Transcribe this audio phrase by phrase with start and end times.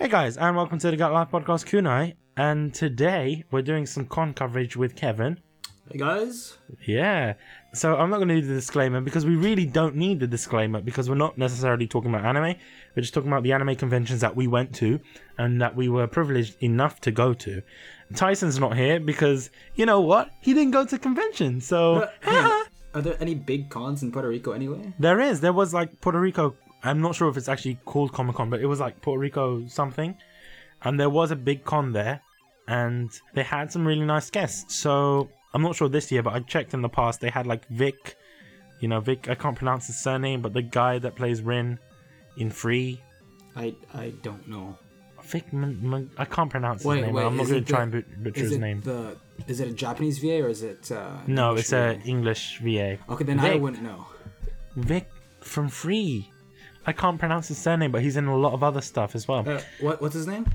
[0.00, 2.14] Hey guys, and welcome to the Gut Life Podcast Kunai.
[2.34, 5.38] And today we're doing some con coverage with Kevin.
[5.90, 6.56] Hey guys.
[6.86, 7.34] Yeah.
[7.74, 10.80] So I'm not going to do the disclaimer because we really don't need the disclaimer
[10.80, 12.54] because we're not necessarily talking about anime.
[12.96, 15.00] We're just talking about the anime conventions that we went to
[15.36, 17.60] and that we were privileged enough to go to.
[18.14, 20.30] Tyson's not here because you know what?
[20.40, 21.60] He didn't go to convention.
[21.60, 24.94] So are there any big cons in Puerto Rico anyway?
[24.98, 25.42] there is.
[25.42, 26.56] There was like Puerto Rico.
[26.82, 29.66] I'm not sure if it's actually called Comic Con, but it was like Puerto Rico
[29.66, 30.14] something.
[30.82, 32.22] And there was a big con there,
[32.66, 34.74] and they had some really nice guests.
[34.76, 37.20] So I'm not sure this year, but I checked in the past.
[37.20, 38.16] They had like Vic,
[38.80, 39.28] you know, Vic.
[39.28, 41.78] I can't pronounce his surname, but the guy that plays Rin
[42.38, 43.00] in Free.
[43.54, 44.78] I I don't know.
[45.22, 47.12] Vic, M- M- I can't pronounce his name.
[47.12, 48.80] wait, I'm not going to try and but- butcher his name.
[48.80, 52.08] the is it a Japanese VA or is it uh No, English it's a VA?
[52.08, 52.98] English VA.
[53.10, 54.06] Okay, then I wouldn't know.
[54.76, 55.10] Vic
[55.42, 56.29] from Free.
[56.86, 59.48] I can't pronounce his surname, but he's in a lot of other stuff as well.
[59.48, 60.46] Uh, what what's his name?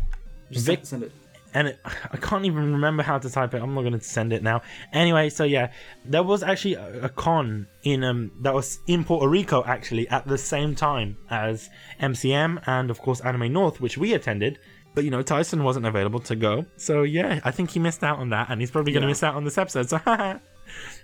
[0.52, 1.12] Just Vic- send, it.
[1.54, 1.80] and it,
[2.12, 3.62] I can't even remember how to type it.
[3.62, 4.62] I'm not going to send it now.
[4.94, 5.72] Anyway, so yeah,
[6.04, 10.28] there was actually a, a con in um that was in Puerto Rico actually at
[10.28, 11.70] the same time as
[12.02, 14.60] MCM and of course Anime North, which we attended.
[14.94, 18.18] But you know, Tyson wasn't available to go, so yeah, I think he missed out
[18.20, 19.12] on that, and he's probably going to Yeah.
[19.12, 19.90] miss out on this episode.
[19.90, 20.00] So,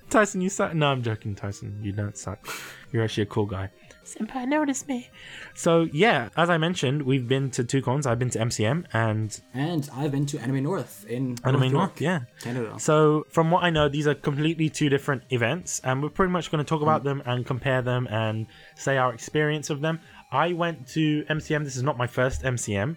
[0.10, 0.74] Tyson, you suck.
[0.74, 1.78] No, I'm joking, Tyson.
[1.84, 2.48] You don't suck.
[2.92, 3.70] You're actually a cool guy.
[4.06, 5.10] Senpai noticed me.
[5.54, 8.06] So yeah, as I mentioned, we've been to two cons.
[8.06, 12.02] I've been to MCM and And I've been to Anime North in Anime York, North,
[12.02, 12.22] yeah.
[12.42, 12.80] Canada.
[12.80, 16.52] So, from what I know, these are completely two different events, and we're pretty much
[16.52, 20.00] going to talk about them and compare them and say our experience of them.
[20.32, 21.64] I went to MCM.
[21.64, 22.96] This is not my first MCM.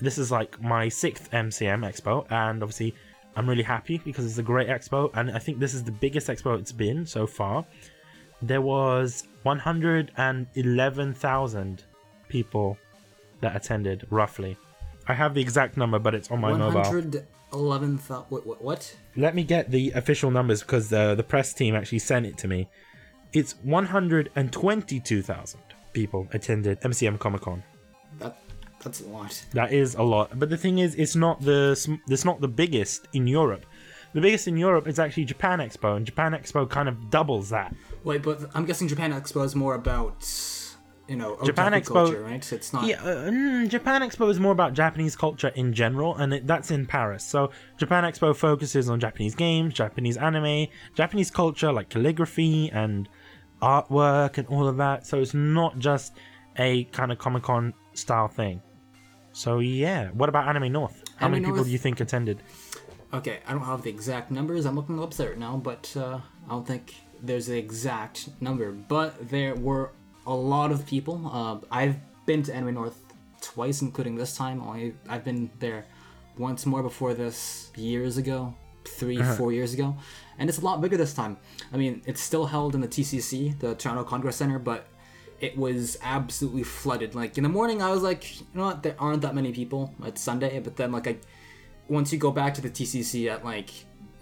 [0.00, 2.94] This is like my sixth MCM expo, and obviously,
[3.36, 6.28] I'm really happy because it's a great expo, and I think this is the biggest
[6.28, 7.64] expo it's been so far.
[8.42, 11.84] There was 111,000
[12.28, 12.76] people
[13.40, 14.56] that attended, roughly.
[15.08, 16.84] I have the exact number, but it's on my One mobile.
[16.84, 18.26] hundred eleven thousand.
[18.30, 18.62] What, what?
[18.62, 18.96] What?
[19.16, 22.48] Let me get the official numbers because uh, the press team actually sent it to
[22.48, 22.68] me.
[23.32, 25.60] It's 122,000
[25.92, 27.62] people attended MCM Comic Con.
[28.18, 28.38] That
[28.82, 29.44] that's a lot.
[29.52, 30.38] That is a lot.
[30.38, 31.72] But the thing is, it's not the
[32.08, 33.66] it's not the biggest in Europe.
[34.14, 37.74] The biggest in Europe is actually Japan Expo, and Japan Expo kind of doubles that.
[38.04, 40.28] Wait, but I'm guessing Japan Expo is more about
[41.08, 42.52] you know Japan Expo- culture, right?
[42.52, 42.84] It's not.
[42.84, 46.70] Yeah, uh, mm, Japan Expo is more about Japanese culture in general, and it, that's
[46.70, 47.24] in Paris.
[47.24, 53.08] So Japan Expo focuses on Japanese games, Japanese anime, Japanese culture like calligraphy and
[53.62, 55.06] artwork and all of that.
[55.06, 56.14] So it's not just
[56.56, 58.60] a kind of Comic Con style thing.
[59.32, 61.02] So yeah, what about Anime North?
[61.16, 62.42] How Anime many people North- do you think attended?
[63.14, 64.64] Okay, I don't have the exact numbers.
[64.64, 68.72] I'm looking up there now, but uh, I don't think there's the exact number.
[68.72, 69.92] But there were
[70.26, 71.30] a lot of people.
[71.30, 72.98] Uh, I've been to Anime North
[73.42, 74.62] twice, including this time.
[74.62, 75.84] Only I've been there
[76.38, 79.94] once more before this years ago, 3 four years ago,
[80.38, 81.36] and it's a lot bigger this time.
[81.70, 84.86] I mean, it's still held in the TCC, the Toronto Congress Center, but
[85.40, 87.14] it was absolutely flooded.
[87.14, 88.82] Like in the morning, I was like, you know what?
[88.82, 89.92] There aren't that many people.
[90.04, 91.16] It's Sunday, but then like I
[91.92, 93.70] once you go back to the TCC at like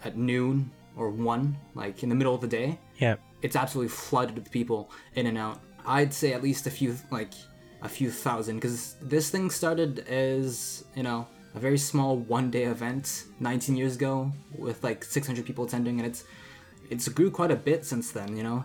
[0.04, 4.34] at noon or one, like in the middle of the day, Yeah, it's absolutely flooded
[4.34, 5.60] with people in and out.
[5.86, 7.32] I'd say at least a few, like
[7.80, 13.24] a few thousand, because this thing started as you know a very small one-day event
[13.40, 16.24] 19 years ago with like 600 people attending, and it's
[16.90, 18.36] it's grew quite a bit since then.
[18.36, 18.64] You know,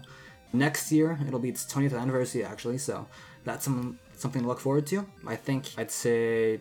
[0.51, 3.05] next year it'll be its 20th anniversary actually, so
[3.44, 5.05] that's some something to look forward to.
[5.27, 6.59] I think I'd say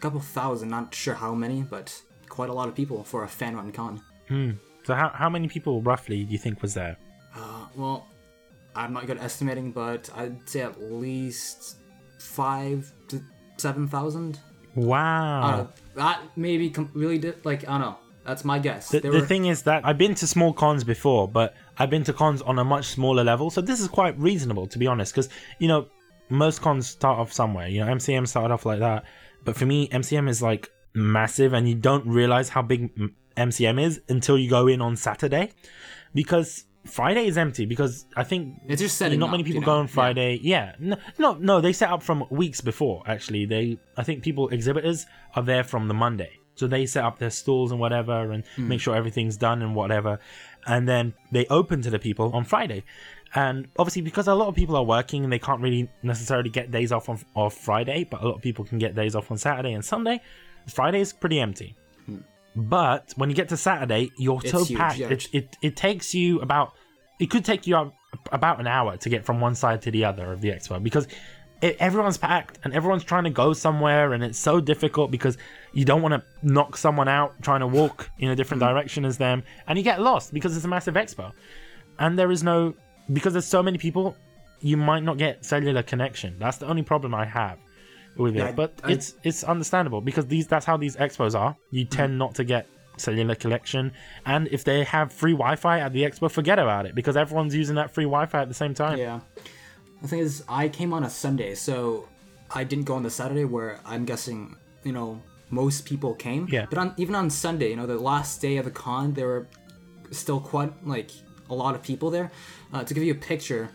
[0.00, 3.72] couple thousand, not sure how many, but quite a lot of people for a fan-run
[3.72, 4.00] con.
[4.28, 4.50] Hmm.
[4.84, 6.96] So how how many people roughly do you think was there?
[7.34, 8.06] Uh, well,
[8.74, 11.76] I'm not good at estimating, but I'd say at least
[12.18, 13.20] five to
[13.56, 14.38] seven thousand.
[14.74, 15.68] Wow.
[15.94, 17.98] That maybe com- really did like I don't know.
[18.24, 18.90] That's my guess.
[18.90, 22.04] The, the were- thing is that I've been to small cons before, but I've been
[22.04, 25.12] to cons on a much smaller level, so this is quite reasonable to be honest.
[25.12, 25.28] Because
[25.58, 25.88] you know,
[26.28, 27.68] most cons start off somewhere.
[27.68, 29.04] You know, MCM started off like that,
[29.48, 32.90] but for me, MCM is like massive, and you don't realize how big
[33.36, 35.50] MCM is until you go in on Saturday,
[36.14, 37.66] because Friday is empty.
[37.66, 40.38] Because I think It's just setting not many people you go on Friday.
[40.42, 40.74] Yeah.
[40.78, 43.02] No, no, no, they set up from weeks before.
[43.06, 45.06] Actually, they I think people exhibitors
[45.36, 48.68] are there from the Monday, so they set up their stalls and whatever, and Hmm.
[48.68, 50.18] make sure everything's done and whatever,
[50.66, 52.82] and then they open to the people on Friday.
[53.34, 56.70] And obviously, because a lot of people are working and they can't really necessarily get
[56.70, 59.36] days off on off Friday, but a lot of people can get days off on
[59.38, 60.20] Saturday and Sunday.
[60.68, 61.74] Friday is pretty empty.
[62.56, 64.46] But when you get to Saturday, you're Hmm.
[64.46, 64.98] It's so huge, packed.
[64.98, 65.08] yeah.
[65.10, 66.72] It, it it takes you about
[67.20, 67.94] it could take you out
[68.32, 71.06] about an hour to get from one side to the other of the expo because
[71.60, 75.36] it, everyone's packed and everyone's trying to go somewhere, and it's so difficult because
[75.72, 79.18] you don't want to knock someone out trying to walk in a different direction as
[79.18, 81.32] them, and you get lost because it's a massive expo,
[81.98, 82.74] and there is no
[83.12, 84.16] because there's so many people,
[84.60, 86.36] you might not get cellular connection.
[86.38, 87.58] That's the only problem I have
[88.16, 91.56] with Yeah, it, but I- it's it's understandable because these that's how these expos are.
[91.70, 91.96] You mm-hmm.
[91.96, 92.66] tend not to get
[92.96, 93.92] cellular connection,
[94.26, 97.76] and if they have free Wi-Fi at the expo, forget about it because everyone's using
[97.76, 98.98] that free Wi-Fi at the same time.
[98.98, 99.20] Yeah.
[100.02, 102.08] The thing is, I came on a Sunday, so
[102.50, 105.20] I didn't go on the Saturday where I'm guessing, you know,
[105.50, 106.48] most people came.
[106.50, 106.66] Yeah.
[106.68, 109.48] But on even on Sunday, you know, the last day of the con, there were
[110.10, 111.10] still quite like
[111.50, 112.30] a lot of people there.
[112.72, 113.70] Uh, to give you a picture,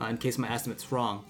[0.00, 1.24] uh, in case my estimate's wrong,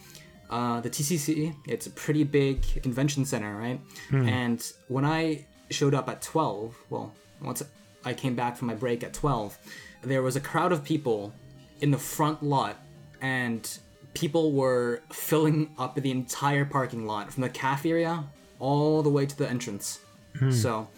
[0.51, 3.81] uh, the TCC, it's a pretty big convention center, right?
[4.29, 7.13] And when I showed up at 12, well,
[7.43, 7.63] once
[8.05, 9.59] I came back from my break at 12,
[10.03, 11.33] there was a crowd of people
[11.81, 12.77] in the front lot,
[13.21, 13.69] and
[14.15, 18.25] people were filling up the entire parking lot from the cafe area
[18.61, 20.01] all the way to the entrance.
[20.51, 20.89] So,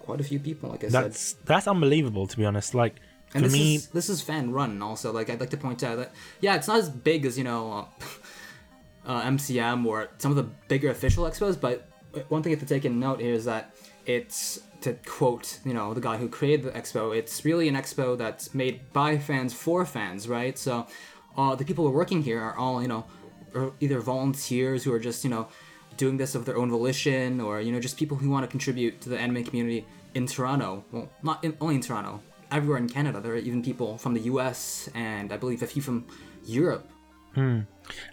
[0.00, 1.04] quite a few people, like I said.
[1.04, 2.74] That's that's unbelievable to be honest.
[2.74, 2.96] Like
[3.34, 5.12] And this me, is this is fan run also.
[5.12, 7.72] Like I'd like to point out that yeah, it's not as big as you know
[7.72, 11.88] uh, uh, MCM or some of the bigger official expos, but
[12.28, 13.74] one thing you have to take in note here is that
[14.04, 17.16] it's to quote you know the guy who created the expo.
[17.16, 20.58] It's really an expo that's made by fans for fans, right?
[20.58, 20.86] So
[21.36, 23.04] uh, the people who are working here are all you know
[23.80, 25.48] either volunteers who are just you know
[25.96, 29.00] doing this of their own volition or you know just people who want to contribute
[29.00, 30.84] to the anime community in Toronto.
[30.92, 32.20] Well, not in, only in Toronto,
[32.52, 33.20] everywhere in Canada.
[33.20, 34.88] There are even people from the U.S.
[34.94, 36.06] and I believe a few from
[36.44, 36.88] Europe.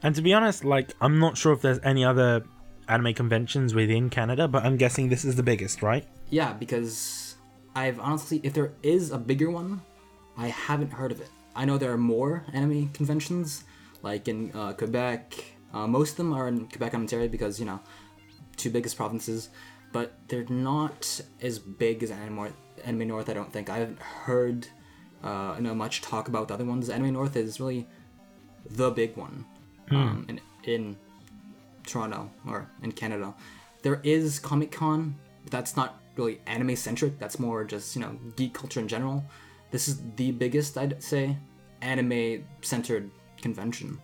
[0.01, 2.43] and to be honest, like I'm not sure if there's any other
[2.87, 6.07] anime conventions within Canada, but I'm guessing this is the biggest, right?
[6.29, 7.35] Yeah, because
[7.75, 9.81] I've honestly, if there is a bigger one,
[10.37, 11.29] I haven't heard of it.
[11.55, 13.65] I know there are more anime conventions,
[14.01, 15.43] like in uh, Quebec.
[15.73, 17.79] Uh, most of them are in Quebec and Ontario because you know,
[18.55, 19.49] two biggest provinces,
[19.91, 22.53] but they're not as big as Anime
[22.83, 23.69] Anime North, I don't think.
[23.69, 24.67] I haven't heard,
[25.23, 26.89] uh, you know, much talk about the other ones.
[26.89, 27.87] Anime North is really
[28.69, 29.45] the big one
[29.91, 30.97] um, in in
[31.85, 33.33] Toronto or in Canada.
[33.81, 37.17] There is Comic Con, but that's not really anime centric.
[37.19, 39.23] That's more just you know geek culture in general.
[39.71, 41.37] This is the biggest, I'd say,
[41.81, 43.09] anime centered
[43.41, 43.99] convention.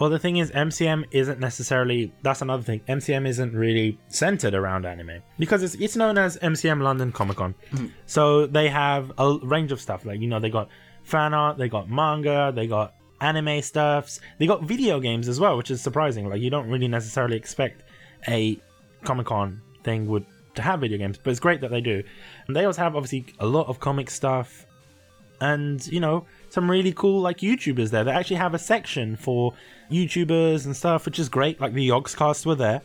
[0.00, 2.10] Well, the thing is, MCM isn't necessarily.
[2.22, 2.80] That's another thing.
[2.88, 7.54] MCM isn't really centered around anime because it's it's known as MCM London Comic Con.
[7.70, 7.86] Hmm.
[8.06, 10.06] So they have a range of stuff.
[10.06, 10.70] Like you know, they got
[11.02, 15.58] fan art, they got manga, they got anime stuffs, they got video games as well,
[15.58, 16.30] which is surprising.
[16.30, 17.82] Like you don't really necessarily expect
[18.26, 18.58] a
[19.04, 20.24] Comic Con thing would
[20.54, 22.02] to have video games, but it's great that they do.
[22.46, 24.66] And they also have obviously a lot of comic stuff
[25.40, 28.04] and you know some really cool like YouTubers there.
[28.04, 29.54] They actually have a section for
[29.90, 31.60] YouTubers and stuff, which is great.
[31.60, 32.82] Like the Yogscast were there.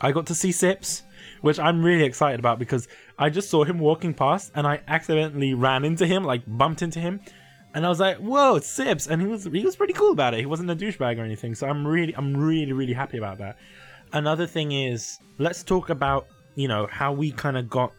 [0.00, 1.02] I got to see Sips,
[1.40, 2.88] which I'm really excited about because
[3.18, 7.00] I just saw him walking past and I accidentally ran into him, like bumped into
[7.00, 7.20] him,
[7.74, 10.34] and I was like, "Whoa, it's Sips!" And he was he was pretty cool about
[10.34, 10.40] it.
[10.40, 11.54] He wasn't a douchebag or anything.
[11.54, 13.56] So I'm really I'm really really happy about that.
[14.12, 17.92] Another thing is, let's talk about you know how we kind of got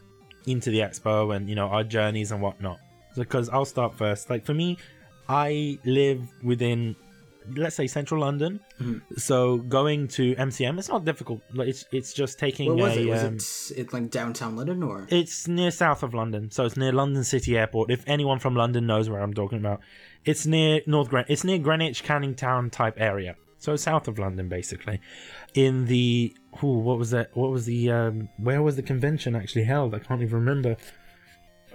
[0.48, 2.80] into the expo and you know our journeys and whatnot
[3.16, 4.30] because I'll start first.
[4.30, 4.78] Like for me,
[5.28, 6.96] I live within,
[7.56, 8.60] let's say, central London.
[9.18, 11.42] So going to MCM, it's not difficult.
[11.54, 13.02] Like it's it's just taking Where was a.
[13.02, 13.08] it?
[13.08, 15.07] Was um, it it like downtown London or?
[15.09, 17.92] it's near south of London, so it's near London City Airport.
[17.92, 19.81] If anyone from London knows where I'm talking about,
[20.26, 21.30] it's near North Greenwich.
[21.30, 23.35] It's near Greenwich, Canning Town type area.
[23.62, 25.00] So south of London, basically.
[25.54, 27.30] In the ooh, what was that?
[27.35, 29.94] What was the um, where was the convention actually held?
[29.94, 30.78] I can't even remember.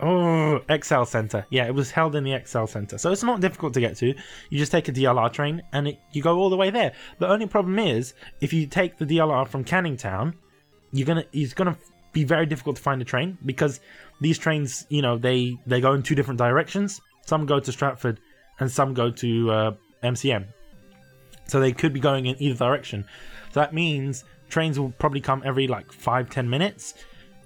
[0.00, 1.46] Oh, ExCeL Center.
[1.48, 2.98] Yeah, it was held in the ExCeL Center.
[2.98, 4.14] So it's not difficult to get to.
[4.50, 6.92] You just take a DLR train and it, you go all the way there.
[7.18, 10.34] The only problem is if you take the DLR from Canning Town,
[10.92, 11.76] you're gonna it's gonna
[12.12, 13.80] be very difficult to find a train because
[14.20, 17.00] these trains, you know, they they go in two different directions.
[17.24, 18.20] Some go to Stratford
[18.60, 20.46] and some go to uh, MCM.
[21.46, 23.04] So they could be going in either direction.
[23.52, 26.94] So that means trains will probably come every like five ten minutes,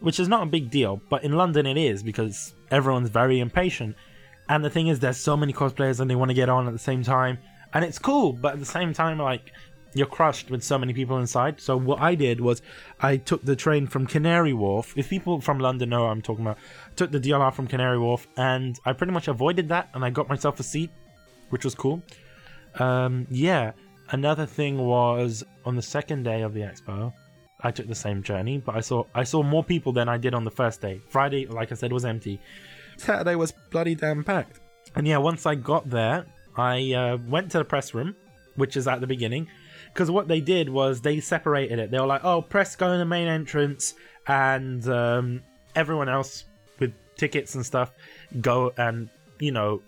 [0.01, 1.01] which is not a big deal.
[1.09, 3.97] But in London it is because everyone's very impatient.
[4.49, 6.73] And the thing is, there's so many cosplayers and they want to get on at
[6.73, 7.39] the same time,
[7.73, 8.33] and it's cool.
[8.33, 9.53] But at the same time, like
[9.95, 11.61] you're crushed with so many people inside.
[11.61, 12.63] So what I did was
[13.01, 14.93] I took the train from Canary Wharf.
[14.97, 16.59] If people from London know I'm talking about,
[16.97, 20.29] took the DLR from Canary Wharf and I pretty much avoided that and I got
[20.29, 20.91] myself a seat,
[21.51, 22.03] which was cool.
[22.79, 23.73] Um, yeah.
[24.11, 27.13] Another thing was on the second day of the expo,
[27.63, 30.35] I took the same journey, but I saw I saw more people than I did
[30.35, 31.01] on the first day.
[31.09, 32.41] Friday, like I said, was empty.
[32.97, 34.61] Saturday was bloody damn packed.
[34.95, 36.27] And yeah, once I got there,
[36.57, 38.15] I uh, went to the press room
[38.61, 39.49] which is at the beginning.
[39.93, 41.91] Because what they did was they separated it.
[41.91, 43.95] They were like, "Oh, press go in the main entrance,
[44.29, 45.43] and um,
[45.75, 46.45] everyone else
[46.79, 47.91] with tickets and stuff
[48.41, 49.09] go and
[49.41, 49.83] you know,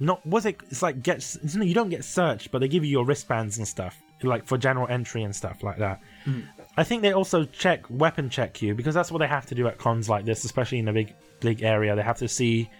[0.00, 0.56] not was it?
[0.70, 4.00] It's like get you don't get searched, but they give you your wristbands and stuff,
[4.22, 6.00] like for general entry and stuff like that.
[6.76, 9.66] I think they also check weapon check you because that's what they have to do
[9.68, 11.94] at cons like this, especially in a big big area.
[11.94, 12.70] They have to see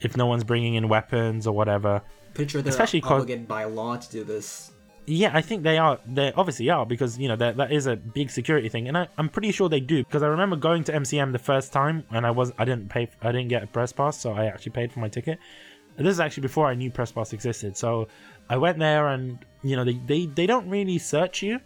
[0.00, 2.02] if no one's bringing in weapons or whatever.
[2.34, 4.72] Pretty sure they're Especially obligated by law to do this.
[5.06, 5.98] Yeah, I think they are.
[6.06, 9.08] They obviously are because you know that that is a big security thing, and I,
[9.18, 12.24] I'm pretty sure they do because I remember going to MCM the first time and
[12.24, 14.92] I was I didn't pay I didn't get a press pass, so I actually paid
[14.92, 15.40] for my ticket.
[15.96, 18.06] This is actually before I knew press pass existed, so
[18.48, 21.58] I went there and you know they they, they don't really search you,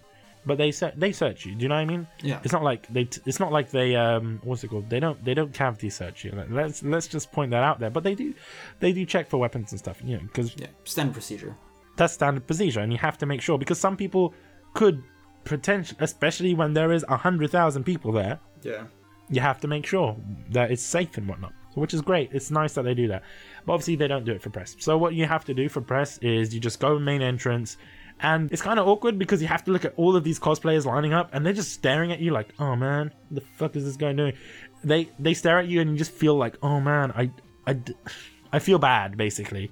[0.46, 1.54] but they ser- they search you.
[1.54, 2.06] Do you know what I mean?
[2.22, 2.40] Yeah.
[2.44, 4.88] It's not like they t- it's not like they um what's it called?
[4.88, 6.30] They don't they don't cavity search you.
[6.32, 7.90] Let- Let's let's just point that out there.
[7.90, 8.32] But they do
[8.80, 10.00] they do check for weapons and stuff.
[10.04, 11.54] You know because Yeah, standard procedure.
[11.96, 14.32] that's standard procedure, and you have to make sure because some people
[14.74, 15.02] could
[15.44, 18.84] potentially, especially when there is a hundred thousand people there, Yeah.
[19.28, 20.16] you have to make sure
[20.50, 21.52] that it's safe and whatnot.
[21.74, 22.30] Which is great.
[22.32, 23.22] It's nice that they do that,
[23.66, 24.74] but obviously they don't do it for press.
[24.78, 27.76] So what you have to do for press is you just go main entrance.
[28.20, 30.86] And it's kind of awkward because you have to look at all of these cosplayers
[30.86, 33.96] lining up, and they're just staring at you like, "Oh man, the fuck is this
[33.96, 34.32] guy doing?"
[34.82, 37.30] They they stare at you, and you just feel like, "Oh man, I,
[37.66, 37.78] I,
[38.54, 39.70] I feel bad," basically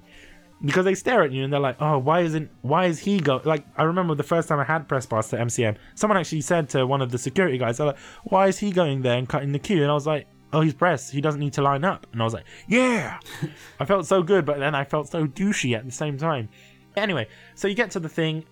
[0.63, 3.41] because they stare at you and they're like, "Oh, why isn't why is he go?"
[3.43, 6.69] Like I remember the first time I had press pass to MCM, someone actually said
[6.69, 9.51] to one of the security guys, they're like, "Why is he going there and cutting
[9.51, 11.09] the queue?" And I was like, "Oh, he's press.
[11.09, 13.19] He doesn't need to line up." And I was like, "Yeah."
[13.79, 16.49] I felt so good, but then I felt so douchey at the same time.
[16.97, 18.43] Anyway, so you get to the thing,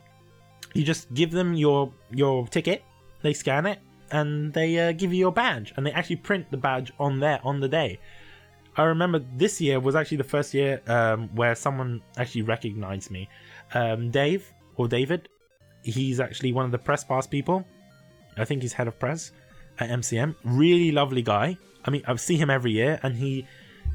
[0.74, 2.84] you just give them your your ticket,
[3.22, 3.80] they scan it,
[4.12, 7.40] and they uh, give you your badge, and they actually print the badge on there
[7.44, 8.00] on the day.
[8.76, 13.30] I remember this year was actually the first year um, where someone actually recognized me.
[13.74, 15.30] Um, Dave or David,
[15.84, 17.66] he's actually one of the press pass people.
[18.36, 19.32] I think he's head of press
[19.80, 20.36] at MCM.
[20.44, 21.58] Really lovely guy.
[21.86, 23.46] I mean, I see him every year, and he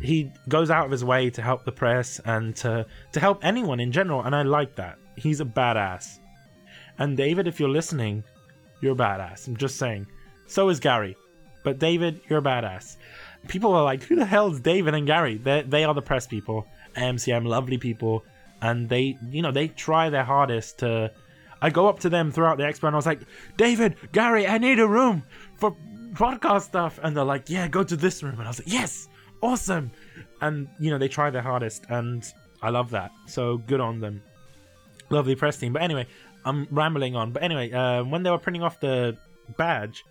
[0.00, 3.81] he goes out of his way to help the press and to to help anyone
[3.81, 4.99] in general, and I like that.
[5.17, 6.19] He's a badass.
[6.99, 8.25] And David, if you're listening,
[8.81, 9.47] you're a badass.
[9.47, 10.07] I'm just saying.
[10.47, 11.17] So is Gary.
[11.62, 12.97] But David, you're a badass.
[13.49, 15.37] People are like, who the hell is David and Gary?
[15.37, 16.67] They they are the press people.
[16.97, 18.25] MCM, lovely people,
[18.61, 21.12] and they you know they try their hardest to.
[21.61, 23.23] I go up to them throughout the expo and I was like,
[23.57, 25.25] David, Gary, I need a room
[25.57, 25.76] for
[26.12, 29.09] podcast stuff, and they're like, yeah, go to this room, and I was like, yes,
[29.40, 29.90] awesome,
[30.40, 32.25] and you know they try their hardest, and
[32.62, 33.11] I love that.
[33.26, 34.23] So good on them
[35.11, 35.73] lovely press team.
[35.73, 36.07] But anyway,
[36.45, 37.33] I'm rambling on.
[37.33, 39.16] But anyway, uh, when they were printing off the
[39.57, 40.04] badge,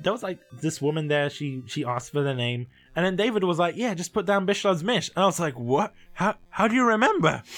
[0.00, 1.30] there was like this woman there.
[1.30, 4.46] She she asked for the name, and then David was like, "Yeah, just put down
[4.46, 5.92] Bishlad's Mish." And I was like, "What?
[6.12, 7.42] How how do you remember?"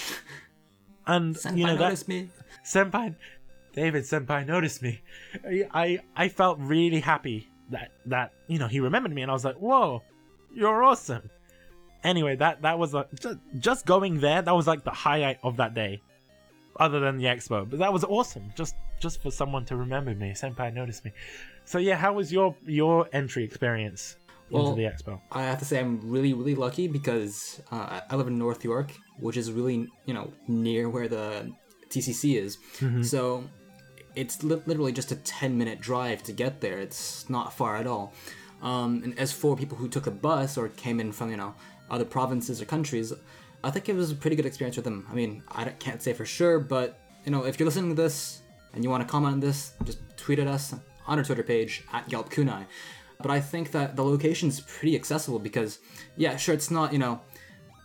[1.07, 2.31] And Senpai you know that me.
[2.65, 3.15] senpai,
[3.73, 5.03] David senpai noticed me.
[5.47, 9.35] I, I I felt really happy that that you know he remembered me, and I
[9.35, 10.01] was like, "Whoa,
[10.55, 11.29] you're awesome."
[12.03, 14.41] Anyway, that that was like just, just going there.
[14.41, 16.01] That was like the highlight of that day
[16.79, 17.69] other than the expo.
[17.69, 18.51] But that was awesome.
[18.55, 20.31] Just just for someone to remember me.
[20.31, 21.11] Senpai noticed me.
[21.65, 24.17] So yeah, how was your your entry experience
[24.51, 25.19] Well, into the expo?
[25.31, 28.93] I have to say I'm really, really lucky because uh, I- live in North York,
[29.19, 31.51] which is really, you know, near where the
[31.89, 32.57] TCC is.
[33.07, 33.43] So
[34.15, 36.77] it's li- literally just a 10 minute drive to get there.
[36.79, 38.13] It's not far at all.
[38.61, 41.55] Um, and as for people who took a bus or came in from, you know,
[41.89, 43.13] other provinces or countries,
[43.63, 45.05] I think it was a pretty good experience with them.
[45.09, 48.41] I mean, I can't say for sure, but, you know, if you're listening to this
[48.73, 50.73] and you want to comment on this, just tweet at us
[51.07, 52.65] on our Twitter page at Yelp Kunai.
[53.21, 55.79] But I think that the location is pretty accessible because,
[56.15, 57.21] yeah, sure, it's not, you know,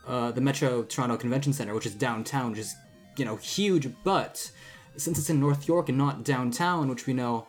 [0.06, 2.74] uh, the Metro Toronto Convention Center, which is downtown, which is,
[3.16, 4.50] you know, huge, but
[4.96, 7.46] since it's in North York and not downtown, which we know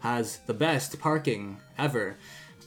[0.00, 2.16] has the best parking ever,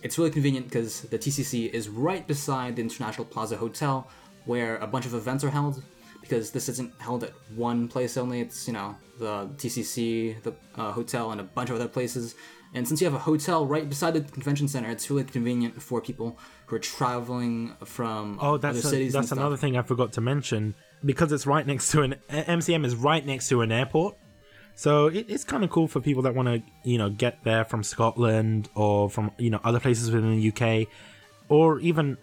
[0.04, 4.08] it's really convenient because the TCC is right beside the International Plaza Hotel,
[4.46, 5.84] where a bunch of events are held.
[6.22, 10.92] Because this isn't held at one place only, it's, you know, the TCC, the uh,
[10.92, 12.36] hotel, and a bunch of other places.
[12.74, 16.02] And since you have a hotel right beside the convention center, it's really convenient for
[16.02, 19.14] people who are traveling from Oh, other that's a, cities.
[19.14, 20.76] that's another thing I forgot to mention
[21.06, 24.18] because it's right next to an MCM is right next to an airport.
[24.78, 27.66] So it, it's kind of cool for people that want to, you know, get there
[27.66, 30.88] from Scotland or from, you know, other places within the UK
[31.50, 32.16] or even,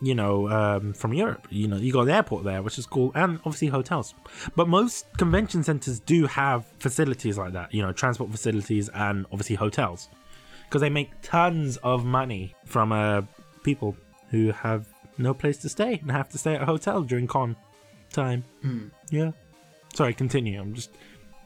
[0.00, 1.46] you know, um, from Europe.
[1.50, 4.14] You know, you got an airport there, which is cool, and obviously hotels.
[4.56, 9.56] But most convention centers do have facilities like that, you know, transport facilities and obviously
[9.56, 10.08] hotels
[10.64, 13.20] because they make tons of money from uh,
[13.64, 13.94] people
[14.30, 14.88] who have
[15.18, 17.54] no place to stay and have to stay at a hotel during con
[18.12, 18.44] time.
[19.10, 19.32] Yeah.
[19.94, 20.58] Sorry, continue.
[20.58, 20.90] I'm just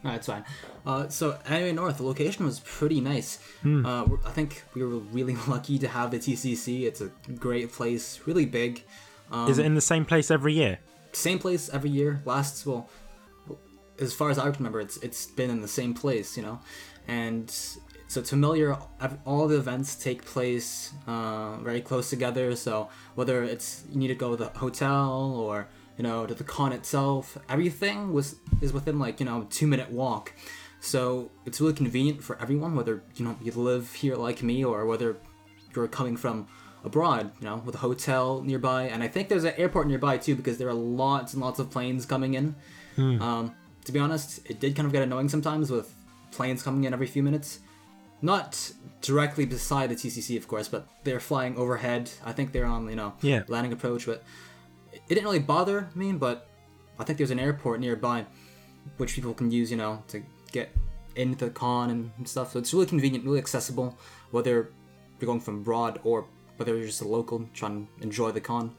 [0.04, 0.44] No, it's fine.
[0.84, 3.38] Uh, so Anime North, the location was pretty nice.
[3.62, 3.86] Hmm.
[3.86, 6.82] Uh, I think we were really lucky to have the TCC.
[6.82, 8.84] It's a great place, really big.
[9.30, 10.78] Um, Is it in the same place every year?
[11.14, 12.22] same place every year.
[12.24, 12.88] Lasts well,
[14.00, 16.60] as far as I remember, it's it's been in the same place, you know,
[17.06, 18.76] and so it's familiar.
[19.24, 22.56] All the events take place uh, very close together.
[22.56, 25.68] So whether it's you need to go to the hotel or
[26.02, 29.90] you know to the con itself, everything was is within like you know two minute
[29.90, 30.32] walk.
[30.80, 34.84] So it's really convenient for everyone, whether you know you live here like me or
[34.86, 35.16] whether
[35.76, 36.48] you're coming from
[36.84, 40.34] abroad, you know, with a hotel nearby, and I think there's an airport nearby too
[40.34, 42.56] because there are lots and lots of planes coming in.
[42.98, 43.54] Um,
[43.84, 45.94] to be honest, it did kind of get annoying sometimes with
[46.32, 47.60] planes coming in every few minutes.
[48.20, 52.10] Not directly beside the TCC, of course, but they're flying overhead.
[52.24, 53.42] I think they're on, you know, Yeah.
[53.48, 54.22] landing approach, but
[54.92, 56.12] it didn't really bother me.
[56.12, 56.48] But
[56.98, 58.26] I think there's an airport nearby,
[58.96, 60.22] which people can use, you know, to
[60.52, 60.70] get
[61.16, 62.52] into the con and stuff.
[62.52, 63.98] So it's really convenient, really accessible,
[64.30, 64.70] whether
[65.20, 68.74] you're going from abroad or whether you're just a local trying to enjoy the con.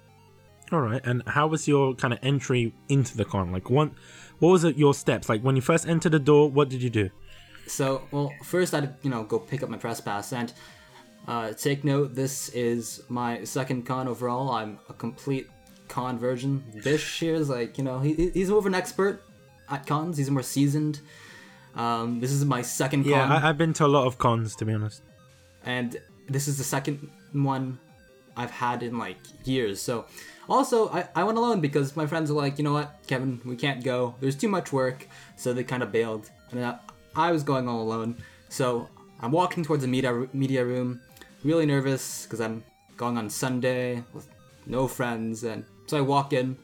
[0.71, 1.01] All right.
[1.05, 3.51] And how was your kind of entry into the con?
[3.51, 3.91] Like, what,
[4.39, 4.77] what was it?
[4.77, 5.29] Your steps?
[5.29, 7.09] Like when you first entered the door, what did you do?
[7.67, 10.53] So, well, first I'd you know go pick up my press pass and
[11.27, 12.15] uh, take note.
[12.15, 14.51] This is my second con overall.
[14.51, 15.47] I'm a complete
[15.95, 16.51] con version.
[16.83, 19.15] Bish here is like you know he, he's more of an expert
[19.69, 20.13] at cons.
[20.19, 20.95] He's more seasoned.
[21.83, 24.55] Um, this is my second Yeah, con, I, I've been to a lot of cons
[24.59, 25.01] to be honest.
[25.77, 25.89] and
[26.35, 26.97] this is the second
[27.33, 27.65] one
[28.41, 29.17] I've had in like
[29.53, 29.75] years.
[29.87, 30.05] So,
[30.55, 33.55] also I, I went alone because my friends are like, you know what, Kevin, we
[33.65, 33.97] can't go.
[34.19, 34.99] There's too much work.
[35.41, 36.71] So they kind of bailed, and I,
[37.27, 38.11] I was going all alone.
[38.49, 38.65] So
[39.21, 41.01] I'm walking towards the media media room,
[41.43, 42.63] really nervous because I'm
[42.97, 44.27] going on Sunday with
[44.65, 46.57] no friends, and so I walk in,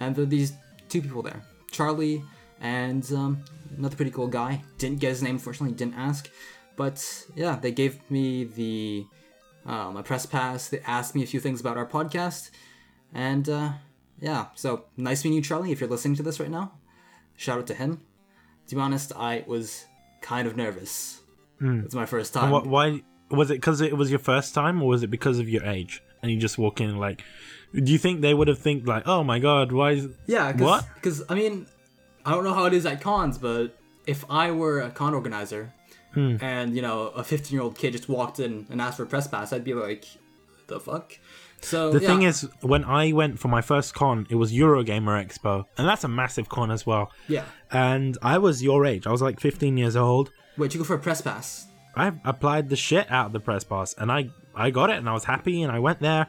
[0.00, 0.54] and there are these
[0.88, 2.24] two people there, Charlie
[2.58, 3.44] and um,
[3.76, 4.62] another pretty cool guy.
[4.78, 6.30] Didn't get his name, unfortunately, didn't ask,
[6.74, 9.04] but yeah, they gave me the
[9.66, 10.68] uh, my press pass.
[10.68, 12.48] They asked me a few things about our podcast,
[13.12, 13.72] and uh,
[14.20, 15.70] yeah, so nice meeting you, Charlie.
[15.70, 16.72] If you're listening to this right now,
[17.36, 18.00] shout out to him.
[18.68, 19.84] To be honest, I was
[20.22, 21.20] kind of nervous.
[21.60, 22.50] It's my first time.
[22.50, 23.54] What, why was it?
[23.54, 26.02] Because it was your first time, or was it because of your age?
[26.22, 27.22] And you just walk in like,
[27.74, 30.60] do you think they would have think like, oh my god, why is Yeah, cause,
[30.60, 30.86] What?
[30.94, 31.66] Because I mean,
[32.24, 33.76] I don't know how it is at cons, but
[34.06, 35.72] if I were a con organizer
[36.14, 36.36] Hmm.
[36.40, 39.06] and you know a 15 year old kid just walked in and asked for a
[39.06, 40.06] press pass, I'd be like,
[40.66, 41.18] the fuck.
[41.60, 42.08] So The yeah.
[42.08, 46.04] thing is, when I went for my first con, it was Eurogamer Expo, and that's
[46.04, 47.10] a massive con as well.
[47.28, 47.44] yeah.
[47.70, 50.30] And I was your age; I was like 15 years old.
[50.56, 51.66] Wait, you go for a press pass?
[51.94, 55.08] I applied the shit out of the press pass, and I I got it, and
[55.08, 56.28] I was happy, and I went there.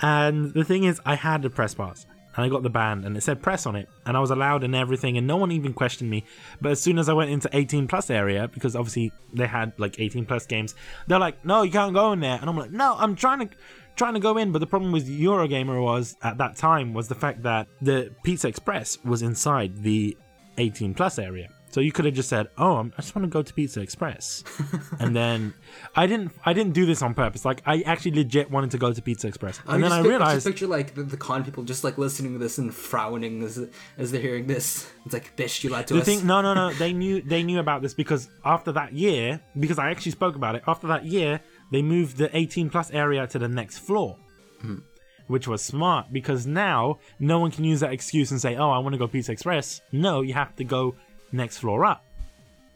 [0.00, 2.06] And the thing is, I had the press pass,
[2.36, 4.62] and I got the band, and it said press on it, and I was allowed
[4.62, 6.24] and everything, and no one even questioned me.
[6.60, 9.98] But as soon as I went into 18 plus area, because obviously they had like
[9.98, 10.74] 18 plus games,
[11.06, 13.56] they're like, no, you can't go in there, and I'm like, no, I'm trying to
[13.96, 17.14] trying to go in, but the problem with Eurogamer was at that time was the
[17.14, 20.16] fact that the Pizza Express was inside the
[20.58, 21.48] 18 plus area.
[21.76, 23.82] So you could have just said, "Oh, I'm, I just want to go to Pizza
[23.82, 24.44] Express,"
[24.98, 25.52] and then
[25.94, 26.32] I didn't.
[26.42, 27.44] I didn't do this on purpose.
[27.44, 30.36] Like I actually legit wanted to go to Pizza Express, and then just I realized
[30.36, 33.62] just picture like the, the con people just like listening to this and frowning as
[33.98, 34.90] as they're hearing this.
[35.04, 36.06] It's like, bish, you lied to the us.
[36.06, 36.26] thing.
[36.26, 36.72] No, no, no.
[36.78, 37.20] They knew.
[37.20, 40.62] They knew about this because after that year, because I actually spoke about it.
[40.66, 44.16] After that year, they moved the 18 plus area to the next floor.
[44.62, 44.78] Hmm.
[45.26, 48.78] Which was smart because now no one can use that excuse and say, "Oh, I
[48.78, 50.94] want to go Pizza Express." No, you have to go
[51.32, 52.02] next floor up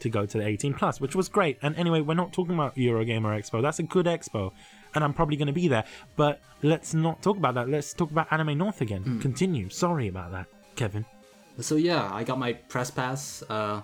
[0.00, 1.58] to go to the 18 plus, which was great.
[1.62, 3.62] And anyway, we're not talking about Eurogamer Expo.
[3.62, 4.52] That's a good expo,
[4.94, 5.84] and I'm probably going to be there.
[6.16, 7.68] But let's not talk about that.
[7.68, 9.20] Let's talk about Anime North again.
[9.20, 9.68] Continue.
[9.68, 11.04] Sorry about that, Kevin.
[11.60, 13.42] So yeah, I got my press pass.
[13.48, 13.82] Uh,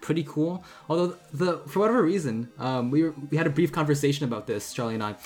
[0.00, 0.64] pretty cool.
[0.88, 4.72] Although the for whatever reason, um, we were, we had a brief conversation about this,
[4.72, 5.16] Charlie and I.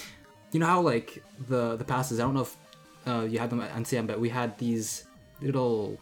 [0.51, 2.21] You know how like the the passes.
[2.21, 2.57] I don't know if
[3.07, 5.05] uh, you had them at MCM, but we had these
[5.41, 5.99] little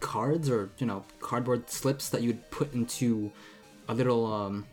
[0.00, 3.30] cards or you know cardboard slips that you'd put into
[3.88, 4.66] a little um,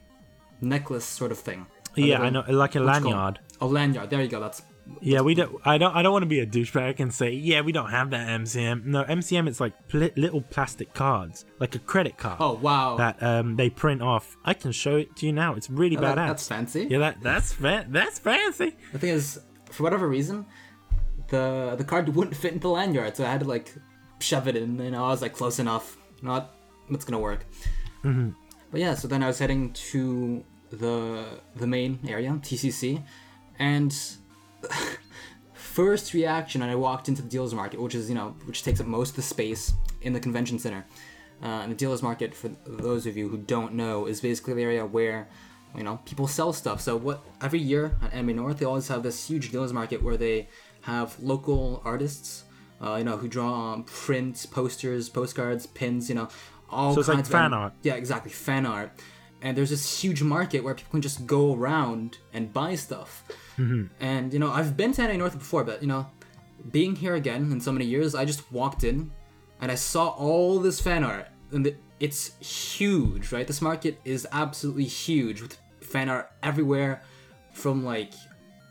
[0.61, 1.67] necklace sort of thing.
[1.95, 3.13] Yeah, little- I know, like a what's it called?
[3.13, 3.39] lanyard.
[3.61, 4.09] A lanyard.
[4.09, 4.39] There you go.
[4.39, 4.61] That's
[5.01, 5.59] Yeah, we don't.
[5.65, 5.95] I don't.
[5.95, 8.85] I don't want to be a douchebag and say, yeah, we don't have that MCM.
[8.85, 12.37] No, MCM it's like pl- little plastic cards, like a credit card.
[12.39, 12.97] oh wow.
[12.97, 14.37] That um they print off.
[14.45, 15.55] I can show it to you now.
[15.55, 16.27] It's really Oh, that- badass.
[16.27, 16.87] that's fancy.
[16.89, 18.75] Yeah, that that's fa- that's fancy.
[18.93, 19.39] The thing is,
[19.71, 20.45] for whatever reason,
[21.29, 23.73] the the card wouldn't fit in the lanyard, so I had to like
[24.19, 24.79] shove it in.
[24.79, 25.97] You know, I was like close enough.
[26.21, 26.55] Not,
[26.89, 27.45] it's gonna work.
[28.03, 28.29] Mm-hmm.
[28.71, 31.25] But yeah, so then I was heading to the
[31.55, 33.03] the main area, TCC,
[33.59, 33.95] and
[35.53, 38.79] first reaction when I walked into the dealers market, which is you know which takes
[38.79, 40.85] up most of the space in the convention center,
[41.41, 44.63] Uh, and the dealer's market, for those of you who don't know, is basically the
[44.63, 45.27] area where
[45.75, 46.81] you know people sell stuff.
[46.81, 50.17] So what every year at Anime North, they always have this huge dealer's market where
[50.17, 50.49] they
[50.81, 52.43] have local artists,
[52.81, 56.27] uh, you know, who draw um, prints, posters, postcards, pins, you know,
[56.69, 57.73] all So it's like kinds of- fan art.
[57.83, 58.91] Yeah, exactly, fan art.
[59.41, 63.23] And there's this huge market where people can just go around and buy stuff.
[63.57, 63.85] Mm-hmm.
[64.03, 66.07] And you know, I've been to Anime North before, but you know,
[66.71, 69.11] being here again in so many years, I just walked in
[69.61, 73.45] and I saw all this fan art, and the, it's huge, right?
[73.47, 77.01] This market is absolutely huge with fan art everywhere,
[77.53, 78.13] from like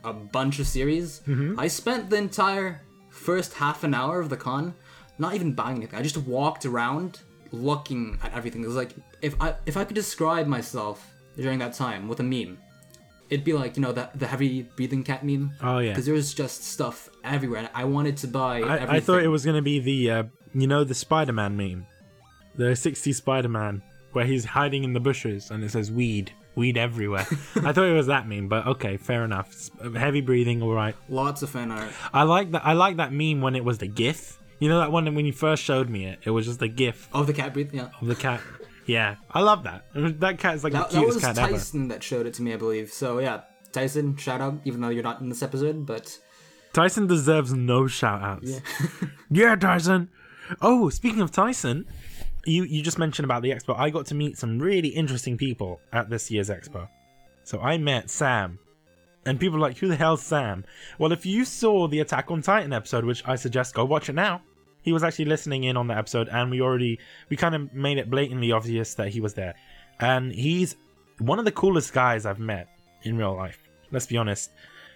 [0.03, 1.21] a bunch of series.
[1.57, 2.81] I spent the entire
[3.17, 4.75] first half an hour of the con
[5.19, 5.97] not even buying anything.
[5.97, 7.19] I just walked around
[7.51, 8.63] looking at everything.
[8.63, 12.23] It was like if I if I could describe myself during that time with a
[12.23, 12.57] meme,
[13.29, 15.51] it'd be like you know the the heavy breathing cat meme.
[15.61, 15.91] Oh, yeah.
[15.91, 17.69] because there was just stuff everywhere.
[17.73, 18.57] I wanted to buy.
[18.57, 18.89] I, everything.
[18.89, 21.87] I thought it was gonna be the uh, you know the Spider-Man meme,
[22.55, 23.81] the '60s Spider-Man
[24.13, 27.25] where he's hiding in the bushes and it says weed, weed everywhere.
[27.55, 29.69] I thought it was that meme, but okay, fair enough.
[29.95, 30.95] Heavy breathing, all right.
[31.07, 31.89] lots of fan art.
[32.13, 32.65] I like that.
[32.65, 34.41] I like that meme when it was the GIF.
[34.59, 36.19] You know that one when you first showed me it.
[36.25, 37.79] It was just the GIF of the cat breathing.
[37.79, 37.89] Yeah.
[38.01, 38.41] of the cat.
[38.87, 39.85] Yeah, I love that.
[39.93, 41.47] That cat is like That, the cutest cat ever.
[41.47, 42.91] That was Tyson that showed it to me, I believe.
[42.91, 43.41] So yeah,
[43.71, 46.17] Tyson, shout out, even though you're not in this episode, but
[46.73, 48.61] Tyson deserves no shout outs.
[49.29, 49.55] Yeah.
[49.59, 50.09] Tyson.
[50.61, 51.85] Oh, speaking of Tyson,
[52.47, 53.77] you, you just mentioned about the expo.
[53.77, 56.87] I got to meet some really interesting people at this year's expo.
[57.43, 58.59] So I met Sam.
[59.25, 60.63] And people are like, who the hell's Sam?
[60.97, 64.15] Well, if you saw the Attack on Titan episode, which I suggest go watch it
[64.15, 64.41] now,
[64.81, 67.97] he was actually listening in on the episode, and we already we kind of made
[67.97, 69.53] it blatantly obvious that he was there.
[69.99, 70.77] And he's
[71.19, 72.69] one of the coolest guys I've met
[73.03, 73.59] in real life.
[73.91, 74.49] Let's be honest.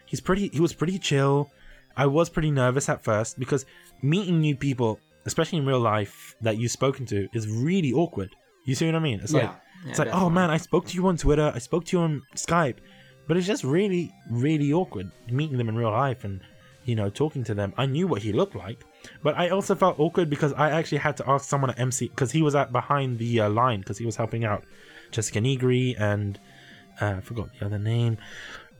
[0.05, 1.51] He's pretty he was pretty chill.
[1.97, 3.65] I was pretty nervous at first because
[4.01, 8.35] meeting new people, especially in real life that you've spoken to, is really awkward.
[8.65, 9.19] You see what I mean?
[9.21, 9.55] It's like Yeah.
[9.83, 12.03] Yeah, it's like, oh man, I spoke to you on Twitter, I spoke to you
[12.03, 12.77] on Skype,
[13.27, 16.41] but it's just really, really awkward meeting them in real life and
[16.85, 17.73] you know talking to them.
[17.77, 18.83] I knew what he looked like,
[19.23, 22.31] but I also felt awkward because I actually had to ask someone at MC because
[22.31, 24.63] he was at behind the uh, line because he was helping out
[25.11, 26.39] Jessica Nigri and
[26.99, 28.17] uh, I forgot the other name.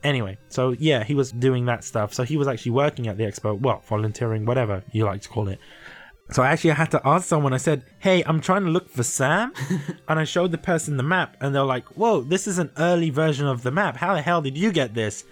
[0.04, 2.14] Anyway, so yeah, he was doing that stuff.
[2.14, 5.48] So he was actually working at the expo, well, volunteering, whatever you like to call
[5.48, 5.60] it.
[6.30, 7.54] So I actually had to ask someone.
[7.54, 9.52] I said, "Hey, I'm trying to look for Sam,"
[10.08, 13.10] and I showed the person the map, and they're like, "Whoa, this is an early
[13.10, 13.98] version of the map.
[13.98, 15.26] How the hell did you get this?"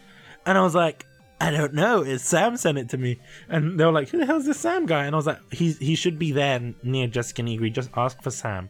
[0.45, 1.06] And I was like,
[1.39, 2.02] "I don't know.
[2.02, 4.86] It's Sam sent it to me." And they were like, "Who the hell's this Sam
[4.86, 7.71] guy?" And I was like, "He he should be there near Jessica Nigri.
[7.71, 8.69] Just ask for Sam."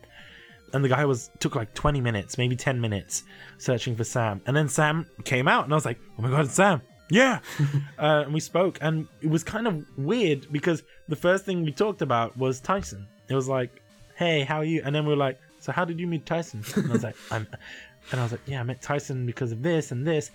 [0.71, 3.23] And the guy was took like 20 minutes, maybe 10 minutes,
[3.57, 4.39] searching for Sam.
[4.45, 7.39] And then Sam came out, and I was like, "Oh my god, it's Sam!" Yeah,
[7.97, 11.71] uh, and we spoke, and it was kind of weird because the first thing we
[11.71, 13.07] talked about was Tyson.
[13.27, 13.81] It was like,
[14.15, 16.63] "Hey, how are you?" And then we were like, "So how did you meet Tyson?"
[16.75, 17.47] And I was like, "I'm,"
[18.11, 20.31] and I was like, "Yeah, I met Tyson because of this and this,"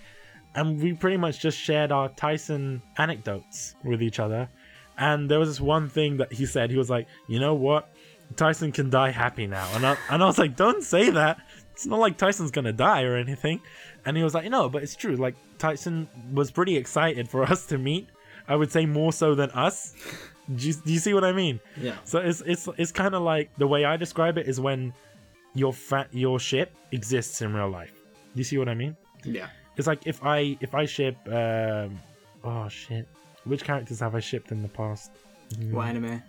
[0.54, 4.48] and we pretty much just shared our Tyson anecdotes with each other.
[4.98, 6.70] And there was this one thing that he said.
[6.70, 7.88] He was like, "You know what?
[8.36, 11.38] Tyson can die happy now," and I, and I was like, "Don't say that."
[11.74, 13.60] It's not like Tyson's gonna die or anything.
[14.06, 15.16] And he was like, no, but it's true.
[15.16, 18.08] Like Tyson was pretty excited for us to meet.
[18.46, 19.94] I would say more so than us.
[20.54, 21.58] Do you, do you see what I mean?
[21.76, 21.96] Yeah.
[22.04, 24.92] So it's it's it's kind of like the way I describe it is when
[25.54, 27.92] your fat your ship exists in real life.
[28.34, 28.96] Do you see what I mean?
[29.24, 29.48] Yeah.
[29.76, 32.00] It's like if I if I ship um
[32.44, 33.08] oh shit.
[33.44, 35.10] Which characters have I shipped in the past?
[35.70, 36.22] What anime?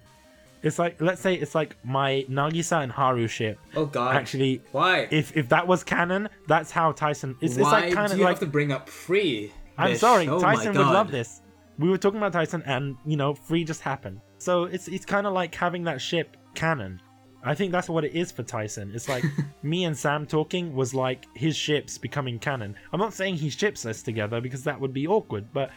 [0.65, 3.60] It's like let's say it's like my Nagisa and Haru ship.
[3.75, 4.15] Oh God.
[4.15, 5.08] Actually, why?
[5.12, 7.36] if if that was canon, that's how Tyson.
[7.39, 9.54] It's, it's why like kind of like have to bring up free?
[9.78, 11.41] I'm sorry, Oh Tyson would love this.
[11.78, 14.21] We were talking about Tyson, and you know, free just happened.
[14.39, 16.99] So it's it's kind of like having that ship canon.
[17.43, 18.91] I think that's what it is for Tyson.
[18.95, 19.23] It's like
[19.62, 22.75] me and Sam talking was like his ships becoming canon.
[22.91, 25.69] I'm not saying he ships us together because that would be awkward, but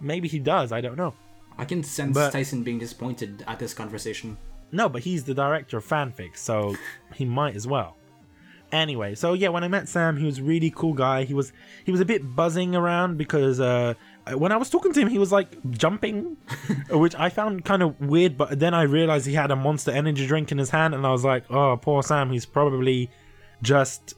[0.00, 0.72] maybe he does.
[0.72, 1.12] I don't know.
[1.60, 4.38] I can sense But- Tyson being disappointed at this conversation.
[4.72, 6.74] No, but he's the director of fanfic, so
[7.14, 7.96] he might as well.
[8.72, 11.24] Anyway, so yeah, when I met Sam, he was a really cool guy.
[11.24, 11.52] He was
[11.84, 13.94] he was a bit buzzing around because uh,
[14.32, 16.36] when I was talking to him, he was like jumping,
[16.90, 18.38] which I found kind of weird.
[18.38, 21.10] But then I realized he had a Monster Energy drink in his hand, and I
[21.10, 22.30] was like, oh, poor Sam.
[22.30, 23.10] He's probably
[23.60, 24.14] just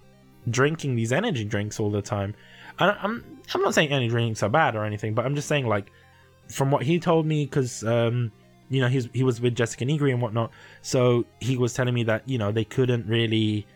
[0.50, 2.34] drinking these energy drinks all the time.
[2.78, 3.24] And I'm
[3.54, 5.90] I'm not saying energy drinks are bad or anything, but I'm just saying like
[6.48, 8.32] from what he told me, because um,
[8.68, 10.50] you know he's he was with Jessica Nigri and whatnot,
[10.80, 13.66] so he was telling me that you know they couldn't really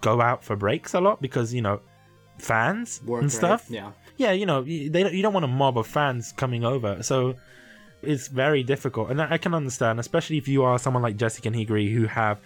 [0.00, 1.80] go out for breaks a lot because you know
[2.38, 3.36] fans Work and right?
[3.36, 3.66] stuff.
[3.68, 3.92] Yeah.
[4.16, 7.34] Yeah, you know they you don't want a mob of fans coming over, so
[8.02, 11.50] it's very difficult, and I I can understand, especially if you are someone like Jessica
[11.50, 12.40] Nigri who have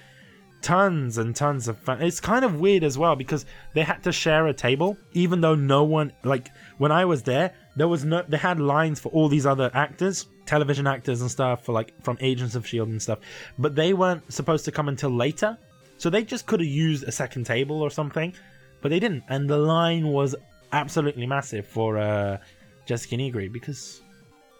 [0.62, 2.02] tons and tons of fun.
[2.02, 5.54] It's kind of weird as well because they had to share a table, even though
[5.54, 9.26] no one like when I was there, there was no they had lines for all
[9.26, 13.20] these other actors, television actors and stuff for like from Agents of Shield and stuff,
[13.58, 15.56] but they weren't supposed to come until later,
[15.96, 18.34] so they just could have used a second table or something,
[18.82, 20.36] but they didn't, and the line was
[20.72, 22.36] absolutely massive for uh,
[22.84, 24.02] Jessica Nigri because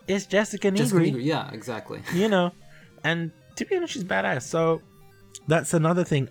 [0.08, 2.00] it's Jessica Nigri Jessica Nigri, yeah, exactly.
[2.14, 2.52] you know,
[3.04, 4.44] and to be honest, she's badass.
[4.44, 4.80] So
[5.46, 6.30] that's another thing.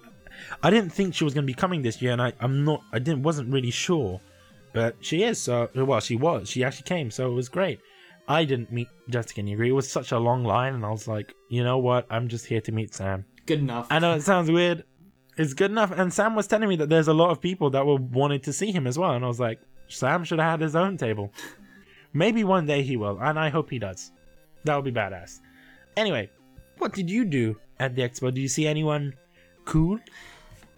[0.63, 2.81] I didn't think she was going to be coming this year, and I, I'm not.
[2.91, 4.19] I didn't wasn't really sure,
[4.73, 5.41] but she is.
[5.41, 6.49] So well, she was.
[6.49, 7.79] She actually came, so it was great.
[8.27, 9.69] I didn't meet Jessica Nigri.
[9.69, 12.05] It was such a long line, and I was like, you know what?
[12.11, 13.25] I'm just here to meet Sam.
[13.47, 13.87] Good enough.
[13.89, 14.83] I know it sounds weird.
[15.35, 15.91] It's good enough.
[15.91, 18.53] And Sam was telling me that there's a lot of people that were wanted to
[18.53, 21.33] see him as well, and I was like, Sam should have had his own table.
[22.13, 24.11] Maybe one day he will, and I hope he does.
[24.63, 25.39] That would be badass.
[25.97, 26.29] Anyway,
[26.77, 28.33] what did you do at the expo?
[28.33, 29.13] Did you see anyone
[29.65, 29.99] cool?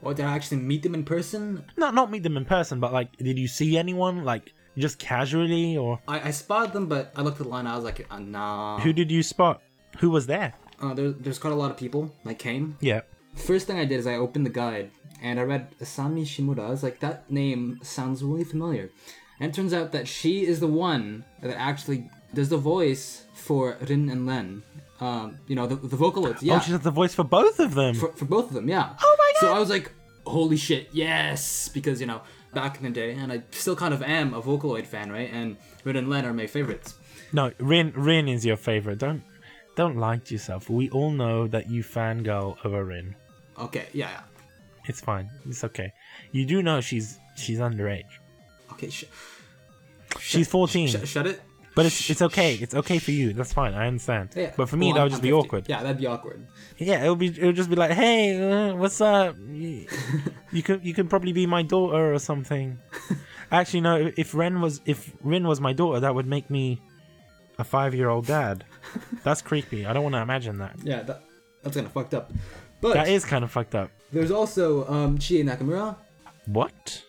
[0.01, 1.63] Or did I actually meet them in person?
[1.77, 5.77] Not not meet them in person, but like, did you see anyone like just casually
[5.77, 7.67] or I, I spotted them, but I looked at the line.
[7.67, 8.79] I was like, uh, nah.
[8.79, 9.61] who did you spot?
[9.99, 10.53] Who was there?
[10.81, 12.77] Uh, there, there's quite a lot of people that came.
[12.79, 13.01] Yeah.
[13.35, 16.65] First thing I did is I opened the guide and I read Asami Shimomura.
[16.65, 18.89] I was like, that name sounds really familiar.
[19.39, 23.77] And it turns out that she is the one that actually does the voice for
[23.87, 24.63] Rin and Len.
[24.99, 26.41] Um, you know, the, the Vocaloids.
[26.41, 26.57] Yeah.
[26.57, 27.95] Oh, she has the voice for both of them.
[27.95, 28.93] for, for both of them, yeah.
[29.01, 29.91] Oh So I was like,
[30.25, 31.67] holy shit, yes!
[31.69, 32.21] Because, you know,
[32.53, 35.29] back in the day, and I still kind of am a Vocaloid fan, right?
[35.33, 36.93] And Rin and Len are my favorites.
[37.33, 38.99] No, Rin Rin is your favorite.
[38.99, 39.23] Don't
[39.75, 40.69] don't lie to yourself.
[40.69, 43.15] We all know that you fangirl over Rin.
[43.57, 44.21] Okay, yeah, yeah.
[44.85, 45.29] It's fine.
[45.47, 45.93] It's okay.
[46.31, 48.05] You do know she's she's underage.
[48.73, 49.05] Okay, sh-
[50.19, 50.87] She's 14.
[50.89, 51.41] sh- shut it.
[51.75, 52.55] But it's it's okay.
[52.55, 53.33] It's okay for you.
[53.33, 53.73] That's fine.
[53.73, 54.29] I understand.
[54.35, 54.53] Yeah.
[54.57, 55.47] But for me, Well, that I'm- would just I'm be 50.
[55.47, 55.65] awkward.
[55.69, 56.47] Yeah, that'd be awkward.
[56.77, 57.27] Yeah, it would be.
[57.27, 59.35] It would just be like, hey, uh, what's up?
[59.49, 59.87] You,
[60.51, 62.79] you could you could probably be my daughter or something.
[63.51, 64.11] Actually, no.
[64.17, 66.81] If Ren was if Rin was my daughter, that would make me
[67.59, 68.63] a five year old dad.
[69.23, 69.85] That's creepy.
[69.85, 70.75] I don't want to imagine that.
[70.83, 71.23] Yeah, that,
[71.63, 72.31] that's kind of fucked up.
[72.81, 73.91] But That is kind of fucked up.
[74.11, 75.95] there's also um, Chie Nakamura.
[76.47, 77.03] What?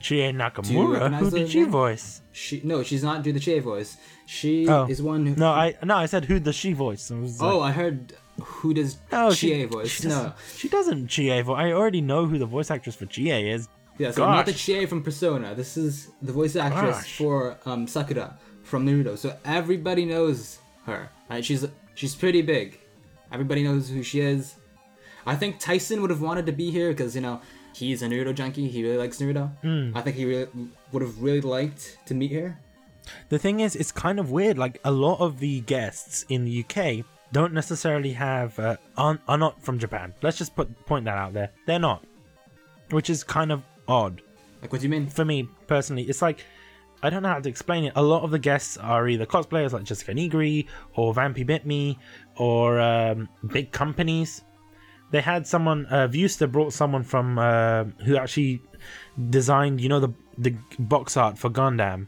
[0.00, 1.12] Chie Nakamura?
[1.18, 2.22] Who did she voice?
[2.38, 3.96] She no, she's not doing the Chie voice.
[4.26, 4.86] She Oh.
[4.86, 5.34] is one who.
[5.34, 7.10] No, I no, I said who does she voice?
[7.10, 9.90] Was like, Oh, I heard who does no, Chie she, voice.
[9.90, 10.32] She no.
[10.56, 11.56] she doesn't Chie voice.
[11.58, 13.68] I already know who the voice actress for Chie is.
[13.98, 14.64] Yeah, so not the Gosh.
[14.66, 15.56] Chie from Persona.
[15.56, 17.16] This is the voice actress Gosh.
[17.16, 19.18] for um, Sakura from Naruto.
[19.18, 21.10] So everybody knows her.
[21.28, 21.44] Right?
[21.44, 22.78] She's she's pretty big.
[23.32, 24.54] Everybody knows who she is.
[25.26, 27.40] I think Tyson would have wanted to be here because you know
[27.74, 28.68] he's a Naruto junkie.
[28.68, 29.50] He really likes Naruto.
[29.62, 29.96] Hmm.
[29.96, 30.48] I think he really,
[30.92, 32.58] would have really liked to meet her.
[33.28, 34.58] The thing is, it's kind of weird.
[34.58, 39.38] Like a lot of the guests in the UK don't necessarily have uh, are, are
[39.38, 40.14] not from Japan.
[40.22, 41.50] Let's just put point that out there.
[41.66, 42.04] They're not,
[42.90, 44.20] which is kind of odd
[44.60, 45.06] Like, what do you mean?
[45.06, 46.02] for me personally.
[46.04, 46.44] It's like
[47.02, 47.92] I don't know how to explain it.
[47.96, 51.98] A lot of the guests are either cosplayers like Jessica Nigri or Vampy Bit Me
[52.36, 54.42] or um, big companies.
[55.10, 55.86] They had someone.
[55.86, 58.62] Uh, Viewster brought someone from uh, who actually
[59.30, 62.06] designed, you know, the the box art for Gundam.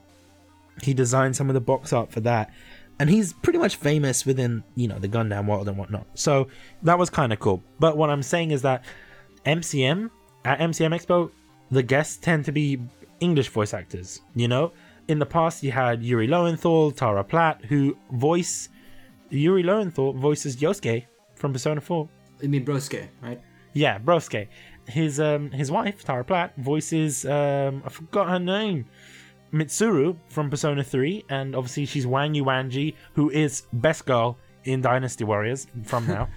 [0.82, 2.52] He designed some of the box art for that,
[2.98, 6.06] and he's pretty much famous within you know the Gundam world and whatnot.
[6.14, 6.48] So
[6.82, 7.62] that was kind of cool.
[7.78, 8.84] But what I'm saying is that
[9.46, 10.10] MCM
[10.44, 11.30] at MCM Expo,
[11.70, 12.80] the guests tend to be
[13.20, 14.20] English voice actors.
[14.34, 14.72] You know,
[15.08, 18.68] in the past you had Yuri Lowenthal, Tara Platt, who voice
[19.30, 22.08] Yuri Lowenthal voices Yosuke from Persona 4.
[22.42, 23.40] You mean Broske, right?
[23.72, 24.48] Yeah, Broske.
[24.88, 28.86] His um his wife Tara Platt voices um I forgot her name.
[29.52, 35.24] Mitsuru from Persona 3, and obviously she's Wang Yuanji, who is best girl in Dynasty
[35.24, 36.28] Warriors from now.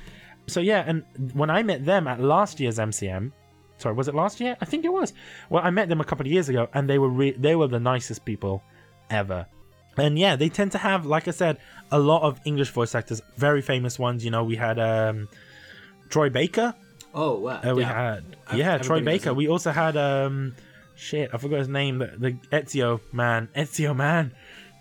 [0.48, 3.32] so yeah, and when I met them at last year's MCM,
[3.78, 4.58] sorry, was it last year?
[4.62, 5.13] I think it was.
[5.52, 7.68] Well, I met them a couple of years ago, and they were re- they were
[7.68, 8.63] the nicest people
[9.12, 9.46] ever.
[9.96, 11.60] And yeah, they tend to have, like I said,
[11.92, 14.26] a lot of English voice actors, very famous ones.
[14.26, 15.28] You know, we had um,
[16.13, 16.76] Troy Baker,
[17.15, 17.60] Oh, wow.
[17.63, 17.93] uh, we yeah.
[17.93, 18.23] had
[18.54, 19.34] yeah Troy everybody Baker.
[19.34, 20.54] We also had um
[20.95, 21.97] shit I forgot his name.
[21.97, 24.32] The, the Ezio man, Ezio man.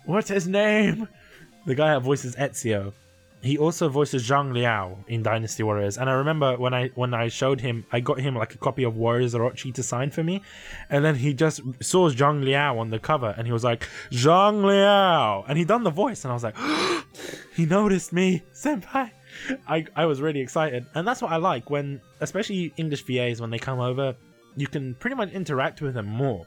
[0.05, 1.07] What's his name?
[1.65, 2.93] The guy that voices Ezio.
[3.41, 7.29] He also voices Zhang Liao in Dynasty Warriors, and I remember when I when I
[7.29, 10.41] showed him, I got him like a copy of Warriors Orochi to sign for me,
[10.89, 14.63] and then he just saw Zhang Liao on the cover, and he was like Zhang
[14.63, 16.55] Liao, and he done the voice, and I was like,
[17.55, 19.11] he noticed me, senpai.
[19.67, 23.49] I I was really excited, and that's what I like when, especially English VAs, when
[23.49, 24.15] they come over,
[24.55, 26.45] you can pretty much interact with them more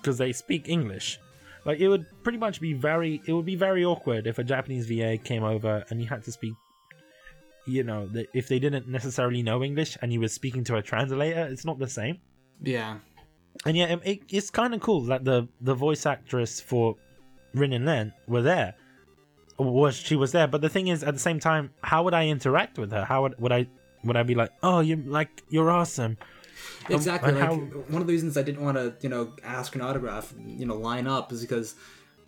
[0.00, 1.18] because they speak English.
[1.64, 4.86] Like it would pretty much be very, it would be very awkward if a Japanese
[4.86, 6.54] VA came over and you had to speak
[7.66, 11.46] you know, if they didn't necessarily know English and you were speaking to a translator,
[11.46, 12.18] it's not the same.
[12.60, 12.98] Yeah.
[13.64, 16.96] And yeah, it, it, it's kind of cool that the the voice actress for
[17.54, 18.74] Rin and Len were there.
[19.58, 20.46] Was she was there?
[20.46, 23.04] But the thing is, at the same time, how would I interact with her?
[23.04, 23.66] How would would I
[24.04, 26.16] would I be like, oh, you like you're awesome?
[26.88, 27.30] Um, exactly.
[27.30, 29.80] and like how- one of the reasons I didn't want to, you know, ask an
[29.80, 31.74] autograph, you know, line up is because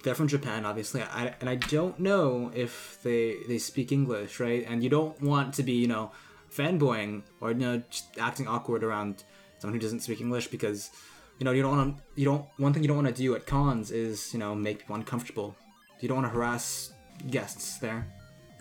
[0.03, 4.65] they're from Japan, obviously, I, and I don't know if they they speak English, right?
[4.69, 6.13] And you don't want to be, you know,
[6.55, 7.83] fanboying or you know
[8.19, 9.25] acting awkward around
[9.59, 10.91] someone who doesn't speak English because,
[11.39, 12.03] you know, you don't want to.
[12.21, 12.47] You don't.
[12.59, 15.57] One thing you don't want to do at cons is, you know, make people uncomfortable.
[16.01, 16.93] You don't want to harass
[17.31, 18.07] guests there.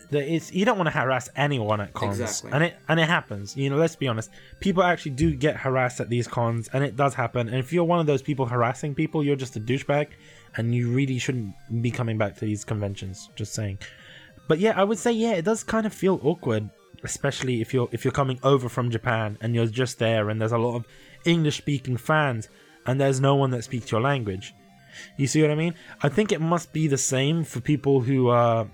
[0.10, 2.52] There is you don't want to harass anyone at cons, Exactly.
[2.52, 3.58] and it and it happens.
[3.58, 4.30] You know, let's be honest.
[4.60, 7.48] People actually do get harassed at these cons, and it does happen.
[7.48, 10.10] And if you're one of those people harassing people, you're just a douchebag,
[10.56, 13.30] and you really shouldn't be coming back to these conventions.
[13.36, 13.80] Just saying.
[14.48, 16.70] But yeah, I would say yeah, it does kind of feel awkward,
[17.04, 20.52] especially if you're if you're coming over from Japan and you're just there, and there's
[20.52, 20.86] a lot of
[21.26, 22.50] English speaking fans,
[22.86, 24.54] and there's no one that speaks your language.
[25.18, 25.74] You see what I mean?
[26.02, 28.68] I think it must be the same for people who are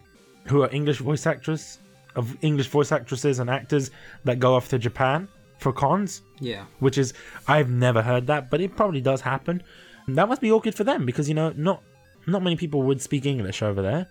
[0.48, 1.80] who are English voice actors
[2.16, 3.92] of English voice actresses and actors
[4.24, 5.28] that go off to Japan
[5.60, 6.64] for cons, Yeah.
[6.80, 7.14] which is
[7.48, 9.62] I've never heard that, but it probably does happen.
[10.08, 11.84] That must be awkward for them because you know not
[12.26, 14.08] not many people would speak English over there.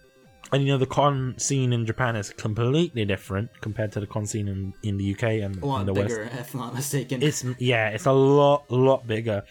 [0.52, 4.24] And you know the con scene in Japan is completely different compared to the con
[4.24, 6.08] scene in, in the UK and A lot in the West.
[6.08, 7.22] bigger, if I'm not mistaken.
[7.22, 9.42] It's yeah, it's a lot, lot bigger,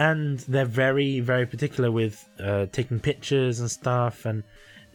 [0.00, 4.42] and they're very, very particular with uh, taking pictures and stuff, and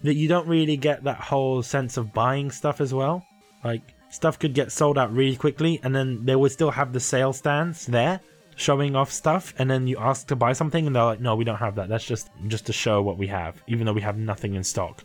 [0.01, 3.23] that you don't really get that whole sense of buying stuff as well.
[3.63, 6.99] Like stuff could get sold out really quickly, and then they would still have the
[6.99, 8.19] sale stands there
[8.55, 11.43] showing off stuff, and then you ask to buy something, and they're like, "No, we
[11.43, 11.87] don't have that.
[11.87, 15.03] That's just just to show what we have, even though we have nothing in stock."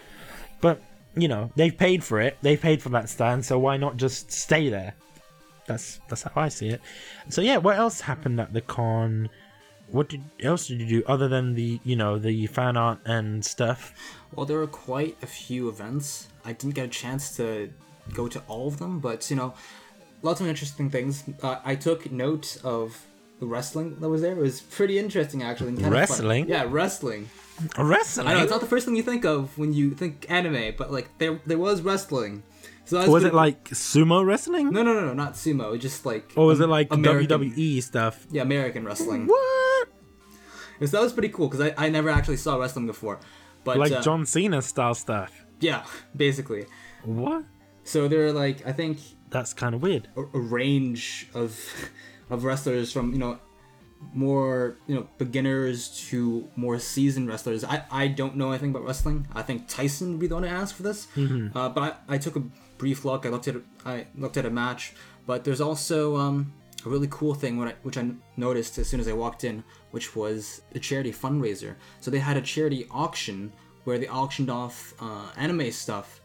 [0.62, 0.80] but
[1.16, 2.38] you know, they've paid for it.
[2.40, 4.94] They paid for that stand, so why not just stay there?
[5.66, 6.80] That's that's how I see it.
[7.28, 9.28] So yeah, what else happened at the con?
[9.88, 13.44] What did else did you do other than the you know the fan art and
[13.44, 13.92] stuff?
[14.34, 16.28] Well, there were quite a few events.
[16.44, 17.70] I didn't get a chance to
[18.12, 19.54] go to all of them, but you know,
[20.22, 21.24] lots of interesting things.
[21.42, 23.06] Uh, I took note of
[23.40, 24.32] the wrestling that was there.
[24.32, 25.68] It was pretty interesting, actually.
[25.68, 26.00] and kind of.
[26.00, 26.48] Wrestling?
[26.48, 27.28] Yeah, wrestling.
[27.78, 28.26] Wrestling.
[28.26, 30.90] I know it's not the first thing you think of when you think anime, but
[30.90, 32.42] like there there was wrestling.
[32.86, 35.78] So was pretty it like sumo wrestling, No, no, no, no, not sumo.
[35.80, 38.26] Just like or was Am- it like American, WWE stuff?
[38.30, 39.26] Yeah, American wrestling.
[39.26, 39.88] What?
[40.80, 43.20] So that was pretty cool because I, I never actually saw wrestling before.
[43.64, 45.32] But Like uh, John Cena style stuff?
[45.60, 45.84] yeah,
[46.16, 46.66] basically.
[47.04, 47.44] What?
[47.84, 48.98] So there are like I think
[49.30, 50.08] That's kind of weird.
[50.16, 51.58] a, a range of
[52.30, 53.38] of wrestlers from you know
[54.12, 57.64] more you know beginners to more seasoned wrestlers.
[57.64, 59.26] I, I don't know anything about wrestling.
[59.34, 61.08] I think Tyson would be the one to ask for this.
[61.16, 62.42] Uh, but I, I took a
[62.78, 63.26] brief look.
[63.26, 64.94] I looked at I looked at a match.
[65.26, 66.52] But there's also um,
[66.84, 69.64] a really cool thing what I, which I noticed as soon as I walked in,
[69.90, 71.76] which was a charity fundraiser.
[72.00, 73.52] So they had a charity auction
[73.84, 76.20] where they auctioned off uh, anime stuff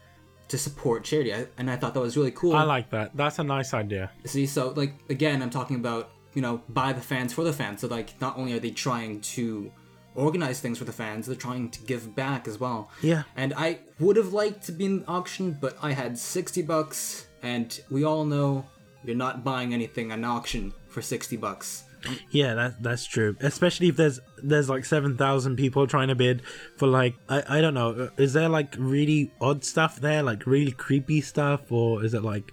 [0.48, 2.54] to support charity, I, and I thought that was really cool.
[2.54, 3.16] I like that.
[3.16, 4.10] That's a nice idea.
[4.24, 7.82] See, so like again, I'm talking about you know by the fans for the fans.
[7.82, 9.70] So like not only are they trying to
[10.14, 12.90] organize things for the fans, they're trying to give back as well.
[13.02, 13.22] Yeah.
[13.36, 17.26] And I would have liked to be in the auction, but I had 60 bucks,
[17.42, 18.66] and we all know
[19.04, 21.84] you're not buying anything on auction for 60 bucks.
[22.30, 23.36] Yeah, that that's true.
[23.40, 26.40] Especially if there's there's like seven thousand people trying to bid
[26.78, 27.90] for like I I don't know.
[27.90, 32.22] uh, Is there like really odd stuff there, like really creepy stuff, or is it
[32.24, 32.52] like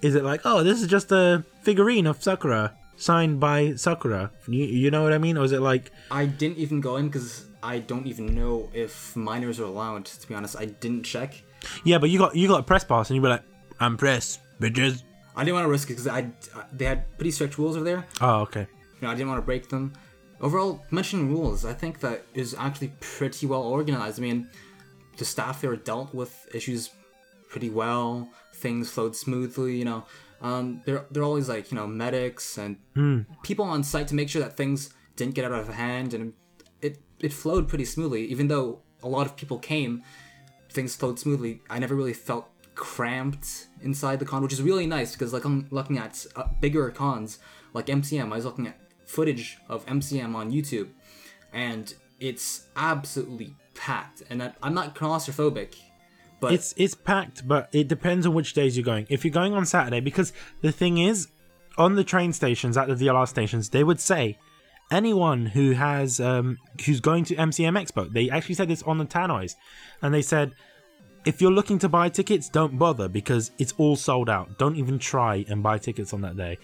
[0.00, 4.30] is it like oh this is just a figurine of Sakura signed by Sakura?
[4.48, 5.36] You, you know what I mean?
[5.38, 9.16] Or is it like I didn't even go in because I don't even know if
[9.16, 10.06] minors are allowed.
[10.06, 11.42] To be honest, I didn't check.
[11.84, 13.42] yeah, but you got you got a press pass and you be like
[13.80, 15.02] I'm press bitches.
[15.34, 16.30] I didn't want to risk it because I
[16.72, 18.06] they had pretty strict rules over there.
[18.20, 18.66] Oh okay.
[18.94, 19.92] you know, I didn't want to break them.
[20.40, 24.18] Overall, mentioning rules, I think that is actually pretty well organized.
[24.18, 24.48] I mean,
[25.16, 26.90] the staff there dealt with issues
[27.48, 28.30] pretty well.
[28.54, 29.76] Things flowed smoothly.
[29.76, 30.04] You know,
[30.40, 32.76] um, they're they're always like you know medics and
[33.42, 36.32] people on site to make sure that things didn't get out of hand, and
[36.82, 38.26] it it flowed pretty smoothly.
[38.26, 40.02] Even though a lot of people came,
[40.70, 41.60] things flowed smoothly.
[41.70, 45.66] I never really felt cramped inside the con, which is really nice because like I'm
[45.70, 47.38] looking at uh, bigger cons
[47.72, 48.32] like MCM.
[48.32, 50.88] I was looking at footage of MCM on YouTube,
[51.52, 54.22] and it's absolutely packed.
[54.28, 55.76] And I, I'm not claustrophobic,
[56.40, 59.06] but It's it's packed, but it depends on which days you're going.
[59.08, 61.28] If you're going on Saturday, because the thing is,
[61.78, 64.38] on the train stations at the DLR stations, they would say
[64.90, 68.12] anyone who has um who's going to MCM Expo.
[68.12, 69.54] They actually said this on the tannoys,
[70.02, 70.52] and they said
[71.26, 74.58] if you're looking to buy tickets, don't bother because it's all sold out.
[74.58, 76.56] Don't even try and buy tickets on that day.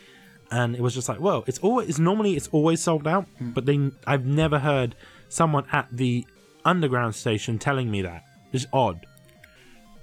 [0.52, 3.66] And it was just like, well, it's always it's normally it's always sold out, but
[3.66, 4.94] they I've never heard
[5.28, 6.24] someone at the
[6.64, 8.22] underground station telling me that.
[8.52, 9.04] It's odd.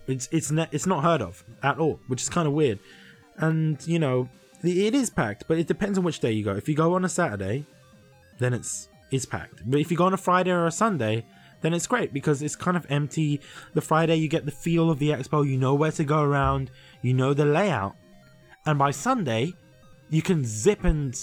[0.10, 2.80] It's it's ne- it's not heard of at all, which is kind of weird.
[3.38, 4.30] And you know,
[4.64, 6.56] it is packed, but it depends on which day you go.
[6.56, 7.66] If you go on a Saturday,
[8.40, 9.62] then it's it's packed.
[9.66, 11.26] But if you go on a Friday or a Sunday,
[11.62, 13.40] then it's great because it's kind of empty.
[13.74, 16.72] The Friday you get the feel of the expo, you know where to go around,
[17.02, 17.96] you know the layout.
[18.66, 19.54] And by Sunday,
[20.10, 21.16] you can zip and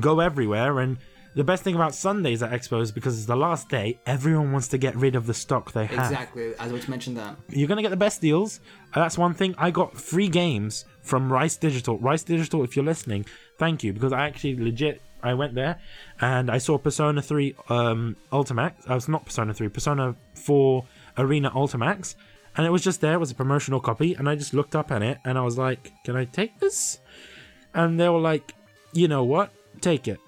[0.00, 0.98] go everywhere and
[1.34, 4.78] the best thing about Sundays at expos because it's the last day, everyone wants to
[4.78, 6.54] get rid of the stock they have Exactly.
[6.58, 7.36] As was mentioned that.
[7.48, 8.60] you're gonna get the best deals.
[8.94, 9.54] Uh, That's one thing.
[9.58, 11.98] I got free games from Rice Digital.
[11.98, 13.24] Rice Digital, if you're listening,
[13.58, 15.80] thank you because I actually legit I went there
[16.20, 18.72] and I saw Persona 3 um, Ultimax.
[18.88, 20.84] I was not Persona 3, Persona 4
[21.18, 22.16] Arena Ultimax,
[22.56, 23.14] and it was just there.
[23.14, 25.56] It was a promotional copy, and I just looked up at it and I was
[25.56, 26.98] like, "Can I take this?"
[27.72, 28.54] And they were like,
[28.92, 29.52] "You know what?
[29.80, 30.20] Take it."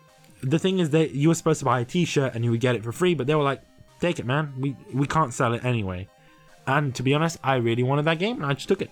[0.44, 2.74] The thing is that you were supposed to buy a T-shirt and you would get
[2.74, 3.62] it for free, but they were like,
[4.00, 4.52] "Take it, man.
[4.58, 6.08] We we can't sell it anyway."
[6.66, 8.90] And to be honest, I really wanted that game, and I just took it.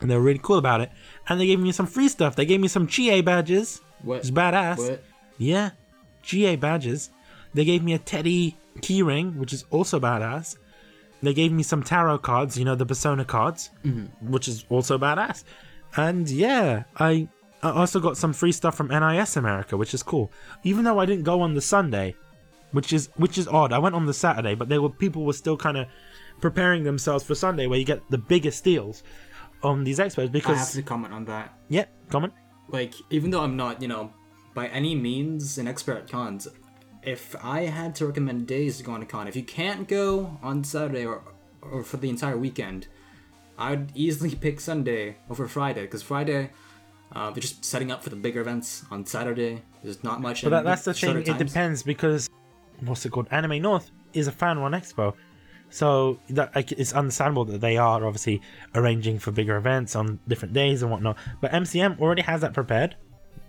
[0.00, 0.90] And they were really cool about it.
[1.28, 2.36] And they gave me some free stuff.
[2.36, 3.80] They gave me some Chie badges.
[4.02, 4.20] What?
[4.20, 4.78] It's badass.
[4.78, 5.02] What?
[5.38, 5.70] Yeah,
[6.22, 7.10] Chie badges.
[7.54, 10.56] They gave me a Teddy keyring, which is also badass.
[11.22, 14.30] They gave me some tarot cards, you know, the Persona cards, mm-hmm.
[14.30, 15.42] which is also badass.
[15.96, 17.28] And yeah, I,
[17.62, 20.30] I also got some free stuff from NIS America, which is cool.
[20.62, 22.14] Even though I didn't go on the Sunday,
[22.72, 23.72] which is which is odd.
[23.72, 25.86] I went on the Saturday, but they were people were still kind of
[26.40, 29.02] preparing themselves for Sunday, where you get the biggest deals
[29.62, 30.30] on these expos.
[30.30, 31.58] Because I have to comment on that.
[31.68, 32.32] yeah, comment.
[32.68, 34.12] Like, even though I'm not, you know,
[34.54, 36.46] by any means an expert at cons,
[37.02, 40.38] if I had to recommend days to go on a con, if you can't go
[40.42, 41.22] on Saturday or,
[41.62, 42.86] or for the entire weekend,
[43.58, 46.50] I'd easily pick Sunday over Friday because Friday,
[47.12, 48.84] uh, they're just setting up for the bigger events.
[48.90, 50.42] On Saturday, there's not much.
[50.42, 51.18] But that, that's the thing.
[51.26, 52.28] It depends because
[52.80, 53.28] what's it called?
[53.30, 55.14] Anime North is a fan run expo,
[55.70, 58.40] so that like, it's understandable that they are obviously
[58.74, 61.16] arranging for bigger events on different days and whatnot.
[61.40, 62.96] But MCM already has that prepared.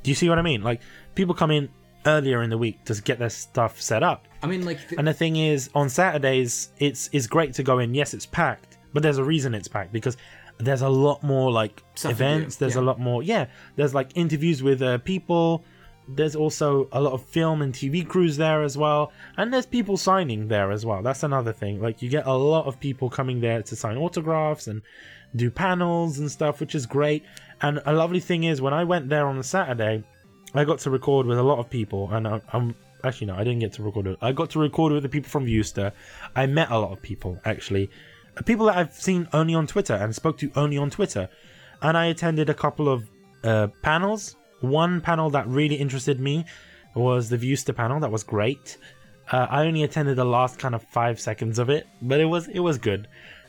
[0.03, 0.61] Do you see what I mean?
[0.63, 0.81] Like
[1.15, 1.69] people come in
[2.05, 4.27] earlier in the week to get their stuff set up.
[4.41, 7.79] I mean, like, th- And the thing is, on Saturdays, it's it's great to go
[7.79, 7.93] in.
[7.93, 10.15] Yes, it's packed, but there's a reason it's packed because
[10.59, 12.57] there's a lot more like Stuff do, events.
[12.57, 13.23] There's a lot more.
[13.23, 15.63] Yeah, there's like interviews with uh, people.
[16.07, 19.95] There's also a lot of film and TV crews there as well, and there's people
[19.95, 21.01] signing there as well.
[21.01, 21.81] That's another thing.
[21.81, 24.81] Like you get a lot of people coming there to sign autographs and
[25.35, 27.23] do panels and stuff, which is great.
[27.61, 30.03] And a lovely thing is when I went there on the Saturday,
[30.53, 33.43] I got to record with a lot of people, and I, I'm actually no, I
[33.43, 34.17] didn't get to record it.
[34.21, 35.91] I got to record with the people from Viewster.
[36.35, 37.89] I met a lot of people actually,
[38.45, 41.29] people that I've seen only on Twitter and spoke to only on Twitter,
[41.81, 43.09] and I attended a couple of
[43.43, 44.35] uh, panels.
[44.61, 46.45] One panel that really interested me
[46.95, 47.99] was the Viewster panel.
[47.99, 48.77] That was great.
[49.31, 52.47] Uh, I only attended the last kind of five seconds of it, but it was
[52.47, 53.07] it was good.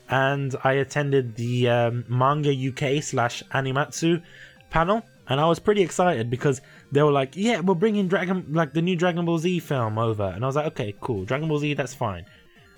[0.09, 4.21] And I attended the um, manga UK slash Animatsu
[4.69, 6.61] panel, and I was pretty excited because
[6.91, 10.25] they were like, "Yeah, we're bringing Dragon like the new Dragon Ball Z film over,"
[10.25, 12.25] and I was like, "Okay, cool, Dragon Ball Z, that's fine."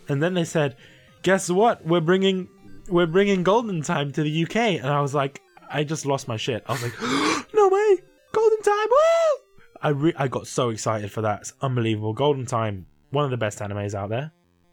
[0.09, 0.75] And then they said,
[1.23, 1.85] "Guess what?
[1.85, 2.47] We're bringing
[2.89, 6.37] we're bringing Golden Time to the UK," and I was like, I just lost my
[6.37, 6.63] shit.
[6.67, 6.93] I was like,
[7.53, 7.97] "No way,
[8.31, 9.39] Golden Time!" Woo!
[9.81, 11.41] I re- I got so excited for that.
[11.41, 12.13] It's unbelievable.
[12.13, 14.31] Golden Time, one of the best animes out there.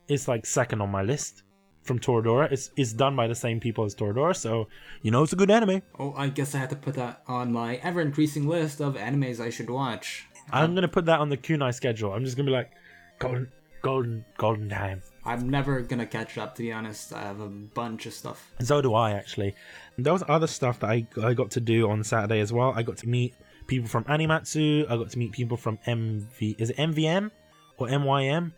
[0.08, 1.42] It's like second on my list
[1.82, 2.50] from Toradora.
[2.52, 4.68] It's it's done by the same people as Toradora, so
[5.02, 5.82] you know it's a good anime.
[5.98, 9.40] oh, I guess I have to put that on my ever increasing list of animes
[9.40, 10.26] I should watch.
[10.52, 12.12] I'm gonna put that on the Kunai schedule.
[12.12, 12.72] I'm just gonna be like,
[13.20, 13.52] golden,
[13.82, 15.02] golden, golden time.
[15.24, 17.12] I'm never gonna catch up, to be honest.
[17.12, 18.50] I have a bunch of stuff.
[18.58, 19.54] And so do I actually.
[19.96, 22.72] And there was other stuff that I I got to do on Saturday as well.
[22.74, 23.34] I got to meet
[23.66, 24.90] people from Animatsu.
[24.90, 26.60] I got to meet people from MV.
[26.60, 27.30] Is it MVM
[27.78, 28.52] or MYM?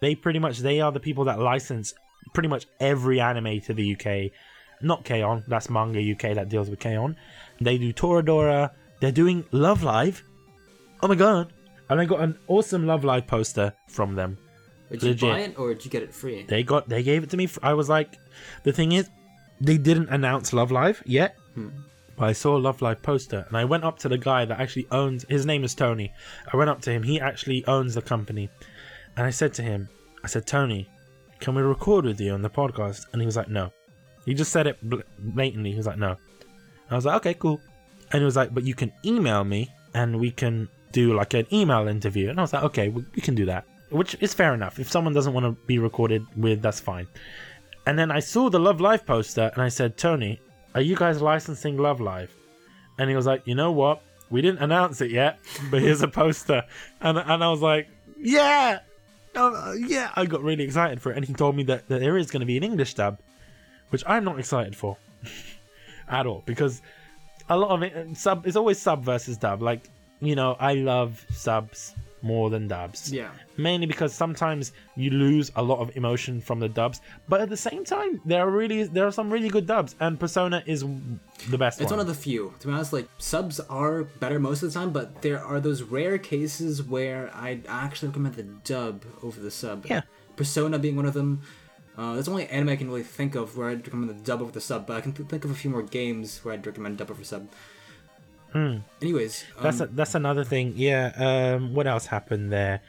[0.00, 1.94] They pretty much they are the people that license
[2.34, 4.32] pretty much every anime to the UK.
[4.82, 7.16] Not K-On, that's Manga UK that deals with K-On.
[7.60, 8.70] They do Toradora.
[9.00, 10.22] They're doing Love Live.
[11.02, 11.52] Oh my god!
[11.88, 14.38] And I got an awesome Love Live poster from them.
[14.90, 15.30] Did you Legit.
[15.30, 16.44] buy it or did you get it free?
[16.48, 17.48] They got they gave it to me.
[17.62, 18.18] I was like,
[18.62, 19.08] the thing is,
[19.60, 21.36] they didn't announce Love Live yet.
[21.54, 21.68] Hmm.
[22.16, 24.58] But I saw a Love Live poster, and I went up to the guy that
[24.58, 25.26] actually owns.
[25.28, 26.12] His name is Tony.
[26.50, 27.02] I went up to him.
[27.02, 28.48] He actually owns the company,
[29.16, 29.88] and I said to him,
[30.24, 30.88] I said, Tony,
[31.40, 33.06] can we record with you on the podcast?
[33.12, 33.70] And he was like, no.
[34.24, 35.72] He just said it bl- blatantly.
[35.72, 36.16] He was like, no.
[36.90, 37.60] I was like, okay, cool.
[38.12, 41.46] And he was like, but you can email me, and we can do like an
[41.52, 42.30] email interview.
[42.30, 43.66] And I was like, okay, we, we can do that.
[43.96, 44.78] Which is fair enough.
[44.78, 47.06] If someone doesn't want to be recorded with, that's fine.
[47.86, 50.38] And then I saw the Love Live poster and I said, Tony,
[50.74, 52.30] are you guys licensing Love Live?
[52.98, 54.02] And he was like, you know what?
[54.28, 55.38] We didn't announce it yet,
[55.70, 56.64] but here's a poster.
[57.00, 57.88] And, and I was like,
[58.18, 58.80] yeah,
[59.34, 60.10] oh, yeah.
[60.14, 61.16] I got really excited for it.
[61.16, 63.18] And he told me that, that there is going to be an English dub,
[63.88, 64.98] which I'm not excited for
[66.08, 66.82] at all because
[67.48, 69.62] a lot of it, sub, is always sub versus dub.
[69.62, 69.88] Like,
[70.20, 73.12] you know, I love subs more than dubs.
[73.12, 73.30] Yeah.
[73.56, 77.56] Mainly because sometimes you lose a lot of emotion from the dubs, but at the
[77.56, 80.84] same time, there are really there are some really good dubs, and Persona is
[81.50, 81.80] the best.
[81.80, 81.98] It's one.
[81.98, 82.54] one of the few.
[82.60, 85.82] To be honest, like subs are better most of the time, but there are those
[85.82, 89.86] rare cases where I'd actually recommend the dub over the sub.
[89.86, 90.02] Yeah.
[90.36, 91.42] Persona being one of them.
[91.96, 94.42] Uh, that's the only anime I can really think of where I'd recommend the dub
[94.42, 96.66] over the sub, but I can th- think of a few more games where I'd
[96.66, 97.48] recommend dub over sub.
[98.54, 99.62] Anyways, um, Hmm.
[99.62, 100.72] That's a, that's another thing.
[100.76, 101.12] Yeah.
[101.56, 101.74] Um.
[101.74, 102.80] What else happened there?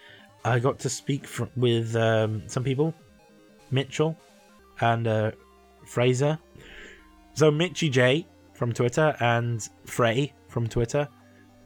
[0.46, 2.94] I got to speak fr- with um, some people,
[3.72, 4.18] Mitchell,
[4.80, 5.32] and uh,
[5.86, 6.40] Fraser.
[7.34, 11.08] So Mitchy J from Twitter and Frey from Twitter.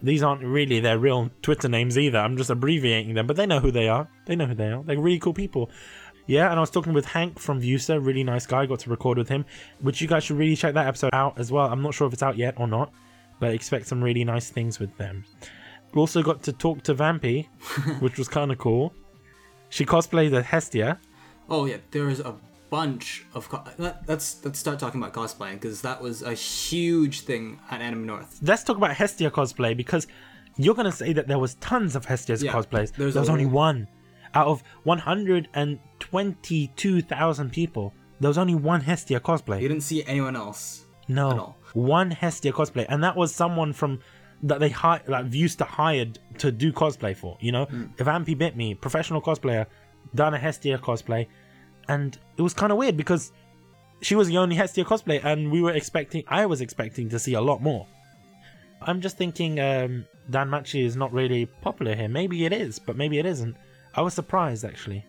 [0.01, 2.17] These aren't really their real Twitter names either.
[2.17, 4.07] I'm just abbreviating them, but they know who they are.
[4.25, 4.81] They know who they are.
[4.83, 5.69] They're really cool people.
[6.25, 8.65] Yeah, and I was talking with Hank from Viewster, really nice guy.
[8.65, 9.45] Got to record with him,
[9.79, 11.67] which you guys should really check that episode out as well.
[11.67, 12.91] I'm not sure if it's out yet or not,
[13.41, 15.25] but expect some really nice things with them.
[15.93, 17.47] We also got to talk to Vampy,
[17.99, 18.93] which was kind of cool.
[19.69, 20.97] She cosplayed as Hestia.
[21.49, 22.35] oh yeah, there's a
[22.69, 23.49] bunch of.
[23.49, 27.81] Co- let, let's let's start talking about cosplaying because that was a huge thing at
[27.81, 28.39] Anime North.
[28.41, 30.07] Let's talk about Hestia cosplay because
[30.57, 32.93] you're gonna say that there was tons of Hestia's Yeah, cosplays.
[32.95, 33.87] there's there was only one
[34.33, 37.93] out of 122,000 people.
[38.19, 39.61] There was only one Hestia cosplay.
[39.61, 40.85] You didn't see anyone else.
[41.07, 41.57] No, at all.
[41.74, 43.99] One Hestia cosplay, and that was someone from
[44.43, 47.38] that they hired, like Viewster hired to do cosplay for.
[47.39, 47.65] You know,
[47.97, 49.67] Vampy Bit Me, professional cosplayer,
[50.15, 51.28] done a Hestia cosplay,
[51.88, 53.32] and it was kind of weird because
[54.01, 57.34] she was the only Hestia cosplay, and we were expecting, I was expecting to see
[57.34, 57.88] a lot more.
[58.82, 62.07] I'm just thinking, um, Dan Machi is not really popular here.
[62.07, 63.55] Maybe it is, but maybe it isn't.
[63.93, 65.05] I was surprised actually.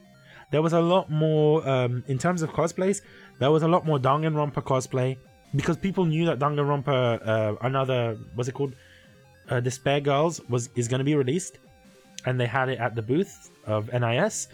[0.51, 3.01] There was a lot more um, in terms of cosplays.
[3.39, 5.17] There was a lot more Danganronpa cosplay
[5.55, 8.75] because people knew that Danganronpa, uh, another what's it called,
[9.51, 11.59] uh, Despair Girls was is going to be released,
[12.27, 14.49] and they had it at the booth of NIS.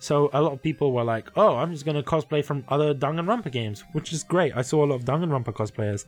[0.00, 2.94] So a lot of people were like, "Oh, I'm just going to cosplay from other
[2.94, 4.56] Danganronpa games," which is great.
[4.56, 6.06] I saw a lot of Danganronpa cosplayers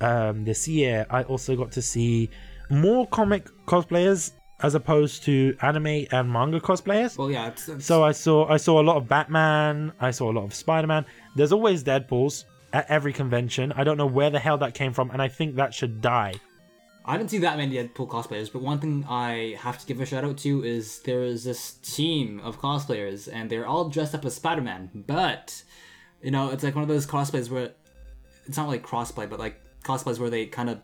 [0.00, 1.06] um, this year.
[1.10, 2.30] I also got to see
[2.70, 4.32] more comic cosplayers
[4.62, 7.18] as opposed to anime and manga cosplayers.
[7.18, 7.48] Well, yeah.
[7.48, 9.92] It's, it's, So I saw I saw a lot of Batman.
[10.00, 11.04] I saw a lot of Spider Man.
[11.36, 13.72] There's always Deadpool's at every convention.
[13.72, 16.34] I don't know where the hell that came from, and I think that should die.
[17.06, 20.04] I didn't see that many Deadpool cosplayers, but one thing I have to give a
[20.04, 24.24] shout out to is there is this team of cosplayers, and they're all dressed up
[24.26, 24.90] as Spider Man.
[25.06, 25.62] But
[26.22, 27.70] you know, it's like one of those cosplays where
[28.46, 30.80] it's not like crossplay, but like cosplays where they kind of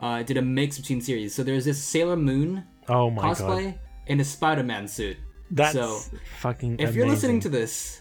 [0.00, 1.34] uh, did a mix between series.
[1.34, 5.18] So there's this Sailor Moon Oh my cosplay god, in a Spider Man suit.
[5.50, 6.00] that's so
[6.38, 6.78] fucking.
[6.78, 8.00] if you're listening to this,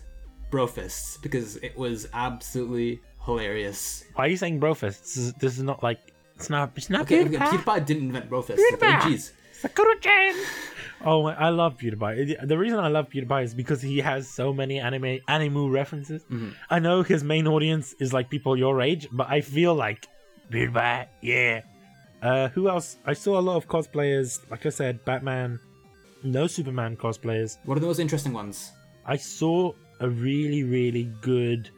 [0.52, 4.04] brofists, because it was absolutely hilarious.
[4.16, 5.02] why are you saying Brofist?
[5.02, 6.00] This is this is not like
[6.36, 7.38] it's not it's not Okay, PewDiePie.
[7.38, 8.58] PewDiePie didn't invent brofist.
[8.58, 9.02] PewDiePie.
[9.02, 9.32] jeez.
[9.62, 10.36] Sakura-chan.
[11.04, 12.48] Oh, I love PewDiePie.
[12.48, 16.24] The reason I love PewDiePie is because he has so many anime anime references.
[16.24, 16.50] Mm-hmm.
[16.70, 20.08] I know his main audience is like people your age, but I feel like
[20.52, 21.62] PewDiePie, yeah.
[22.22, 22.98] Uh, who else?
[23.06, 24.40] I saw a lot of cosplayers.
[24.50, 25.60] Like I said, Batman.
[26.24, 27.58] No Superman cosplayers.
[27.66, 28.72] What are the most interesting ones?
[29.06, 31.70] I saw a really, really good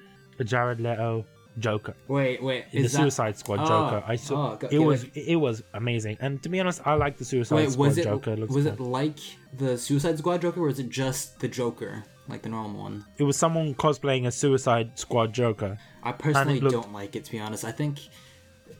[0.43, 1.25] Jared Leto
[1.59, 1.95] Joker.
[2.07, 2.71] Wait, wait.
[2.71, 2.89] the that...
[2.89, 4.03] Suicide Squad Oh, Joker.
[4.07, 5.27] I saw oh, okay, it was wait.
[5.27, 6.17] it was amazing.
[6.19, 8.31] And to be honest, I like the Suicide Wait, Squad was it Joker.
[8.33, 8.67] It was cool.
[8.67, 9.19] it like
[9.57, 13.05] the Suicide Squad Joker, or is it just the Joker, like the normal one?
[13.17, 15.77] it was someone cosplaying a Suicide Squad Joker.
[16.03, 17.65] I personally looked- don't like it, to be honest.
[17.65, 17.99] I think,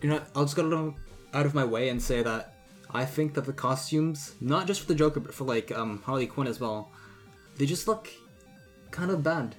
[0.02, 0.96] you know, I'll just go a little
[1.34, 2.54] out of my way and say that
[2.92, 6.28] I think that the costumes, not just for the Joker, but for like um, Harley
[6.28, 6.92] Quinn as well,
[7.58, 8.10] they just look
[8.92, 9.56] kind of bad.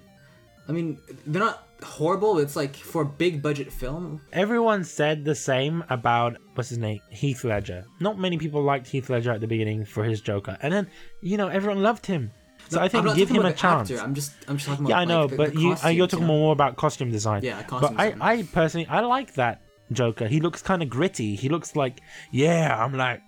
[0.68, 2.38] I mean, they're not horrible.
[2.38, 4.20] It's like for a big budget film.
[4.32, 7.84] Everyone said the same about what's his name, Heath Ledger.
[8.00, 10.88] Not many people liked Heath Ledger at the beginning for his Joker, and then
[11.20, 12.30] you know everyone loved him.
[12.68, 13.90] So I I'm think give him a chance.
[13.90, 14.90] actor, I'm just, I'm just talking about.
[14.90, 16.38] Yeah, I know, like, the- but the you uh, you're talking you know?
[16.38, 17.42] more about costume design.
[17.42, 18.32] Yeah, costume but costume I.
[18.32, 20.26] I personally I like that Joker.
[20.26, 21.34] He looks kind of gritty.
[21.34, 22.00] He looks like
[22.30, 23.22] yeah, I'm like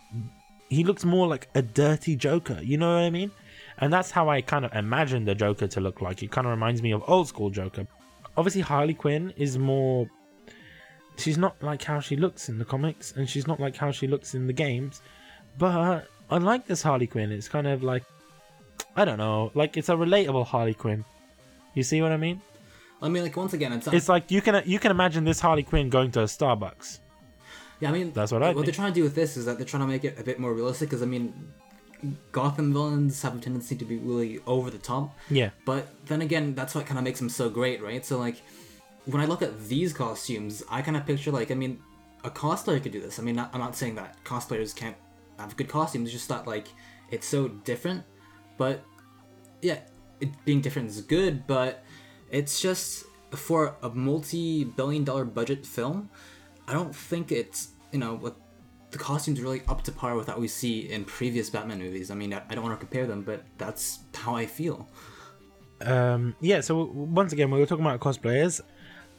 [0.69, 2.61] he looks more like a dirty Joker.
[2.63, 3.31] You know what I mean?
[3.81, 6.23] And that's how I kind of imagine the Joker to look like.
[6.23, 7.87] It kind of reminds me of old school Joker.
[8.37, 10.09] Obviously, Harley Quinn is more.
[11.17, 14.07] She's not like how she looks in the comics, and she's not like how she
[14.07, 15.03] looks in the games.
[15.59, 17.33] But I like this Harley Quinn.
[17.33, 18.05] It's kind of like
[18.97, 21.05] I don't know, like it's a relatable Harley Quinn.
[21.75, 22.41] You see what I mean?
[23.03, 25.63] I mean, like once again, it's, It's like you can you can imagine this Harley
[25.63, 26.99] Quinn going to a Starbucks.
[27.81, 27.89] yeah.
[27.89, 28.67] I mean, That's what I What think.
[28.67, 30.39] they're trying to do with this is that they're trying to make it a bit
[30.39, 30.89] more realistic.
[30.91, 31.33] Because I mean,
[32.33, 35.17] Gotham villains have a tendency to be really over the top.
[35.29, 35.51] Yeah.
[35.65, 38.05] But then again, that's what kind of makes them so great, right?
[38.05, 38.43] So like,
[39.07, 41.81] when I look at these costumes, I kind of picture like, I mean,
[42.23, 43.19] a cosplayer could do this.
[43.19, 44.97] I mean, not, I'm not saying that cosplayers can't
[45.39, 46.09] have good costumes.
[46.09, 46.69] It's just that like,
[47.11, 48.05] it's so different.
[48.59, 48.85] But
[49.63, 49.79] yeah,
[50.21, 51.83] it being different is good, but
[52.31, 56.11] it's just for a multi-billion-dollar budget film.
[56.69, 58.37] I don't think it's you know what
[58.91, 62.11] the costumes really up to par with what we see in previous Batman movies.
[62.11, 64.89] I mean, I, I don't want to compare them, but that's how I feel.
[65.81, 68.61] Um, yeah, so once again, we were talking about cosplayers.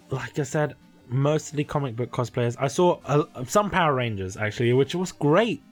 [0.09, 0.75] Like I said,
[1.07, 2.55] mostly comic book cosplayers.
[2.59, 5.63] I saw uh, some Power Rangers actually, which was great,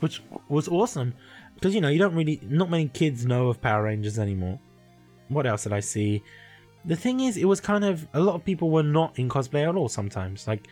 [0.00, 1.14] which was awesome.
[1.54, 4.60] Because you know, you don't really, not many kids know of Power Rangers anymore.
[5.28, 6.22] What else did I see?
[6.84, 9.68] The thing is, it was kind of a lot of people were not in cosplay
[9.68, 9.88] at all.
[9.88, 10.68] Sometimes, like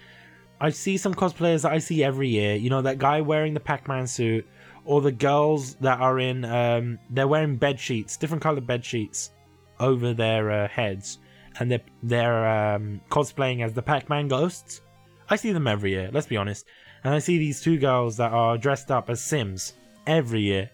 [0.60, 2.54] I see some cosplayers that I see every year.
[2.54, 4.46] You know, that guy wearing the Pac-Man suit,
[4.84, 9.32] or the girls that are in, um, they're wearing bed sheets, different colored bed sheets
[9.80, 11.18] over their uh, heads,
[11.58, 14.80] and they're they're um, cosplaying as the Pac-Man ghosts.
[15.28, 16.10] I see them every year.
[16.12, 16.66] Let's be honest,
[17.04, 19.74] and I see these two girls that are dressed up as Sims
[20.06, 20.70] every year.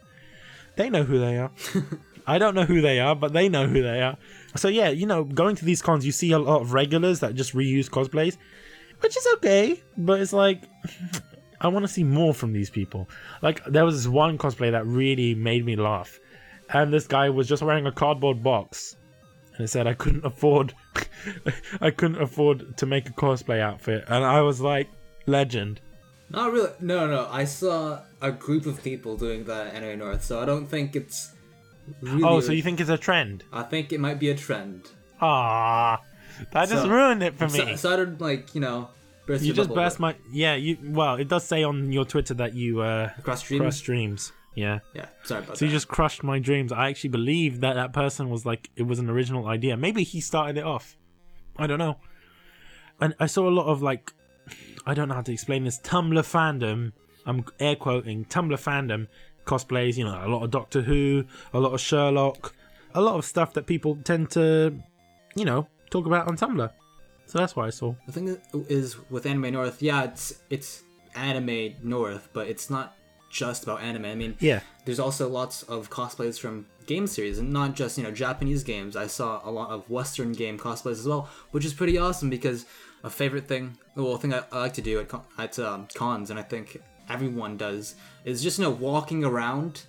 [0.76, 1.50] They know who they are.
[2.26, 4.16] I don't know who they are, but they know who they are.
[4.54, 7.34] So yeah, you know, going to these cons, you see a lot of regulars that
[7.34, 8.36] just reuse cosplays,
[9.02, 9.82] which is okay.
[9.96, 10.62] But it's like,
[11.60, 13.08] I want to see more from these people.
[13.42, 16.18] Like there was this one cosplay that really made me laugh,
[16.72, 18.96] and this guy was just wearing a cardboard box,
[19.54, 20.74] and it said I couldn't afford,
[21.80, 24.88] I couldn't afford to make a cosplay outfit, and I was like,
[25.26, 25.80] legend.
[26.30, 26.70] Not really.
[26.80, 27.28] No, no.
[27.30, 30.96] I saw a group of people doing that in NA North, so I don't think
[30.96, 31.34] it's.
[32.00, 33.44] Really Oh, so you think it's a trend?
[33.52, 34.88] I think it might be a trend.
[35.20, 36.00] Ah,
[36.52, 37.58] that just So- ruined it for me.
[37.58, 38.88] So, started like you know.
[39.26, 40.54] burst you just burst my yeah.
[40.54, 43.60] You well, it does say on your Twitter that you uh cross stream.
[43.60, 44.32] crushed dreams.
[44.54, 44.80] Yeah.
[44.94, 45.66] Yeah, sorry about So that.
[45.66, 46.72] you just crushed my dreams.
[46.72, 49.76] I actually believe that that person was like it was an original idea.
[49.76, 50.96] Maybe he started it off.
[51.56, 51.96] I don't know.
[53.00, 54.12] And I saw a lot of like
[54.86, 56.92] I don't know how to explain this Tumblr fandom.
[57.24, 59.06] I'm air quoting Tumblr fandom
[59.46, 59.96] cosplays.
[59.96, 61.24] You know, a lot of Doctor Who,
[61.54, 62.52] a lot of Sherlock,
[62.94, 64.76] a lot of stuff that people tend to,
[65.36, 66.70] you know, talk about on Tumblr.
[67.26, 67.94] So that's why I saw.
[68.06, 68.26] The thing
[68.68, 70.82] is with Anime North, yeah, it's it's
[71.14, 72.96] Anime North, but it's not
[73.30, 74.04] just about anime.
[74.04, 74.60] I mean, Yeah.
[74.84, 78.96] there's also lots of cosplays from game series, and not just you know Japanese games.
[78.96, 82.66] I saw a lot of Western game cosplays as well, which is pretty awesome because
[83.04, 85.88] a favorite thing, well, a thing I, I like to do at con- at um,
[85.94, 86.66] cons, and I think
[87.08, 89.82] everyone does, is just you know walking around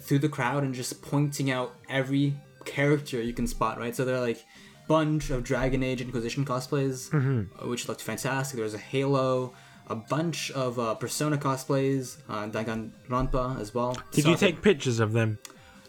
[0.00, 2.34] through the crowd and just pointing out every
[2.64, 3.78] character you can spot.
[3.78, 4.44] Right, so they're like
[4.88, 8.56] bunch of Dragon Age Inquisition cosplays, uh, which looked fantastic.
[8.56, 9.52] There was a Halo.
[9.90, 13.96] A bunch of uh, Persona cosplays, uh, Danganronpa as well.
[14.12, 15.38] Did Saw you take pictures of them?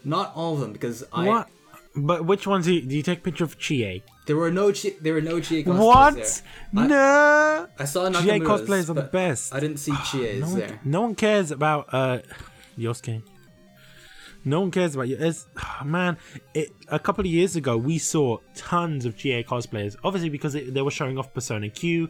[0.04, 1.48] Not all of them because I what?
[1.94, 4.02] But which ones do you, do you take a picture of Chie?
[4.26, 6.14] there were no Chi- there were no Chie cosplays What?
[6.14, 6.82] there.
[6.82, 7.66] I, no.
[7.78, 9.52] I saw Chie cosplays are the best.
[9.54, 10.80] I didn't see Chie's no, one, there.
[10.82, 12.20] no one cares about uh
[12.78, 13.22] Yosuke.
[14.44, 15.16] No one cares about you.
[15.18, 15.46] It's,
[15.84, 16.16] man,
[16.54, 19.96] it, a couple of years ago we saw tons of Chie cosplayers.
[20.02, 22.08] Obviously because it, they were showing off Persona Q,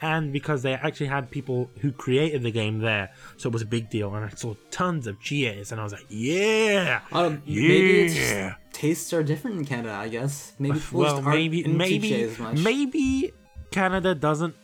[0.00, 3.66] and because they actually had people who created the game there, so it was a
[3.66, 4.14] big deal.
[4.14, 7.68] And I saw tons of Chies, and I was like, yeah, Um, yeah.
[7.68, 9.94] Maybe it's just tastes are different in Canada.
[9.94, 12.58] I guess maybe well, maybe maybe as much.
[12.58, 13.32] maybe
[13.72, 14.54] Canada doesn't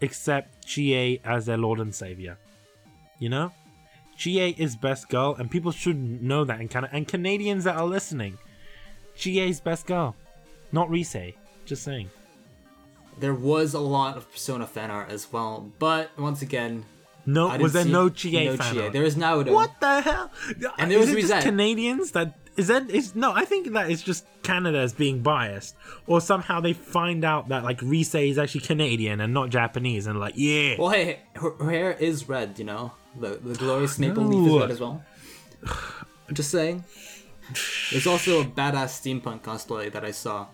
[0.00, 2.38] accept Chie as their lord and savior.
[3.18, 3.52] You know,
[4.18, 6.92] Chie is best girl, and people should know that in Canada.
[6.94, 8.36] And Canadians that are listening,
[9.14, 10.16] Chie is best girl,
[10.72, 11.34] not Rise.
[11.64, 12.10] Just saying.
[13.20, 16.84] There was a lot of Persona fan art as well, but once again,
[17.26, 18.82] No, was there no Chie no fan Chie.
[18.82, 18.92] art?
[18.92, 19.16] There is.
[19.16, 20.30] What the hell?
[20.78, 23.32] And there is was it just Canadians that is that is no.
[23.32, 27.64] I think that it's just Canada as being biased, or somehow they find out that
[27.64, 30.74] like Rise is actually Canadian and not Japanese, and like yeah.
[30.78, 32.58] Well, hey, her, her hair is red.
[32.58, 35.02] You know, the the glorious maple leaf is red as well.
[36.28, 36.84] I'm just saying.
[37.90, 40.48] There's also a badass steampunk cosplay that I saw,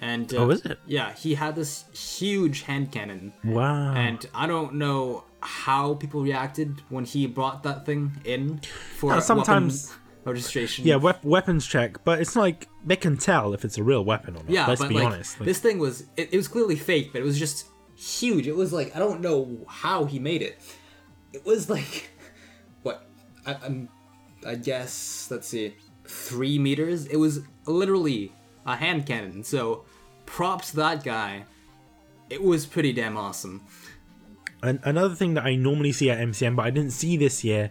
[0.00, 0.78] and uh, Oh, is it?
[0.86, 1.84] Yeah, he had this
[2.18, 3.94] huge hand cannon, Wow.
[3.94, 8.60] and I don't know how people reacted when he brought that thing in
[8.96, 10.86] for No, sometimes- weapons registration.
[10.86, 14.36] yeah, wep- weapons check, but it's like they can tell if it's a real weapon
[14.36, 14.50] or not.
[14.50, 15.40] Yeah, let's but be like honest.
[15.40, 17.66] Like, this thing was it, it was clearly fake, but it was just
[17.96, 18.46] huge.
[18.46, 20.60] It was like I don't know how he made it.
[21.32, 22.10] It was like
[22.82, 23.06] what
[23.46, 23.88] I, I'm
[24.46, 27.06] I guess let's see three meters.
[27.06, 28.32] It was literally
[28.66, 29.44] a hand cannon.
[29.44, 29.84] So
[30.26, 31.44] props to that guy.
[32.28, 33.64] It was pretty damn awesome.
[34.62, 37.70] And another thing that I normally see at MCM, but I didn't see this year,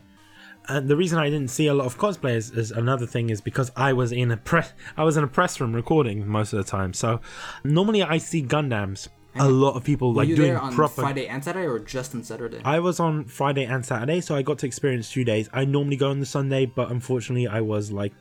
[0.68, 3.72] and the reason I didn't see a lot of cosplayers is another thing is because
[3.76, 6.70] I was in a press I was in a press room recording most of the
[6.70, 6.94] time.
[6.94, 7.22] So
[7.64, 9.08] normally I see Gundams.
[9.36, 11.02] A lot of people like you doing there on proper.
[11.02, 12.62] Friday and Saturday, or just on Saturday?
[12.66, 15.48] I was on Friday and Saturday, so I got to experience two days.
[15.54, 18.12] I normally go on the Sunday, but unfortunately, I was like,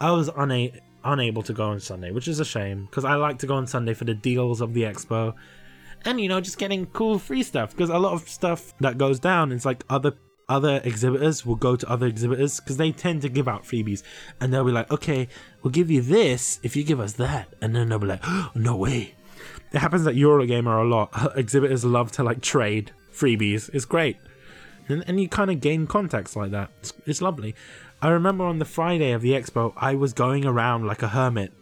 [0.00, 0.70] I was una-
[1.02, 3.66] unable to go on Sunday, which is a shame because I like to go on
[3.66, 5.34] Sunday for the deals of the expo,
[6.04, 7.70] and you know, just getting cool free stuff.
[7.70, 10.12] Because a lot of stuff that goes down is like other
[10.50, 14.02] other exhibitors will go to other exhibitors because they tend to give out freebies,
[14.40, 15.28] and they'll be like, okay,
[15.62, 18.50] we'll give you this if you give us that, and then they'll be like, oh,
[18.54, 19.14] no way.
[19.72, 21.32] It happens at Eurogamer a gamer a lot.
[21.36, 23.70] Exhibitors love to like trade freebies.
[23.72, 24.16] It's great.
[24.88, 26.70] And, and you kind of gain contacts like that.
[26.80, 27.54] It's, it's lovely.
[28.02, 31.52] I remember on the Friday of the expo, I was going around like a hermit,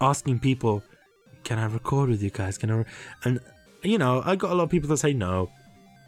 [0.00, 0.82] asking people,
[1.44, 2.58] "Can I record with you guys?
[2.58, 2.84] Can I?" Re-?
[3.24, 3.40] And
[3.82, 5.50] you know, I got a lot of people that say no.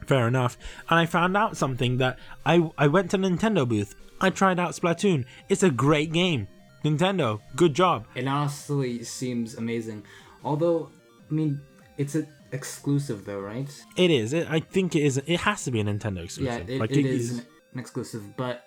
[0.05, 0.57] Fair enough.
[0.89, 3.95] And I found out something that I I went to Nintendo booth.
[4.19, 5.25] I tried out Splatoon.
[5.49, 6.47] It's a great game.
[6.83, 8.05] Nintendo, good job.
[8.15, 10.03] It honestly seems amazing.
[10.43, 10.89] Although,
[11.29, 11.61] I mean,
[11.97, 13.69] it's an exclusive though, right?
[13.95, 14.33] It is.
[14.33, 15.17] It, I think it is.
[15.17, 16.69] It has to be a Nintendo Yeah, exclusive.
[16.69, 18.65] it, like it is an, an exclusive, but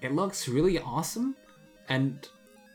[0.00, 1.34] it looks really awesome.
[1.88, 2.26] And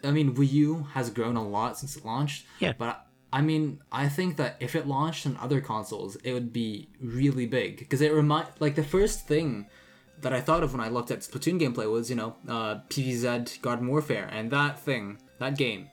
[0.03, 2.45] I mean, Wii U has grown a lot since it launched.
[2.59, 2.74] Yeah.
[2.78, 6.88] But I mean, I think that if it launched on other consoles, it would be
[7.01, 9.65] really big because it remind like the first thing
[10.21, 13.59] that I thought of when I looked at Splatoon gameplay was you know uh, PvZ
[13.61, 15.89] Garden Warfare, and that thing, that game,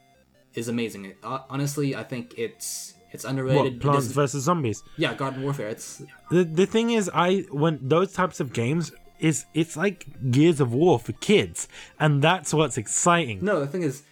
[0.54, 1.06] is amazing.
[1.06, 3.72] It, uh, honestly, I think it's it's underrated.
[3.72, 4.82] what Plants vs Zombies.
[4.98, 5.68] yeah, Garden Warfare.
[5.68, 10.60] It's The the thing is, I when those types of games is it's like Gears
[10.60, 11.68] of War for kids,
[11.98, 13.42] and that's what's exciting.
[13.42, 14.02] No, the thing is,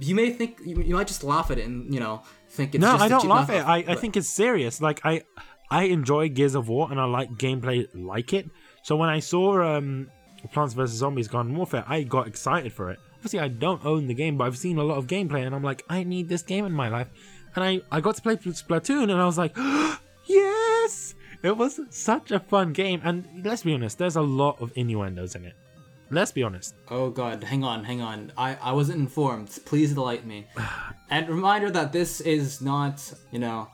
[0.00, 2.22] you may think you, you might just laugh at it and you know
[2.52, 3.66] think it's No, I don't laugh at it.
[3.66, 4.80] I, I but- think it's serious.
[4.80, 5.22] Like I
[5.70, 8.50] I enjoy Gears of War and I like gameplay like it.
[8.82, 10.10] So when I saw um
[10.52, 12.98] Plants vs Zombies Garden Warfare, I got excited for it.
[13.16, 15.62] Obviously, I don't own the game, but I've seen a lot of gameplay, and I'm
[15.62, 17.08] like, I need this game in my life.
[17.54, 19.56] And I I got to play Splatoon, and I was like,
[20.26, 23.00] yes, it was such a fun game.
[23.04, 25.54] And let's be honest, there's a lot of innuendos in it.
[26.12, 26.74] Let's be honest.
[26.88, 28.32] Oh god, hang on, hang on.
[28.36, 29.48] I I wasn't informed.
[29.64, 30.46] Please delight me.
[31.10, 33.68] and reminder that this is not you know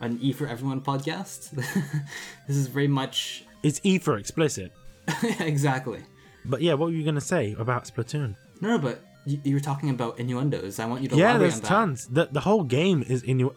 [0.00, 1.50] an E for Everyone podcast.
[2.46, 4.72] this is very much It's E for explicit.
[5.40, 6.00] exactly.
[6.44, 8.36] But yeah, what were you gonna say about Splatoon?
[8.60, 10.78] No, no, but you, you were talking about innuendos.
[10.78, 11.66] I want you to Yeah, there's on that.
[11.66, 12.06] tons.
[12.06, 13.50] The the whole game is in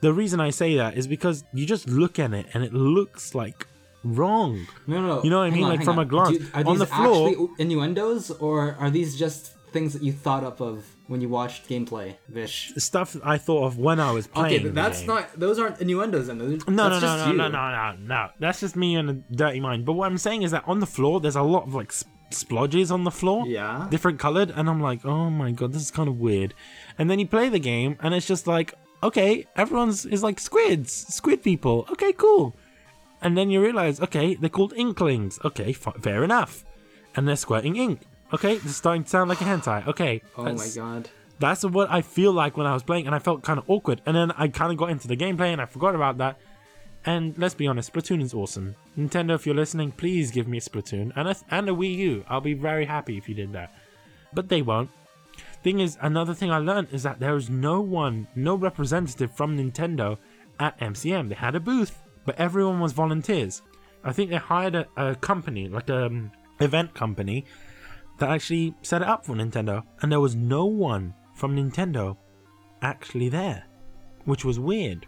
[0.00, 3.34] The reason I say that is because you just look at it and it looks
[3.34, 3.66] like
[4.04, 4.66] wrong.
[4.86, 5.22] No, no.
[5.22, 5.64] You know what I mean?
[5.64, 6.06] on, Like, from on.
[6.06, 6.38] a glance.
[6.38, 10.42] Do- are On the floor- actually innuendos, or are these just things that you thought
[10.42, 12.72] up of when you watched gameplay, Vish?
[12.76, 14.54] Stuff I thought of when I was playing.
[14.56, 15.38] Okay, but that's not.
[15.38, 16.38] Those aren't innuendos, then.
[16.38, 18.28] Those, No, no, no, no, no, no, no, no.
[18.38, 19.84] That's just me and a dirty mind.
[19.84, 21.92] But what I'm saying is that on the floor, there's a lot of like
[22.32, 23.46] splodges on the floor.
[23.46, 23.86] Yeah.
[23.90, 26.54] Different colored, and I'm like, oh my god, this is kind of weird.
[26.98, 30.92] And then you play the game, and it's just like, okay, everyone's is like squids,
[30.92, 31.86] squid people.
[31.92, 32.56] Okay, cool.
[33.22, 35.38] And then you realize, okay, they're called inklings.
[35.44, 36.64] Okay, f- fair enough.
[37.14, 38.02] And they're squirting ink.
[38.32, 39.86] Okay, this is starting to sound like a hentai.
[39.88, 40.22] Okay.
[40.36, 41.10] Oh my god.
[41.40, 44.00] that's what I feel like when I was playing, and I felt kind of awkward.
[44.06, 46.38] And then I kind of got into the gameplay, and I forgot about that.
[47.04, 48.76] And let's be honest, Splatoon is awesome.
[48.96, 52.24] Nintendo, if you're listening, please give me a Splatoon and a, and a Wii U.
[52.28, 53.74] I'll be very happy if you did that.
[54.32, 54.90] But they won't.
[55.62, 59.56] Thing is, another thing I learned is that there is no one, no representative from
[59.58, 60.18] Nintendo
[60.58, 61.28] at MCM.
[61.30, 63.62] They had a booth, but everyone was volunteers.
[64.02, 67.44] I think they hired a, a company, like a um, event company,
[68.18, 72.16] that actually set it up for Nintendo, and there was no one from Nintendo
[72.82, 73.64] actually there,
[74.24, 75.06] which was weird.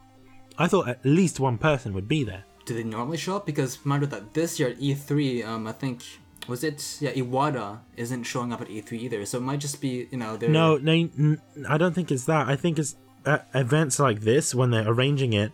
[0.59, 2.45] I thought at least one person would be there.
[2.65, 3.47] Do they normally show up?
[3.47, 6.03] Because remember that this year at E3, um, I think
[6.49, 10.09] was it yeah Iwata isn't showing up at E3 either, so it might just be
[10.11, 11.37] you know they're No, no,
[11.69, 12.49] I don't think it's that.
[12.49, 15.53] I think it's at events like this when they're arranging it,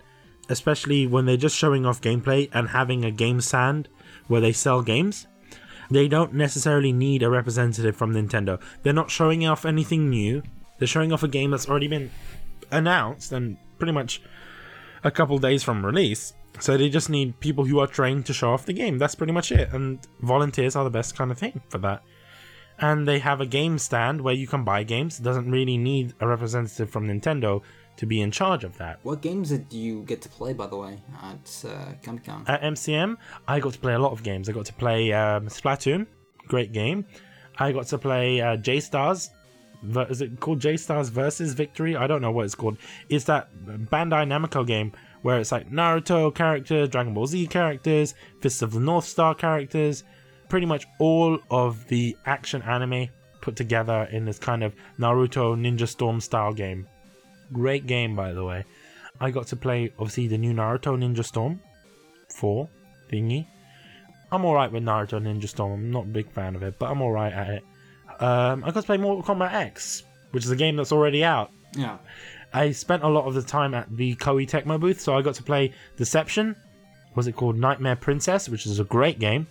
[0.48, 3.88] especially when they're just showing off gameplay and having a game stand
[4.26, 5.26] where they sell games.
[5.90, 8.60] They don't necessarily need a representative from Nintendo.
[8.82, 10.42] They're not showing off anything new.
[10.78, 12.10] They're showing off a game that's already been
[12.70, 14.20] announced and pretty much
[15.02, 16.34] a couple days from release.
[16.60, 18.98] So they just need people who are trained to show off the game.
[18.98, 19.72] That's pretty much it.
[19.72, 22.02] And volunteers are the best kind of thing for that
[22.78, 25.18] and they have a game stand where you can buy games.
[25.18, 27.62] It doesn't really need a representative from Nintendo
[27.98, 28.98] to be in charge of that.
[29.02, 32.44] What games did you get to play, by the way, at uh, Comic Con?
[32.46, 34.48] At MCM, I got to play a lot of games.
[34.48, 36.06] I got to play um, Splatoon,
[36.46, 37.04] great game.
[37.58, 39.30] I got to play uh, J Stars,
[39.82, 41.96] is it called J Stars versus Victory?
[41.96, 42.78] I don't know what it's called.
[43.08, 44.92] It's that Bandai Namco game
[45.22, 50.04] where it's like Naruto characters, Dragon Ball Z characters, Fists of the North Star characters,
[50.48, 53.08] pretty much all of the action anime
[53.40, 56.86] put together in this kind of Naruto Ninja Storm style game.
[57.52, 58.64] Great game, by the way.
[59.20, 61.60] I got to play obviously the new Naruto Ninja Storm
[62.30, 62.68] 4
[63.10, 63.46] thingy.
[64.30, 65.72] I'm alright with Naruto Ninja Storm.
[65.72, 67.64] I'm not a big fan of it, but I'm alright at it.
[68.20, 71.50] Um, I got to play Mortal Kombat X, which is a game that's already out.
[71.74, 71.98] Yeah.
[72.52, 75.34] I spent a lot of the time at the Koei Tecmo booth, so I got
[75.36, 76.56] to play Deception.
[77.14, 79.46] Was it called Nightmare Princess, which is a great game.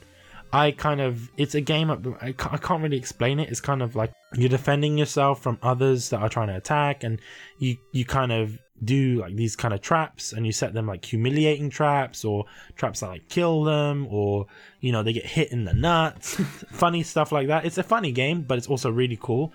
[0.51, 3.49] I kind of, it's a game, I can't, I can't really explain it.
[3.49, 7.19] It's kind of like you're defending yourself from others that are trying to attack, and
[7.57, 11.03] you, you kind of do like these kind of traps and you set them like
[11.03, 12.45] humiliating traps or
[12.75, 14.45] traps that like kill them or
[14.81, 16.35] you know they get hit in the nuts
[16.71, 19.51] funny stuff like that it's a funny game but it's also really cool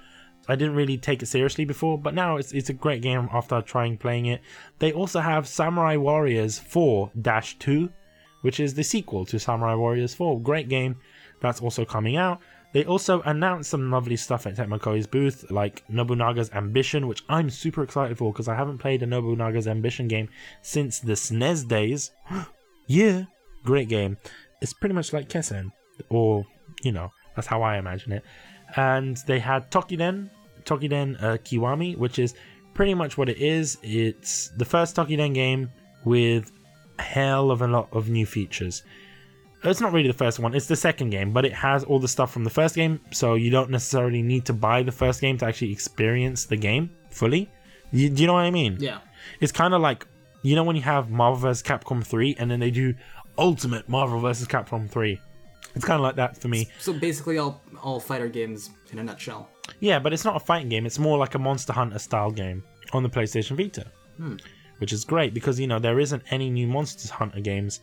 [0.48, 3.62] I didn't really take it seriously before, but now it's it's a great game after
[3.62, 4.42] trying playing it.
[4.80, 7.88] They also have Samurai Warriors 4 Dash 2,
[8.42, 10.40] which is the sequel to Samurai Warriors 4.
[10.40, 10.96] Great game.
[11.40, 12.40] That's also coming out.
[12.72, 17.50] They also announced some lovely stuff at Tecmo Koei's booth, like Nobunaga's Ambition, which I'm
[17.50, 20.28] super excited for because I haven't played a Nobunaga's Ambition game
[20.62, 22.10] since the SNES days.
[22.86, 23.24] yeah,
[23.64, 24.16] great game.
[24.62, 25.72] It's pretty much like Kessen,
[26.08, 26.46] or,
[26.82, 28.24] you know, that's how I imagine it
[28.76, 30.30] and they had Toukiden,
[30.64, 32.34] Toukiden uh, Kiwami, which is
[32.74, 33.78] pretty much what it is.
[33.82, 35.70] It's the first Toukiden game
[36.04, 36.50] with
[37.02, 38.82] hell of a lot of new features.
[39.64, 42.08] It's not really the first one, it's the second game, but it has all the
[42.08, 45.38] stuff from the first game, so you don't necessarily need to buy the first game
[45.38, 47.48] to actually experience the game fully.
[47.92, 48.76] You, do you know what I mean?
[48.80, 48.98] Yeah.
[49.40, 50.06] It's kind of like,
[50.42, 51.62] you know, when you have Marvel vs.
[51.62, 52.94] Capcom 3 and then they do
[53.38, 54.48] Ultimate Marvel vs.
[54.48, 55.20] Capcom 3.
[55.74, 56.68] It's kind of like that for me.
[56.78, 59.48] So basically, all all fighter games in a nutshell.
[59.80, 60.86] Yeah, but it's not a fighting game.
[60.86, 63.86] It's more like a Monster Hunter style game on the PlayStation Vita,
[64.16, 64.36] hmm.
[64.82, 67.78] Which is great because you know there isn't any new Monsters Hunter games.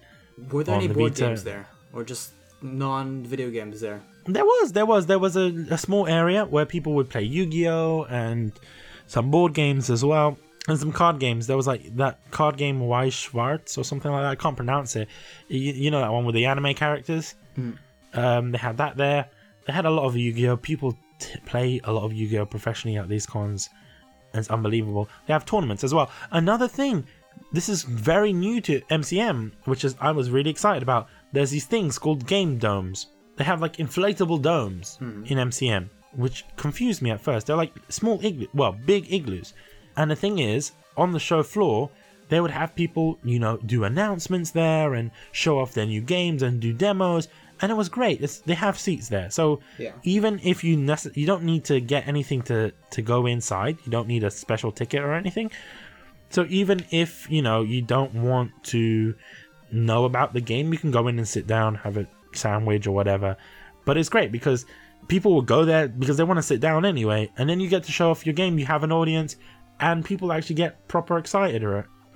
[0.51, 1.27] Were there any the board Vita.
[1.27, 2.31] games there, or just
[2.61, 4.01] non-video games there?
[4.25, 8.05] There was, there was, there was a, a small area where people would play Yu-Gi-Oh
[8.09, 8.51] and
[9.07, 10.37] some board games as well,
[10.67, 11.47] and some card games.
[11.47, 14.31] There was like that card game Weiss Schwarz or something like that.
[14.31, 15.07] I can't pronounce it.
[15.47, 17.35] You, you know that one with the anime characters.
[18.13, 19.29] Um, they had that there.
[19.65, 20.57] They had a lot of Yu-Gi-Oh.
[20.57, 23.69] People t- play a lot of Yu-Gi-Oh professionally at these cons.
[24.33, 25.09] And it's unbelievable.
[25.25, 26.11] They have tournaments as well.
[26.31, 27.05] Another thing,
[27.51, 31.07] this is very new to MCM, which is I was really excited about.
[31.31, 33.07] There's these things called game domes.
[33.37, 35.23] They have like inflatable domes hmm.
[35.25, 37.47] in MCM, which confused me at first.
[37.47, 39.53] They're like small igloo, well, big igloos.
[39.95, 41.89] And the thing is, on the show floor,
[42.29, 46.43] they would have people, you know, do announcements there and show off their new games
[46.43, 47.27] and do demos.
[47.61, 48.21] And it was great.
[48.21, 49.91] It's, they have seats there, so Yeah.
[50.03, 53.91] even if you nece- you don't need to get anything to to go inside, you
[53.91, 55.51] don't need a special ticket or anything.
[56.29, 59.15] So even if you know you don't want to
[59.71, 62.91] know about the game, you can go in and sit down, have a sandwich or
[62.91, 63.35] whatever.
[63.85, 64.65] But it's great because
[65.07, 67.83] people will go there because they want to sit down anyway, and then you get
[67.83, 68.57] to show off your game.
[68.59, 69.35] You have an audience,
[69.79, 71.61] and people actually get proper excited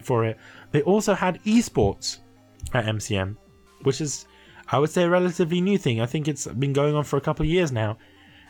[0.02, 0.38] for it.
[0.72, 2.20] They also had esports
[2.74, 3.36] at MCM,
[3.84, 4.26] which is
[4.70, 6.02] I would say a relatively new thing.
[6.02, 7.98] I think it's been going on for a couple of years now,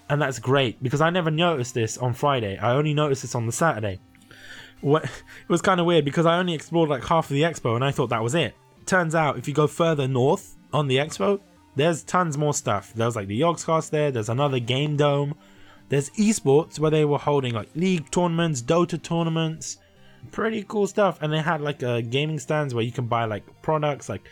[0.10, 2.58] and that's great because I never noticed this on Friday.
[2.58, 4.00] I only noticed this on the Saturday.
[4.82, 5.10] What it
[5.50, 7.92] was kind of weird because I only explored like half of the expo and I
[7.92, 8.56] thought that was it.
[8.86, 11.40] Turns out if you go further north on the expo,
[11.76, 12.94] there's tons more stuff.
[12.94, 14.12] There's like the Yogscast there.
[14.12, 15.36] There's another game dome.
[15.90, 19.78] There's esports where they were holding like league tournaments, Dota tournaments,
[20.32, 21.18] pretty cool stuff.
[21.22, 24.28] And they had like a gaming stands where you can buy like products like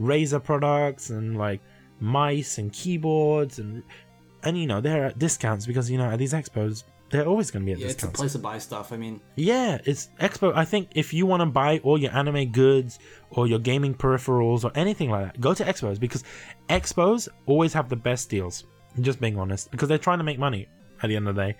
[0.00, 1.60] Razer products and like
[2.00, 3.82] mice and keyboards and
[4.42, 7.62] and you know they're at discounts because you know at these expos they're always going
[7.64, 8.20] to be at Yeah, it's a discounts.
[8.20, 8.92] place to buy stuff.
[8.92, 10.52] I mean, Yeah, it's Expo.
[10.56, 12.98] I think if you want to buy all your anime goods
[13.30, 16.24] or your gaming peripherals or anything like that, go to Expos because
[16.68, 18.64] Expos always have the best deals.
[19.00, 20.66] Just being honest, because they're trying to make money
[21.02, 21.56] at the end of the day,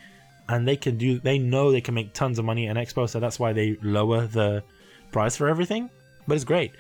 [0.49, 1.20] and they can do.
[1.20, 4.26] They know they can make tons of money at Expo, so that's why they lower
[4.26, 4.64] the
[5.12, 5.91] price for everything.
[6.26, 6.72] But it's great.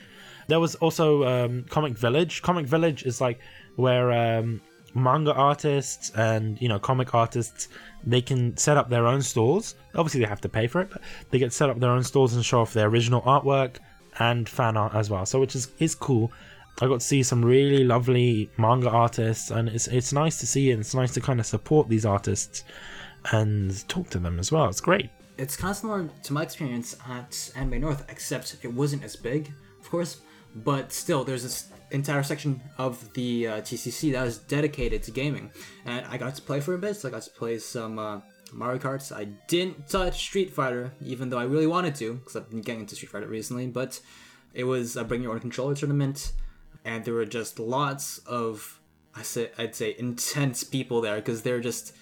[0.48, 2.42] There was also um, Comic Village.
[2.42, 3.40] Comic Village is like
[3.76, 4.60] where um,
[4.94, 7.68] manga artists and you know comic artists
[8.04, 9.74] they can set up their own stores.
[9.94, 12.34] Obviously, they have to pay for it, but they get set up their own stores
[12.34, 13.76] and show off their original artwork
[14.18, 15.26] and fan art as well.
[15.26, 16.32] So, which is is cool.
[16.80, 20.70] I got to see some really lovely manga artists, and it's it's nice to see
[20.70, 20.78] it.
[20.78, 22.64] It's nice to kind of support these artists
[23.32, 24.68] and talk to them as well.
[24.68, 25.10] It's great.
[25.38, 29.52] it's kind of similar to my experience at Anime North, except it wasn't as big,
[29.80, 30.20] of course.
[30.56, 35.50] But still, there's this entire section of the uh, TCC that is dedicated to gaming,
[35.84, 36.96] and I got to play for a bit.
[36.96, 38.20] So I got to play some uh,
[38.52, 39.14] Mario Kart.
[39.14, 42.82] I didn't touch Street Fighter, even though I really wanted to, because I've been getting
[42.82, 43.66] into Street Fighter recently.
[43.66, 44.00] But
[44.54, 46.32] it was a Bring Your Own Controller tournament,
[46.84, 48.80] and there were just lots of,
[49.14, 51.94] I say, I'd say, intense people there, because they're just,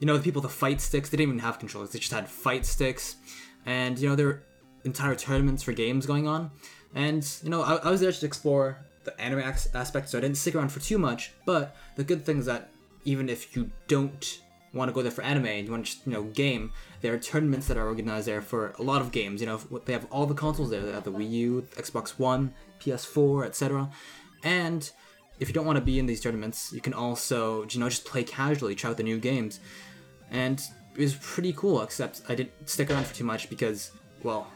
[0.00, 1.10] you know, the people with the fight sticks.
[1.10, 3.16] They didn't even have controllers; they just had fight sticks,
[3.64, 4.42] and you know, there were
[4.84, 6.50] entire tournaments for games going on.
[6.94, 10.36] And you know, I, I was there to explore the anime aspect, so I didn't
[10.36, 11.32] stick around for too much.
[11.46, 12.70] But the good thing is that
[13.04, 14.40] even if you don't
[14.72, 17.12] want to go there for anime and you want to just you know game, there
[17.14, 19.40] are tournaments that are organized there for a lot of games.
[19.40, 20.80] You know, they have all the consoles there.
[20.80, 23.90] They have the Wii U, Xbox One, PS4, etc.
[24.42, 24.90] And
[25.38, 28.04] if you don't want to be in these tournaments, you can also you know just
[28.04, 29.60] play casually, try out the new games,
[30.30, 30.60] and
[30.94, 31.82] it was pretty cool.
[31.82, 34.48] Except I didn't stick around for too much because well,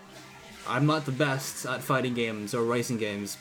[0.69, 3.37] I'm not the best at fighting games or racing games,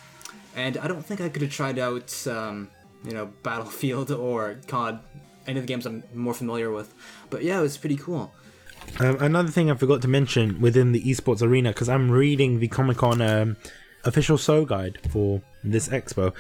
[0.56, 2.70] and I don't think I could have tried out, um,
[3.04, 5.00] you know, Battlefield or COD,
[5.48, 6.94] any of the games I'm more familiar with.
[7.30, 8.32] But yeah, it was pretty cool.
[9.00, 12.68] Um, another thing I forgot to mention within the esports arena, because I'm reading the
[12.68, 13.58] Comic Con um,
[14.04, 16.34] official show guide for this expo,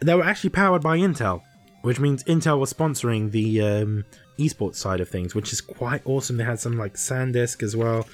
[0.00, 1.42] they were actually powered by Intel,
[1.82, 4.04] which means Intel was sponsoring the um,
[4.38, 6.36] esports side of things, which is quite awesome.
[6.36, 8.06] They had some like SanDisk as well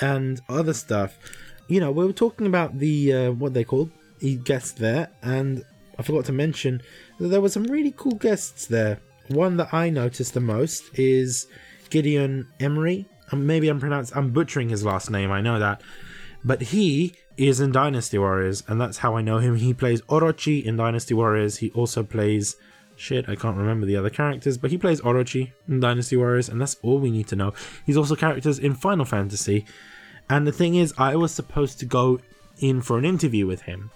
[0.00, 1.18] and other stuff.
[1.70, 5.64] You know, we were talking about the uh, what they called the guests there, and
[5.96, 6.82] I forgot to mention
[7.20, 8.98] that there were some really cool guests there.
[9.28, 11.46] One that I noticed the most is
[11.88, 13.08] Gideon Emery.
[13.30, 15.30] Um, maybe I'm pronounced I'm butchering his last name.
[15.30, 15.80] I know that,
[16.42, 19.54] but he is in Dynasty Warriors, and that's how I know him.
[19.54, 21.58] He plays Orochi in Dynasty Warriors.
[21.58, 22.56] He also plays
[22.96, 23.28] shit.
[23.28, 26.74] I can't remember the other characters, but he plays Orochi in Dynasty Warriors, and that's
[26.82, 27.54] all we need to know.
[27.86, 29.66] He's also characters in Final Fantasy,
[30.30, 32.20] and the thing is, I was supposed to go
[32.60, 33.90] in for an interview with him,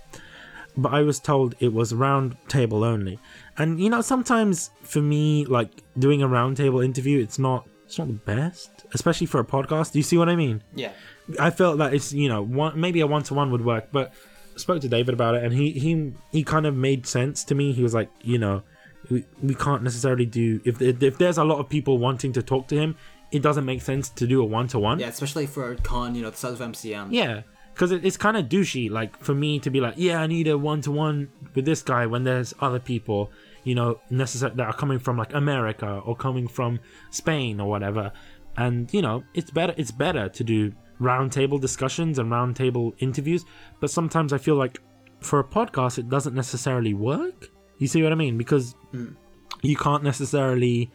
[0.76, 3.20] but I was told it was round table only.
[3.56, 7.98] And you know, sometimes for me, like doing a round table interview, it's not it's
[7.98, 9.92] not the best, especially for a podcast.
[9.92, 10.62] Do you see what I mean?
[10.74, 10.92] Yeah.
[11.38, 14.12] I felt that it's you know one, maybe a one to one would work, but
[14.54, 17.54] I spoke to David about it, and he he he kind of made sense to
[17.54, 17.72] me.
[17.72, 18.64] He was like, you know,
[19.10, 22.66] we, we can't necessarily do if if there's a lot of people wanting to talk
[22.68, 22.96] to him,
[23.34, 24.98] it doesn't make sense to do a one to one.
[25.00, 27.08] Yeah, especially for a con, you know, the size of MCM.
[27.10, 27.42] Yeah,
[27.74, 30.46] because it, it's kind of douchey, like for me to be like, yeah, I need
[30.48, 33.30] a one to one with this guy when there's other people,
[33.64, 36.78] you know, necessary that are coming from like America or coming from
[37.10, 38.12] Spain or whatever,
[38.56, 39.74] and you know, it's better.
[39.76, 43.44] It's better to do roundtable discussions and roundtable interviews,
[43.80, 44.78] but sometimes I feel like
[45.20, 47.48] for a podcast it doesn't necessarily work.
[47.78, 48.38] You see what I mean?
[48.38, 49.16] Because Mm.
[49.62, 50.92] you can't necessarily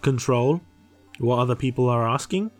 [0.00, 0.60] control
[1.18, 2.50] what other people are asking.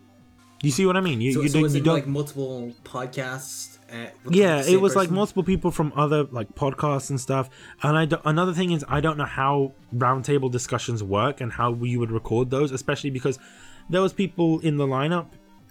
[0.63, 1.21] You see what I mean?
[1.21, 1.93] You, So, you, so don't- was you it don't.
[1.93, 3.77] like multiple podcasts?
[3.91, 7.49] Uh, with yeah, it was like multiple people from other like podcasts and stuff.
[7.83, 11.73] And I do, another thing is I don't know how roundtable discussions work and how
[11.75, 13.39] you would record those, especially because
[13.89, 15.27] there was people in the lineup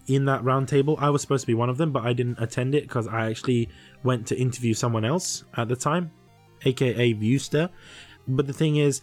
[0.06, 0.96] in that roundtable.
[0.98, 3.28] I was supposed to be one of them, but I didn't attend it because I
[3.28, 3.68] actually
[4.02, 6.10] went to interview someone else at the time,
[6.64, 7.68] aka Viewster.
[8.26, 9.02] But the thing is,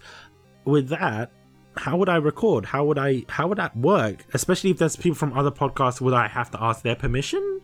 [0.65, 1.29] with that,
[1.75, 2.65] how would I record?
[2.65, 3.23] How would I?
[3.29, 4.25] How would that work?
[4.33, 7.61] Especially if there's people from other podcasts, would I have to ask their permission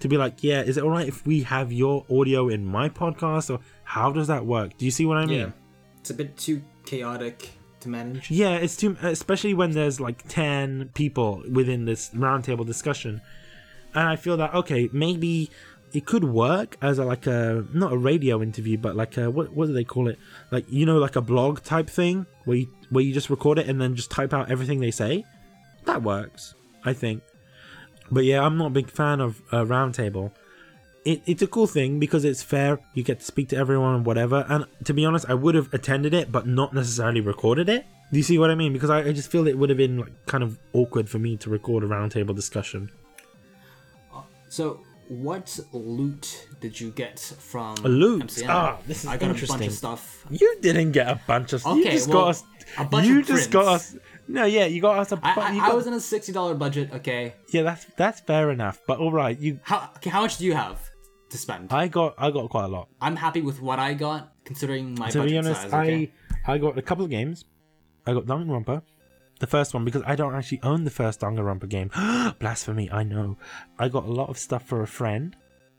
[0.00, 3.50] to be like, yeah, is it alright if we have your audio in my podcast,
[3.50, 4.76] or how does that work?
[4.76, 5.38] Do you see what I mean?
[5.38, 5.50] Yeah,
[6.00, 8.30] it's a bit too chaotic to manage.
[8.30, 13.20] Yeah, it's too, especially when there's like 10 people within this roundtable discussion.
[13.94, 15.50] And I feel that, okay, maybe
[15.92, 19.52] it could work as a, like a, not a radio interview, but like a, what,
[19.52, 20.18] what do they call it?
[20.50, 23.68] Like, you know, like a blog type thing where you, where you just record it
[23.68, 25.24] and then just type out everything they say.
[25.84, 27.22] That works, I think.
[28.10, 30.32] But yeah, I'm not a big fan of uh, roundtable.
[31.04, 32.78] It, it's a cool thing because it's fair.
[32.94, 34.46] You get to speak to everyone and whatever.
[34.48, 37.86] And to be honest, I would have attended it, but not necessarily recorded it.
[38.10, 38.72] Do you see what I mean?
[38.72, 41.36] Because I, I just feel it would have been like kind of awkward for me
[41.38, 42.90] to record a roundtable discussion.
[44.48, 48.26] So, what loot did you get from A loot?
[48.26, 48.46] MCM?
[48.48, 50.24] Ah, this is I got a bunch of stuff.
[50.30, 51.64] You didn't get a bunch of.
[51.64, 52.44] you Okay, just well, got us.
[52.78, 53.96] a bunch you of just got us.
[54.28, 55.18] No, yeah, you got us a.
[55.22, 56.92] I, bu- I, you I got- was in a sixty dollar budget.
[56.92, 58.80] Okay, yeah, that's that's fair enough.
[58.86, 59.58] But all right, you.
[59.62, 60.90] how okay, how much do you have
[61.30, 61.72] to spend?
[61.72, 62.88] I got I got quite a lot.
[63.00, 65.72] I'm happy with what I got considering my to budget be honest, size.
[65.74, 66.12] Okay?
[66.46, 67.44] I I got a couple of games.
[68.06, 68.82] I got Danganronpa,
[69.42, 71.90] the first one because I don't actually own the first Danganronpa game.
[72.38, 72.88] Blasphemy!
[72.92, 73.36] I know.
[73.76, 75.34] I got a lot of stuff for a friend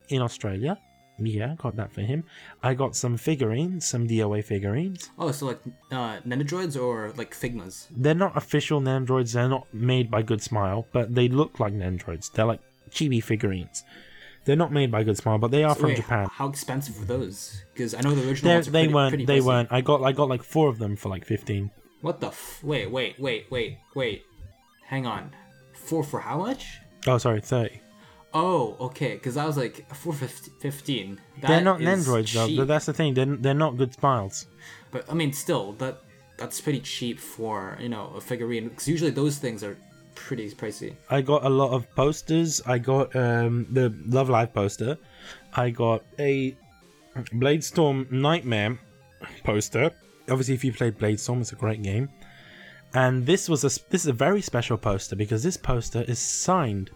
[0.10, 0.78] in Australia.
[1.18, 2.26] Yeah, got that for him.
[2.62, 5.12] I got some figurines, some DOA figurines.
[5.18, 5.62] Oh, so like
[5.92, 7.88] uh, Nendoroids or like Figmas?
[7.96, 9.32] They're not official Nendoroids.
[9.34, 12.34] They're not made by Good Smile, but they look like Nendoroids.
[12.34, 12.60] They're like
[12.90, 13.86] chibi figurines.
[14.44, 16.28] They're not made by Good Smile, but they are from Wait, Japan.
[16.30, 17.64] How expensive were those?
[17.74, 19.12] Because I know the original They're, ones are they pretty, weren't.
[19.12, 19.46] pretty they pricey.
[19.46, 19.70] weren't.
[19.72, 20.04] I got.
[20.04, 21.72] I got like four of them for like fifteen.
[22.04, 22.28] What the?
[22.28, 24.26] F- wait, wait, wait, wait, wait.
[24.86, 25.32] Hang on.
[25.72, 26.80] Four for how much?
[27.08, 27.80] Oh, sorry, thirty.
[28.34, 29.14] Oh, okay.
[29.14, 31.22] Because I was like four fifteen.
[31.42, 32.54] They're not androids though.
[32.58, 33.14] But that's the thing.
[33.14, 34.48] They're they're not good smiles.
[34.92, 36.02] But I mean, still that
[36.38, 38.68] that's pretty cheap for you know a figurine.
[38.68, 39.78] Because usually those things are
[40.14, 40.96] pretty pricey.
[41.10, 42.62] I got a lot of posters.
[42.66, 44.98] I got um, the Love Live poster.
[45.54, 46.54] I got a
[47.16, 48.78] Bladestorm Nightmare
[49.46, 49.92] poster.
[50.30, 52.10] Obviously, if you played Bladestorm, it's a great game.
[52.94, 56.92] And this was a this is a very special poster because this poster is signed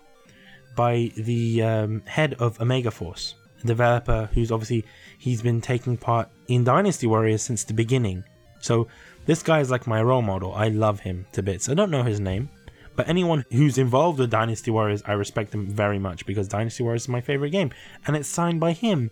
[0.75, 4.85] by the um, head of Omega Force, a developer who's obviously
[5.17, 8.23] he's been taking part in Dynasty Warriors since the beginning.
[8.59, 8.87] So
[9.25, 10.53] this guy is like my role model.
[10.53, 11.67] I love him to bits.
[11.67, 12.49] I don't know his name,
[12.95, 17.03] but anyone who's involved with Dynasty Warriors, I respect them very much because Dynasty Warriors
[17.03, 17.71] is my favorite game,
[18.05, 19.09] and it's signed by him.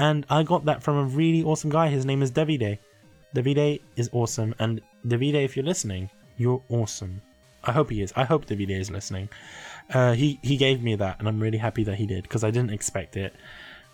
[0.00, 1.88] And I got that from a really awesome guy.
[1.88, 2.78] His name is Davide.
[3.34, 7.20] Davide is awesome, and Davide, if you're listening, you're awesome.
[7.64, 8.12] I hope he is.
[8.14, 9.28] I hope Davide is listening.
[9.92, 12.50] Uh, he he gave me that, and I'm really happy that he did because I
[12.50, 13.34] didn't expect it.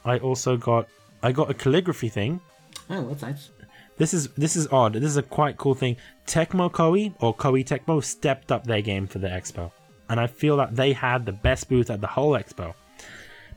[0.04, 0.88] I also got
[1.22, 2.40] I got a calligraphy thing.
[2.88, 3.50] Oh, that's nice.
[3.96, 4.94] This is this is odd.
[4.94, 5.96] This is a quite cool thing.
[6.26, 9.70] Tecmo Koei or Koei Tecmo stepped up their game for the expo,
[10.08, 12.74] and I feel that they had the best booth at the whole expo.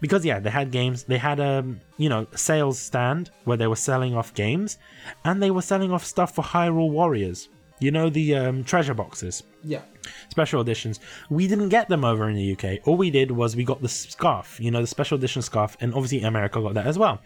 [0.04, 1.04] Because yeah, they had games.
[1.04, 4.78] They had a um, you know sales stand where they were selling off games,
[5.24, 7.47] and they were selling off stuff for Hyrule Warriors.
[7.80, 9.43] You know the um, treasure boxes.
[9.64, 9.84] Yeah.
[10.30, 10.99] Special editions.
[11.30, 12.86] We didn't get them over in the UK.
[12.86, 15.93] All we did was we got the scarf, you know, the special edition scarf, and
[15.93, 17.22] obviously America got that as well.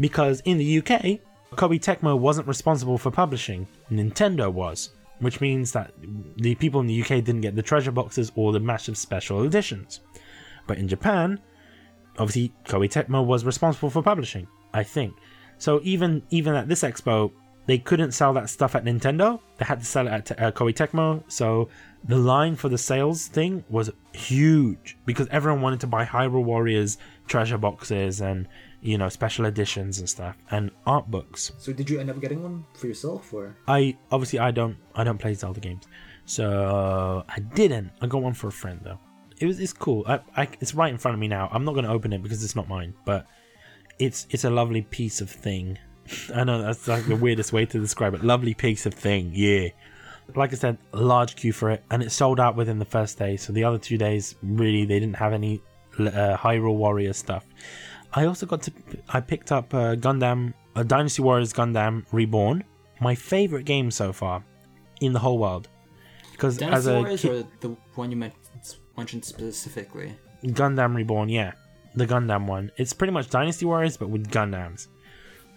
[0.00, 1.20] Because in the UK,
[1.52, 4.88] Koei Tecmo wasn't responsible for publishing, Nintendo was.
[5.18, 5.92] Which means that
[6.36, 10.00] the people in the UK didn't get the treasure boxes or the massive special editions.
[10.66, 11.40] But in Japan,
[12.18, 15.14] obviously Koei Tecmo was responsible for publishing, I think.
[15.58, 17.32] So even even at this expo,
[17.66, 19.40] they couldn't sell that stuff at Nintendo.
[19.58, 21.22] They had to sell it at uh, Koei Tecmo.
[21.28, 21.68] So
[22.04, 26.98] the line for the sales thing was huge because everyone wanted to buy Hyrule Warriors
[27.26, 28.46] treasure boxes and
[28.80, 31.52] you know special editions and stuff and art books.
[31.58, 33.56] So did you end up getting one for yourself or?
[33.66, 35.84] I obviously I don't I don't play Zelda games,
[36.24, 37.90] so I didn't.
[38.00, 38.98] I got one for a friend though.
[39.38, 40.04] It was it's cool.
[40.06, 41.48] I, I it's right in front of me now.
[41.52, 43.26] I'm not going to open it because it's not mine, but
[43.98, 45.78] it's it's a lovely piece of thing
[46.34, 48.24] I know that's like the weirdest way to describe it.
[48.24, 49.68] Lovely piece of thing, yeah.
[50.34, 53.36] Like I said, large queue for it, and it sold out within the first day.
[53.36, 55.62] So the other two days, really, they didn't have any
[55.98, 57.44] uh, Hyrule Warrior stuff.
[58.12, 58.72] I also got to,
[59.08, 62.64] I picked up uh, Gundam, uh, Dynasty Warriors Gundam Reborn,
[63.00, 64.44] my favorite game so far
[65.00, 65.68] in the whole world.
[66.32, 68.16] Because as a Warriors ki- or the one you
[68.96, 71.52] mentioned specifically, Gundam Reborn, yeah,
[71.94, 72.70] the Gundam one.
[72.76, 74.88] It's pretty much Dynasty Warriors but with Gundams.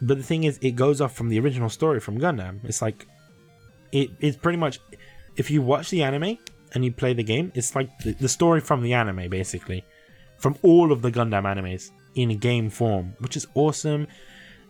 [0.02, 2.64] But the thing is, it goes off from the original story from Gundam.
[2.64, 3.06] It's like,
[3.92, 4.80] it, it's pretty much,
[5.36, 6.38] if you watch the anime
[6.74, 9.84] and you play the game, it's like the, the story from the anime, basically.
[10.38, 14.08] From all of the Gundam animes in game form, which is awesome.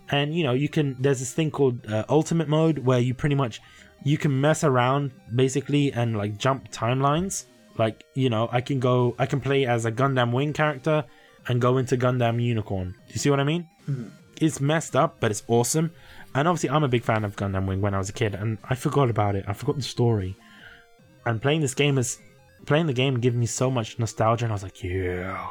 [0.10, 3.36] And, you know, you can, there's this thing called uh, Ultimate Mode where you pretty
[3.36, 3.62] much,
[4.04, 7.46] you can mess around, basically, and like jump timelines.
[7.80, 11.06] Like, you know, I can go, I can play as a Gundam Wing character
[11.48, 12.94] and go into Gundam Unicorn.
[13.08, 13.68] Do you see what I mean?
[13.90, 14.10] Mm-hmm
[14.40, 15.92] it's messed up, but it's awesome.
[16.36, 18.58] And obviously, I'm a big fan of Gundam Wing when I was a kid, and
[18.64, 19.46] I forgot about it.
[19.48, 20.36] I forgot the story.
[21.26, 22.20] And playing this game is
[22.66, 25.48] playing the game gave me so much nostalgia, and I was like, yeah.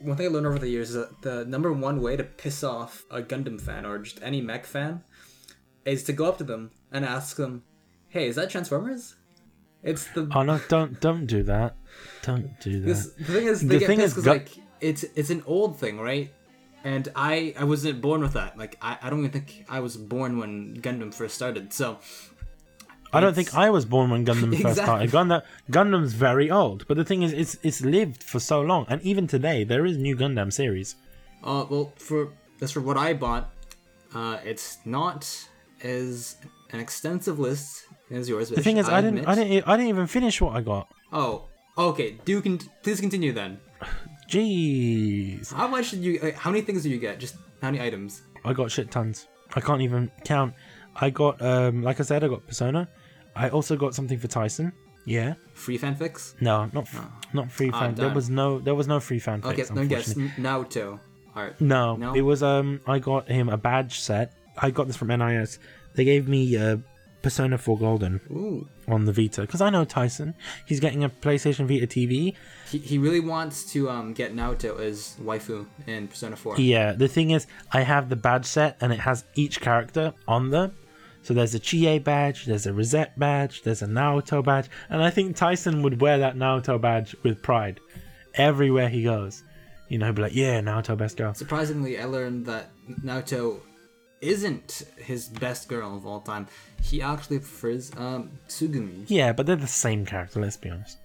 [0.00, 2.64] One thing I learned over the years is that the number one way to piss
[2.64, 5.02] off a Gundam fan or just any mech fan
[5.84, 7.64] is to go up to them and ask them,
[8.08, 9.16] "Hey, is that Transformers?"
[9.82, 11.76] It's the oh no, don't don't do that,
[12.22, 12.86] don't do that.
[12.86, 14.50] This, the thing is, they the get thing pissed because Gu- like
[14.80, 16.30] it's it's an old thing, right?
[16.84, 18.56] and I I wasn't born with that.
[18.56, 21.72] Like I, I don't even think I was born when Gundam first started.
[21.72, 21.98] So
[23.12, 24.62] I don't think I was born when Gundam exactly.
[24.62, 25.10] first started.
[25.10, 29.00] Gundam Gundam's very old, but the thing is, it's it's lived for so long, and
[29.02, 30.96] even today there is new Gundam series.
[31.42, 33.50] Uh, well, for that's for what I bought.
[34.14, 35.48] Uh, it's not
[35.82, 36.36] as
[36.70, 38.50] an extensive list as yours.
[38.50, 40.92] The thing is, I, I didn't, I didn't, I didn't even finish what I got.
[41.12, 42.18] Oh, okay.
[42.24, 43.58] Do con- please continue then.
[44.28, 45.52] Jeez.
[45.52, 46.32] How much did you?
[46.36, 47.18] how many things did you get?
[47.18, 48.22] Just how many items?
[48.44, 49.28] I got shit tons.
[49.54, 50.54] I can't even count.
[50.96, 52.88] I got, um, like I said, I got Persona.
[53.34, 54.72] I also got something for Tyson.
[55.04, 55.34] Yeah.
[55.54, 56.40] Free fanfics?
[56.40, 57.12] No, not f- oh.
[57.32, 57.94] not free ah, fan.
[57.94, 59.46] there was no there was no free fanfics.
[59.46, 61.00] Okay, then guess Naoto.
[61.36, 61.60] Alright.
[61.60, 62.80] No, no, it was um.
[62.86, 64.34] I got him a badge set.
[64.58, 65.58] I got this from NIS.
[65.94, 66.78] They gave me uh,
[67.22, 68.68] Persona 4 Golden Ooh.
[68.88, 70.34] on the Vita because I know Tyson.
[70.66, 72.34] He's getting a PlayStation Vita TV.
[72.70, 76.58] He, he really wants to um, get Naoto as waifu in Persona 4.
[76.60, 80.50] Yeah, the thing is, I have the badge set and it has each character on
[80.50, 80.70] there.
[81.22, 85.10] So there's a Chie badge, there's a Rosette badge, there's a Naoto badge, and I
[85.10, 87.78] think Tyson would wear that Naoto badge with pride
[88.34, 89.44] everywhere he goes.
[89.88, 92.70] You know, he'd be like, "Yeah, Naoto best girl." Surprisingly, I learned that
[93.04, 93.60] Naoto
[94.20, 96.46] isn't his best girl of all time.
[96.82, 99.04] He actually prefers um, Tsugumi.
[99.08, 100.40] Yeah, but they're the same character.
[100.40, 100.98] Let's be honest.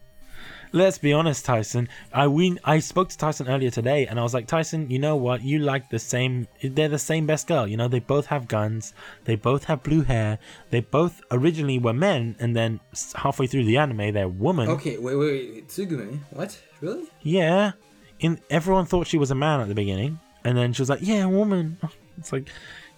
[0.71, 1.87] Let's be honest, Tyson.
[2.11, 5.15] I we I spoke to Tyson earlier today, and I was like, Tyson, you know
[5.15, 5.41] what?
[5.41, 6.47] You like the same.
[6.61, 7.65] They're the same best girl.
[7.65, 8.93] You know, they both have guns.
[9.23, 10.37] They both have blue hair.
[10.71, 12.81] They both originally were men, and then
[13.15, 14.67] halfway through the anime, they're woman.
[14.69, 15.67] Okay, wait, wait, wait.
[15.69, 16.19] Tsugumi?
[16.31, 16.59] What?
[16.81, 17.05] Really?
[17.21, 17.73] Yeah.
[18.19, 21.01] In everyone thought she was a man at the beginning, and then she was like,
[21.01, 21.77] "Yeah, woman."
[22.17, 22.49] It's like,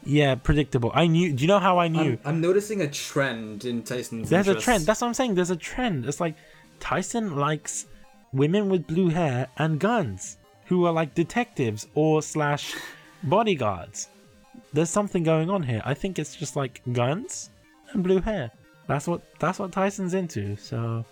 [0.07, 0.91] yeah, predictable.
[0.93, 1.33] I knew.
[1.33, 2.13] Do you know how I knew?
[2.23, 4.85] I'm, I'm noticing a trend in Tyson's There's a trend.
[4.85, 5.35] That's what I'm saying.
[5.35, 6.05] There's a trend.
[6.05, 6.35] It's like
[6.79, 7.87] Tyson likes
[8.31, 12.73] women with blue hair and guns who are like detectives or slash
[13.23, 14.07] bodyguards.
[14.71, 15.81] There's something going on here.
[15.83, 17.49] I think it's just like guns
[17.91, 18.51] and blue hair.
[18.87, 20.55] That's what that's what Tyson's into.
[20.55, 21.03] So,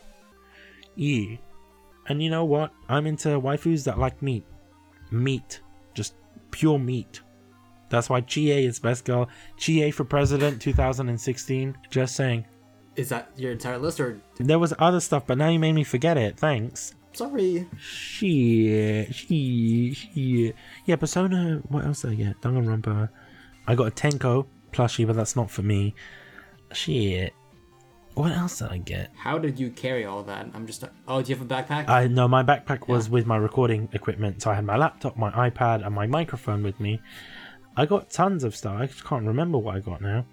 [0.96, 1.36] yeah.
[2.08, 2.72] And you know what?
[2.88, 4.46] I'm into waifus that like meat.
[5.12, 5.60] Meat.
[5.94, 6.14] Just
[6.52, 7.20] pure meat.
[7.90, 9.30] That's why Chie is best girl.
[9.58, 11.78] Chie for president 2016.
[11.90, 12.46] Just saying.
[12.96, 15.84] Is that your entire list, or There was other stuff, but now you made me
[15.84, 16.38] forget it.
[16.40, 16.96] Thanks.
[17.14, 17.68] sorry?
[17.78, 19.14] Shit.
[19.14, 19.96] Shit.
[19.98, 20.56] Shit.
[20.86, 21.62] Yeah, Persona.
[21.70, 22.42] What else did I get?
[22.42, 23.10] Danganronpa.
[23.68, 25.94] I got a Tenko plushie, but that's not for me.
[26.72, 27.34] Shit.
[28.14, 29.12] What else did I get?
[29.18, 30.48] How did you carry all that?
[30.54, 30.86] I'm just.
[31.08, 31.90] Oh, do you have a backpack?
[31.90, 33.14] I no, my backpack was Yeah.
[33.14, 36.80] with my recording equipment, so I had my laptop, my iPad, and my microphone with
[36.80, 37.02] me.
[37.78, 38.80] I got tons of stuff.
[38.80, 40.26] I just can't remember what I got now.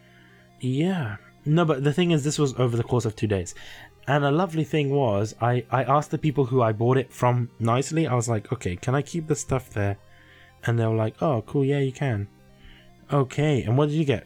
[0.61, 1.17] Yeah.
[1.45, 3.55] No, but the thing is, this was over the course of two days.
[4.07, 7.51] And a lovely thing was, I, I asked the people who I bought it from
[7.59, 9.97] nicely, I was like, okay, can I keep the stuff there?
[10.65, 12.29] And they were like, oh, cool, yeah, you can.
[13.13, 14.25] Okay, and what did you get?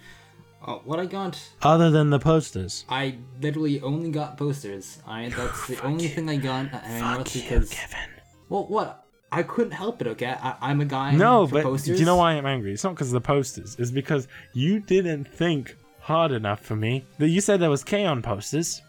[0.66, 1.40] oh, what I got?
[1.62, 2.84] Other than the posters.
[2.88, 4.98] I literally only got posters.
[5.06, 6.10] I that's the only you.
[6.10, 8.10] thing I got at Anime North Fuck you, because Kevin.
[8.48, 9.05] well, what?
[9.32, 10.06] I couldn't help it.
[10.08, 11.14] Okay, I, I'm a guy.
[11.14, 11.96] No, but posters.
[11.96, 12.72] do you know why I'm angry?
[12.72, 13.76] It's not because of the posters.
[13.78, 17.04] It's because you didn't think hard enough for me.
[17.18, 18.22] That you said there was K-On!
[18.22, 18.82] posters.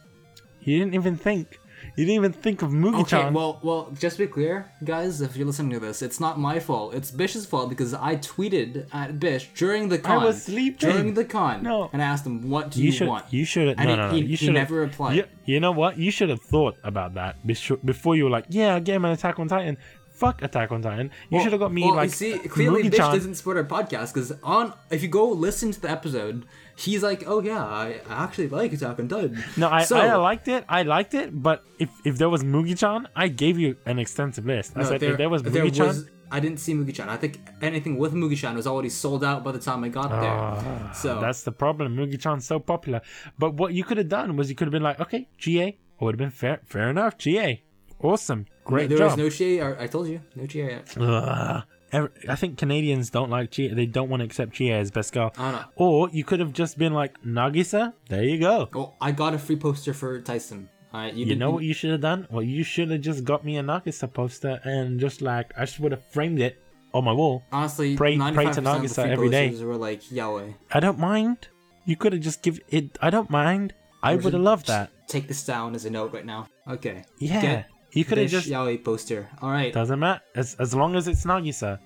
[0.61, 1.59] You didn't even think.
[1.95, 3.27] You didn't even think of Mugi-chan.
[3.27, 6.39] Okay, well, well, just to be clear, guys, if you're listening to this, it's not
[6.39, 6.93] my fault.
[6.93, 10.21] It's Bish's fault because I tweeted at Bish during the con.
[10.21, 10.89] I was sleeping.
[10.89, 11.63] During the con.
[11.63, 11.89] No.
[11.93, 13.07] And I asked him, "What do you you, should.
[13.07, 13.77] want?" You should have.
[13.77, 14.15] No, no, no.
[14.15, 15.15] he- you should never replied.
[15.17, 15.97] You, you know what?
[15.97, 19.05] You should have thought about that before- before you were like, "Yeah, I'll get him
[19.05, 19.77] an Attack on Titan."
[20.17, 21.07] Fuck Attack on Titan.
[21.29, 23.13] You Well- should have got me well, like you see, clearly Bish Mugi-chan.
[23.17, 26.45] doesn't support our podcast because on if you go listen to the episode,
[26.75, 30.47] he's like, "Oh yeah, I actually like Attack on Titan." No, I, so, I liked
[30.47, 30.65] it.
[30.67, 34.73] I liked it, but if if there was Mugi-chan, I gave you an extensive list.
[34.75, 37.07] I no, said if there was there Mugi-chan, was- I didn't see Mugi-chan.
[37.07, 40.93] I think anything with Mugi-chan was already sold out by the time I got there.
[40.93, 41.95] so Ah, That's the problem.
[41.95, 42.99] Mugi-chan's so popular.
[43.39, 45.77] But what you could have done was you could have been like, okay, GA.
[46.01, 46.59] Would have been fair.
[46.65, 47.17] Fair enough.
[47.17, 47.63] GA.
[48.01, 48.45] Awesome.
[48.63, 49.11] Great there job.
[49.11, 49.61] was no Chie.
[49.61, 50.77] I told you, no Chie.
[50.99, 51.63] Ugh.
[51.93, 53.73] I think Canadians don't like GA.
[53.73, 55.31] They don't want to accept GA as best girl.
[55.37, 55.67] I don't know.
[55.77, 57.93] Or you could have just been like Nagisa.
[58.09, 58.67] There you go.
[58.73, 60.69] Well, I got a free poster for Tyson.
[60.93, 62.27] Uh, you, You know what you should have done?
[62.29, 65.79] Well, you should have just got me a Nagisa poster and just like I just
[65.79, 66.61] would have framed it
[66.93, 67.43] on my wall.
[67.51, 69.47] Honestly, Pray- pray to 95% of the Nagisa free every day.
[69.49, 70.55] posters were like yaoi.
[70.71, 71.47] I don't mind.
[71.85, 72.97] You could have just give it.
[73.01, 73.73] I don't mind.
[74.03, 74.91] I We would have loved that.
[75.07, 76.47] Take this down as a note right now.
[76.69, 77.05] Okay.
[77.17, 77.41] Yeah.
[77.41, 78.49] Get you could have just.
[78.49, 79.29] yaoi poster.
[79.41, 79.73] All right.
[79.73, 80.21] Doesn't matter.
[80.35, 81.79] As, as long as it's Nagisa.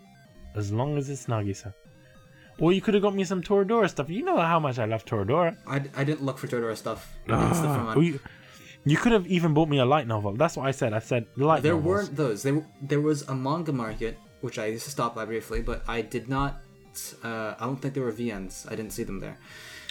[0.56, 1.74] As long as it's Nagisa.
[2.60, 4.10] Or you could have got me some Toradora stuff.
[4.10, 5.58] You know how much I love Toradora.
[5.66, 7.18] I, I didn't look for Toradora stuff.
[7.28, 8.20] I stuff from Ah, you,
[8.86, 10.34] you could have even bought me a light novel.
[10.34, 10.94] That's what I said.
[10.94, 11.88] I said light There novels.
[11.88, 12.44] weren't those.
[12.44, 16.02] There, there was a manga market, which I used to stop by briefly, but I
[16.02, 16.62] did not.
[17.24, 18.70] Uh, I don't think there were VNs.
[18.72, 19.38] I didn't see them there.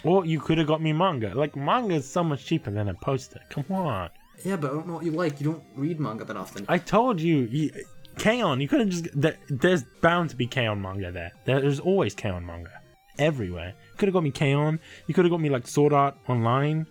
[0.05, 1.35] Or you could have got me manga.
[1.35, 3.41] Like manga is so much cheaper than a poster.
[3.51, 4.11] Come on.
[4.45, 5.41] Yeah, but I don't know what you like.
[5.41, 6.65] You don't read manga that often.
[6.69, 7.71] I told you, you
[8.19, 8.61] K-On!
[8.61, 9.09] You could have just.
[9.19, 10.81] There, there's bound to be K-On!
[10.81, 11.33] manga there.
[11.45, 11.61] there.
[11.61, 12.45] There's always K-On!
[12.45, 12.71] manga
[13.19, 13.75] everywhere.
[13.93, 14.79] You could have got me K-On!
[15.07, 16.87] You could have got me like Sword Art Online.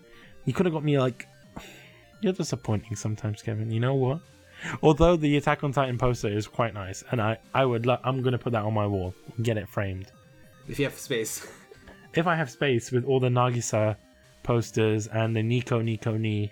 [0.46, 1.28] You could have got me like.
[2.22, 3.72] You're disappointing sometimes, Kevin.
[3.72, 4.20] You know what?
[4.84, 8.22] Although the Attack on Titan poster is quite nice, and I I would lo- I'm
[8.22, 10.12] gonna put that on my wall, and get it framed.
[10.68, 11.48] If you have space.
[12.16, 13.96] If I have space with all the Nagisa
[14.42, 16.52] posters and the Nico Nico Ni.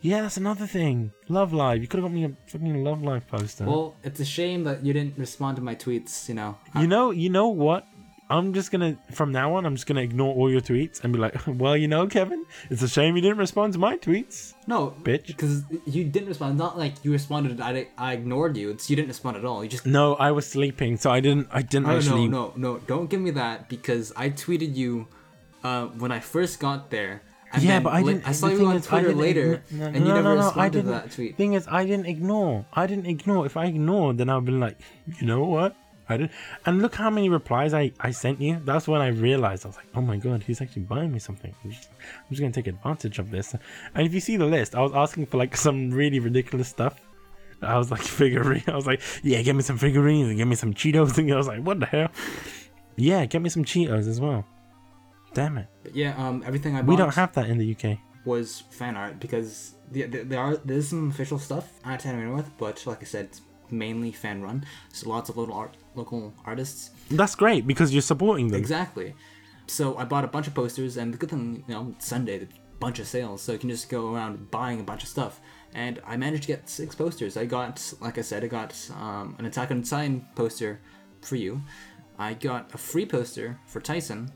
[0.00, 1.12] Yeah, that's another thing.
[1.28, 1.80] Love Live.
[1.82, 3.64] You could have got me a fucking Love Live poster.
[3.64, 6.28] Well, it's a shame that you didn't respond to my tweets.
[6.28, 6.58] You know.
[6.78, 7.86] You know, you know what?
[8.30, 9.64] I'm just gonna from now on.
[9.64, 12.82] I'm just gonna ignore all your tweets and be like, "Well, you know, Kevin, it's
[12.82, 16.58] a shame you didn't respond to my tweets, No, bitch." because you didn't respond.
[16.58, 17.58] Not like you responded.
[17.58, 18.68] I, I ignored you.
[18.68, 19.64] It's you didn't respond at all.
[19.64, 19.86] You just.
[19.86, 21.48] No, I was sleeping, so I didn't.
[21.50, 22.28] I didn't Oh, actually.
[22.28, 22.78] no, no, no!
[22.80, 25.08] Don't give me that because I tweeted you
[25.64, 27.22] uh, when I first got there.
[27.52, 28.28] And yeah, but I didn't.
[28.28, 30.82] I saw you on is, Twitter later, igno- no, and you no, never no, responded
[30.82, 31.36] to that tweet.
[31.36, 32.66] Thing is, I didn't ignore.
[32.72, 33.46] I didn't ignore.
[33.46, 34.78] If I ignored, then I'd be like,
[35.18, 35.74] you know what?
[36.10, 36.32] I didn't.
[36.66, 38.60] And look how many replies I I sent you.
[38.64, 41.54] That's when I realized I was like, oh my god, he's actually buying me something.
[41.64, 43.54] I'm just, I'm just gonna take advantage of this.
[43.94, 47.00] And if you see the list, I was asking for like some really ridiculous stuff.
[47.62, 48.64] I was like figurine.
[48.66, 51.18] I was like, yeah, get me some figurines and get me some Cheetos.
[51.18, 52.10] And I was like, what the hell?
[52.96, 54.44] Yeah, get me some Cheetos as well.
[55.34, 57.98] Damn it, But yeah, um, everything I bought we don't have that in the UK.
[58.24, 62.50] was fan art because the, the, there are there's some official stuff at Anime North,
[62.58, 63.40] but like I said, it's
[63.70, 64.64] mainly fan run.
[64.92, 66.90] So lots of little art, local artists.
[67.10, 68.58] That's great because you're supporting them.
[68.60, 69.14] Exactly.
[69.66, 72.50] So I bought a bunch of posters, and the good thing, you know, Sunday, there's
[72.50, 75.40] a bunch of sales, so you can just go around buying a bunch of stuff.
[75.74, 77.36] And I managed to get six posters.
[77.36, 80.80] I got, like I said, I got um, an Attack on Titan poster
[81.20, 81.60] for you.
[82.18, 84.32] I got a free poster for Tyson.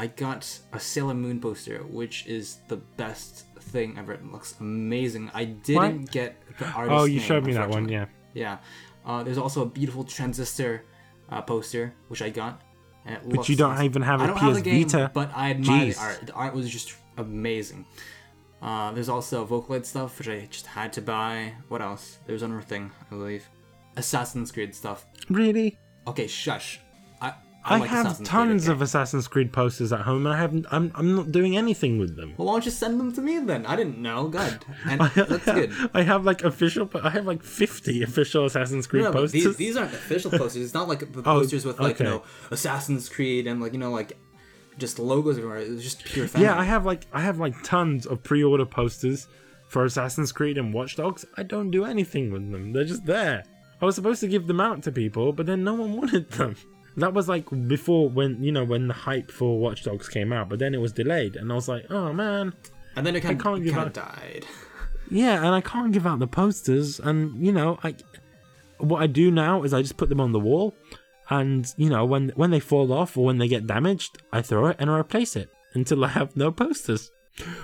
[0.00, 4.12] I got a Sailor Moon poster, which is the best thing ever.
[4.12, 5.30] It looks amazing.
[5.34, 6.10] I didn't What?
[6.12, 6.92] get the artist.
[7.00, 8.06] Oh, you name, showed me that one, yeah.
[8.32, 8.58] Yeah.
[9.04, 10.84] Uh, there's also a beautiful transistor
[11.30, 12.62] uh, poster, which I got.
[13.04, 13.84] And But you don't awesome.
[13.86, 15.10] even have I a don't have the PS game, Vita.
[15.12, 15.94] but I admire Jeez.
[15.94, 16.26] the art.
[16.26, 17.84] The art was just amazing.
[18.62, 21.54] Uh, there's also Vocaloid stuff, which I just had to buy.
[21.68, 22.18] What else?
[22.26, 23.48] There's another thing, I believe.
[23.96, 25.06] Assassin's Creed stuff.
[25.28, 25.78] Really?
[26.06, 26.80] Okay, shush.
[27.64, 28.82] I, I, like have Assassin's tons Creed, of?
[28.82, 30.66] Assassin's Creed posters at home, and I haven't.
[30.70, 30.90] I'm.
[30.94, 32.34] I'm not doing anything with them.
[32.36, 33.66] Well, why don't you send them to me then?
[33.66, 34.28] I didn't know.
[34.28, 34.64] Good.
[34.88, 35.72] And that's good.
[35.94, 36.88] I have like official.
[37.02, 39.44] I have like 50 official Assassin's Creed No, but posters.
[39.44, 40.62] these, these aren't official posters.
[40.62, 43.78] It's not like the Oh, posters with like you know Assassin's Creed and like you
[43.78, 44.16] know like
[44.78, 45.58] just logos everywhere.
[45.58, 46.40] It was just pure fan.
[46.42, 46.56] yeah.
[46.58, 49.26] I have like I have like tons of pre-order posters
[49.68, 51.24] for Assassin's Creed and Watch Dogs.
[51.36, 52.72] I don't do anything with them.
[52.72, 53.42] They're just there.
[53.82, 56.56] I was supposed to give them out to people, but then no one wanted them.
[56.98, 60.48] That was like before when you know when the hype for Watch Dogs came out,
[60.48, 62.52] but then it was delayed, and I was like, oh man,
[62.96, 64.44] And then it kind, can't of, out- died.
[65.10, 67.94] Yeah, and I can't give out the posters, and you know, I
[68.78, 70.74] what I do now is I just put them on the wall,
[71.30, 74.66] and you know, when when they fall off or when they get damaged, I throw
[74.66, 77.10] it and I replace it until I have no posters,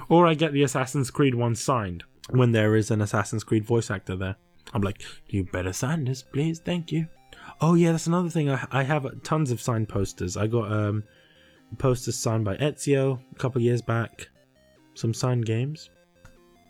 [0.08, 3.90] or I get the Assassin's Creed one signed when there is an Assassin's Creed voice
[3.90, 4.36] actor there.
[4.72, 7.08] I'm like, you better sign this, please, thank you.
[7.60, 8.50] Oh yeah, that's another thing.
[8.50, 10.36] I I have tons of signed posters.
[10.36, 11.04] I got um
[11.78, 14.28] posters signed by Ezio a couple years back,
[14.94, 15.90] some signed games.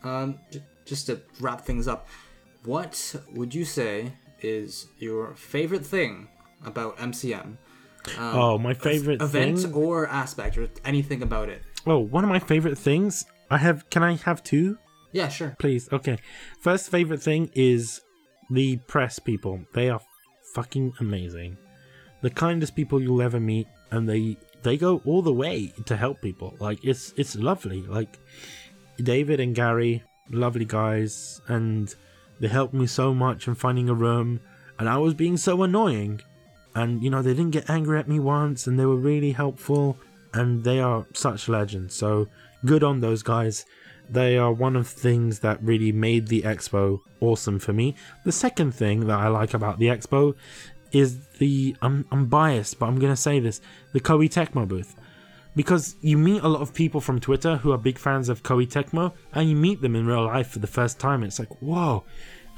[0.02, 2.08] Um, j- just to wrap things up,
[2.64, 6.28] what would you say is your favorite thing
[6.64, 7.56] about MCM?
[8.18, 9.72] Um, Oh, my favorite event thing.
[9.72, 11.62] or aspect or anything about it?
[11.86, 13.24] Oh, one of my favorite things.
[13.50, 13.88] I have.
[13.90, 14.78] Can I have two,
[15.12, 15.56] Yeah, sure.
[15.58, 15.88] please?
[15.92, 16.18] Okay.
[16.60, 18.00] First favorite thing is
[18.50, 19.64] the press people.
[19.74, 20.00] They are
[20.54, 21.58] fucking amazing.
[22.22, 26.22] The kindest people you'll ever meet, and they they go all the way to help
[26.22, 26.56] people.
[26.58, 27.82] Like it's it's lovely.
[27.82, 28.18] Like
[28.96, 31.94] David and Gary, lovely guys, and
[32.40, 34.40] they helped me so much in finding a room.
[34.78, 36.20] And I was being so annoying,
[36.74, 39.98] and you know they didn't get angry at me once, and they were really helpful.
[40.32, 41.94] And they are such legends.
[41.94, 42.26] So
[42.64, 43.64] good on those guys.
[44.08, 47.94] They are one of the things that really made the expo awesome for me.
[48.24, 50.34] The second thing that I like about the expo
[50.92, 53.60] is the I'm I'm biased, but I'm gonna say this:
[53.92, 54.94] the Koei Tecmo booth
[55.56, 58.66] because you meet a lot of people from Twitter who are big fans of Koei
[58.66, 61.22] Tecmo, and you meet them in real life for the first time.
[61.22, 62.04] It's like, whoa.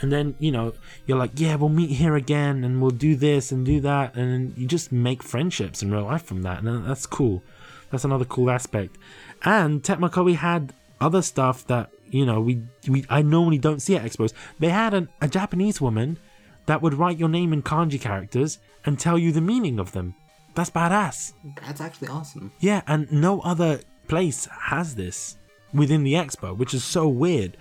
[0.01, 0.75] And then, you know,
[1.07, 4.15] you're like, yeah, we'll meet here again and we'll do this and do that.
[4.15, 6.63] And you just make friendships in real life from that.
[6.63, 7.43] And that's cool.
[7.91, 8.99] That's another cool aspect.
[9.43, 13.97] And Tecmo Koei had other stuff that, you know, we, we I normally don't see
[13.97, 14.33] at expos.
[14.59, 16.19] They had an, a Japanese woman
[16.67, 20.15] that would write your name in kanji characters and tell you the meaning of them.
[20.55, 21.33] That's badass.
[21.65, 22.53] That's actually awesome.
[22.61, 25.37] Yeah, and no other place has this
[25.75, 27.57] within the expo, which is so weird.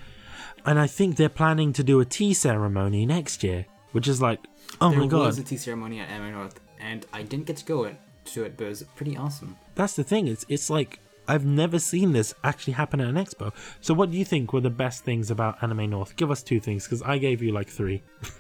[0.66, 4.40] And I think they're planning to do a tea ceremony next year, which is like,
[4.82, 7.46] oh there my god, There was a tea ceremony at Anime North, and I didn't
[7.46, 7.92] get to go
[8.26, 9.58] to it, but it was pretty awesome.
[9.76, 10.28] that's the thing.
[10.28, 13.54] It's it's like I've never seen this actually happen at an expo.
[13.82, 16.16] So, what do you think were the best things about Anime North?
[16.16, 18.04] Give us two things, because I gave you like three.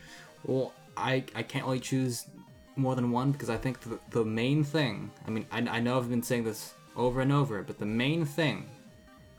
[0.47, 2.27] Well, I I can't really choose
[2.75, 5.11] more than one because I think the, the main thing.
[5.25, 8.25] I mean, I, I know I've been saying this over and over, but the main
[8.25, 8.69] thing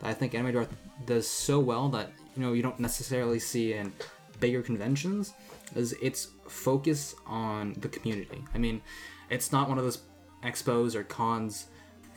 [0.00, 3.74] that I think Anime North does so well that you know you don't necessarily see
[3.74, 3.92] in
[4.40, 5.32] bigger conventions
[5.74, 8.44] is its focus on the community.
[8.54, 8.82] I mean,
[9.30, 10.02] it's not one of those
[10.42, 11.66] expos or cons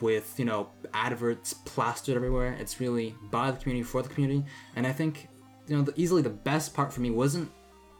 [0.01, 2.53] with you know adverts plastered everywhere.
[2.59, 4.45] It's really by the community for the community,
[4.75, 5.29] and I think
[5.67, 7.51] you know the, easily the best part for me wasn't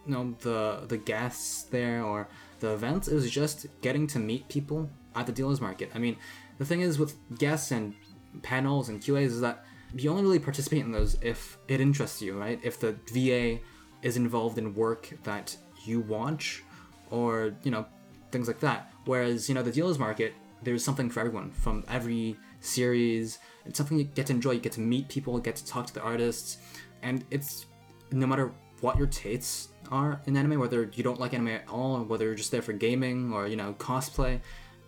[0.05, 2.27] you know the the guests there or
[2.59, 5.91] the event is just getting to meet people at the dealers market.
[5.93, 6.17] I mean,
[6.57, 7.95] the thing is with guests and
[8.41, 9.65] panels and QAs is that
[9.95, 12.59] you only really participate in those if it interests you, right?
[12.63, 13.59] If the VA
[14.01, 15.55] is involved in work that
[15.85, 16.63] you watch
[17.09, 17.85] or, you know,
[18.31, 18.93] things like that.
[19.05, 23.39] Whereas, you know, the dealers market, there's something for everyone from every series.
[23.65, 24.51] It's something you get to enjoy.
[24.51, 26.57] You get to meet people, get to talk to the artists,
[27.01, 27.65] and it's
[28.11, 31.97] no matter what your tastes are in anime, whether you don't like anime at all,
[31.97, 34.39] or whether you're just there for gaming or you know cosplay,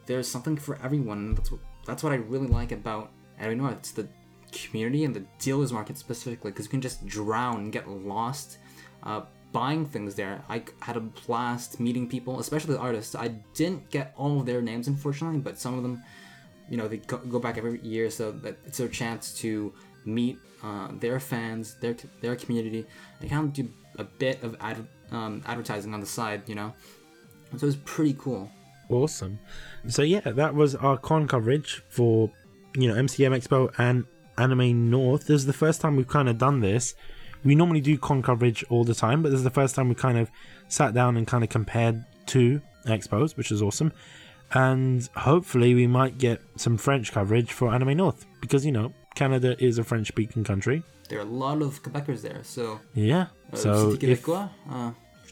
[0.06, 1.36] there's something for everyone.
[1.36, 3.78] That's what that's what I really like about Anime North.
[3.78, 4.08] It's the
[4.52, 8.58] community and the dealers market specifically, because you can just drown and get lost.
[9.04, 9.22] Uh,
[9.52, 10.44] buying things there.
[10.50, 13.16] I had a blast meeting people, especially the artists.
[13.16, 16.04] I didn't get all of their names, unfortunately, but some of them,
[16.70, 19.74] you know, they go, back every year, so that it's their chance to
[20.06, 22.86] meet uh, their fans, their their community,
[23.20, 26.74] and kind of do a bit of ad, um, advertising on the side, you know.
[27.52, 28.50] So it was pretty cool.
[28.90, 29.40] Awesome.
[29.88, 32.32] So yeah, that was our con coverage for
[32.76, 34.06] you know MCM Expo and
[34.38, 35.28] Anime North.
[35.28, 36.96] This is the first time we've kind of done this.
[37.44, 39.96] We normally do con coverage all the time, but this is the first time we
[39.96, 40.30] kind of
[40.68, 43.92] sat down and kind of compared two expos, which is awesome.
[44.54, 49.56] And hopefully, we might get some French coverage for Anime North because you know Canada
[49.64, 50.84] is a French speaking country.
[51.10, 52.80] There are a lot of Quebecers there, so.
[52.94, 53.28] Yeah.
[53.52, 54.48] Uh, so if uh,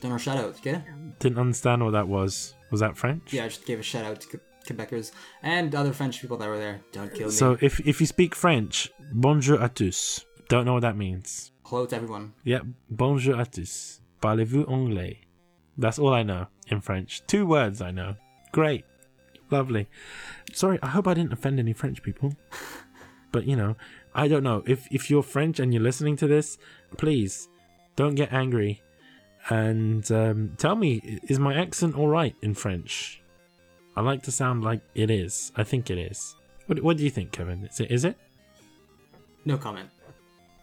[0.02, 0.84] donne un shout out, okay?
[1.19, 3.34] didn't understand what that was, was that French?
[3.34, 5.11] Yeah, I just gave a shout out to Quebecers
[5.41, 6.81] and other French people that were there.
[6.91, 7.34] Don't kill me.
[7.34, 10.26] So if if you speak French, bonjour à tous.
[10.49, 11.52] Don't know what that means.
[11.70, 12.34] Hello to everyone.
[12.44, 14.02] Yeah, bonjour à tous.
[14.22, 15.20] Parlez-vous anglais?
[15.78, 17.22] That's all I know in French.
[17.28, 18.16] Two words I know.
[18.52, 18.86] Great.
[19.52, 19.88] Lovely.
[20.52, 22.34] Sorry, I hope I didn't offend any French people.
[23.32, 23.76] but you know,
[24.16, 24.64] I don't know.
[24.66, 26.58] If if you're French and you're listening to this,
[26.98, 27.48] please
[27.96, 28.82] don't get angry
[29.52, 33.22] and um, tell me is my accent all right in French?
[33.96, 35.52] I like to sound like it is.
[35.56, 36.36] I think it is.
[36.66, 37.66] What, what do you think, Kevin?
[37.66, 37.91] Is it?
[37.91, 38.18] Is it?
[39.46, 39.90] No comment.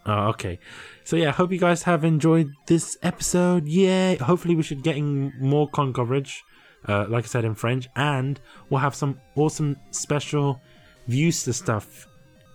[0.07, 0.59] Oh, okay.
[1.05, 3.67] So yeah, hope you guys have enjoyed this episode.
[3.67, 6.45] Yeah, hopefully we should getting more con coverage,
[6.87, 10.61] uh, like I said in French, and we'll have some awesome special
[11.09, 12.07] views to stuff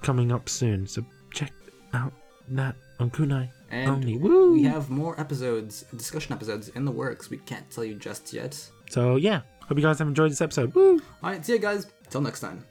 [0.02, 0.88] coming up soon.
[0.88, 1.52] So check
[1.94, 2.14] out
[2.50, 4.18] that on Kunai And only.
[4.18, 4.54] Woo!
[4.54, 7.30] we have more episodes, discussion episodes in the works.
[7.30, 8.54] We can't tell you just yet.
[8.90, 10.74] So yeah, hope you guys have enjoyed this episode.
[10.74, 11.02] Woo!
[11.24, 11.88] Alright, see you guys.
[12.10, 12.66] Till next time.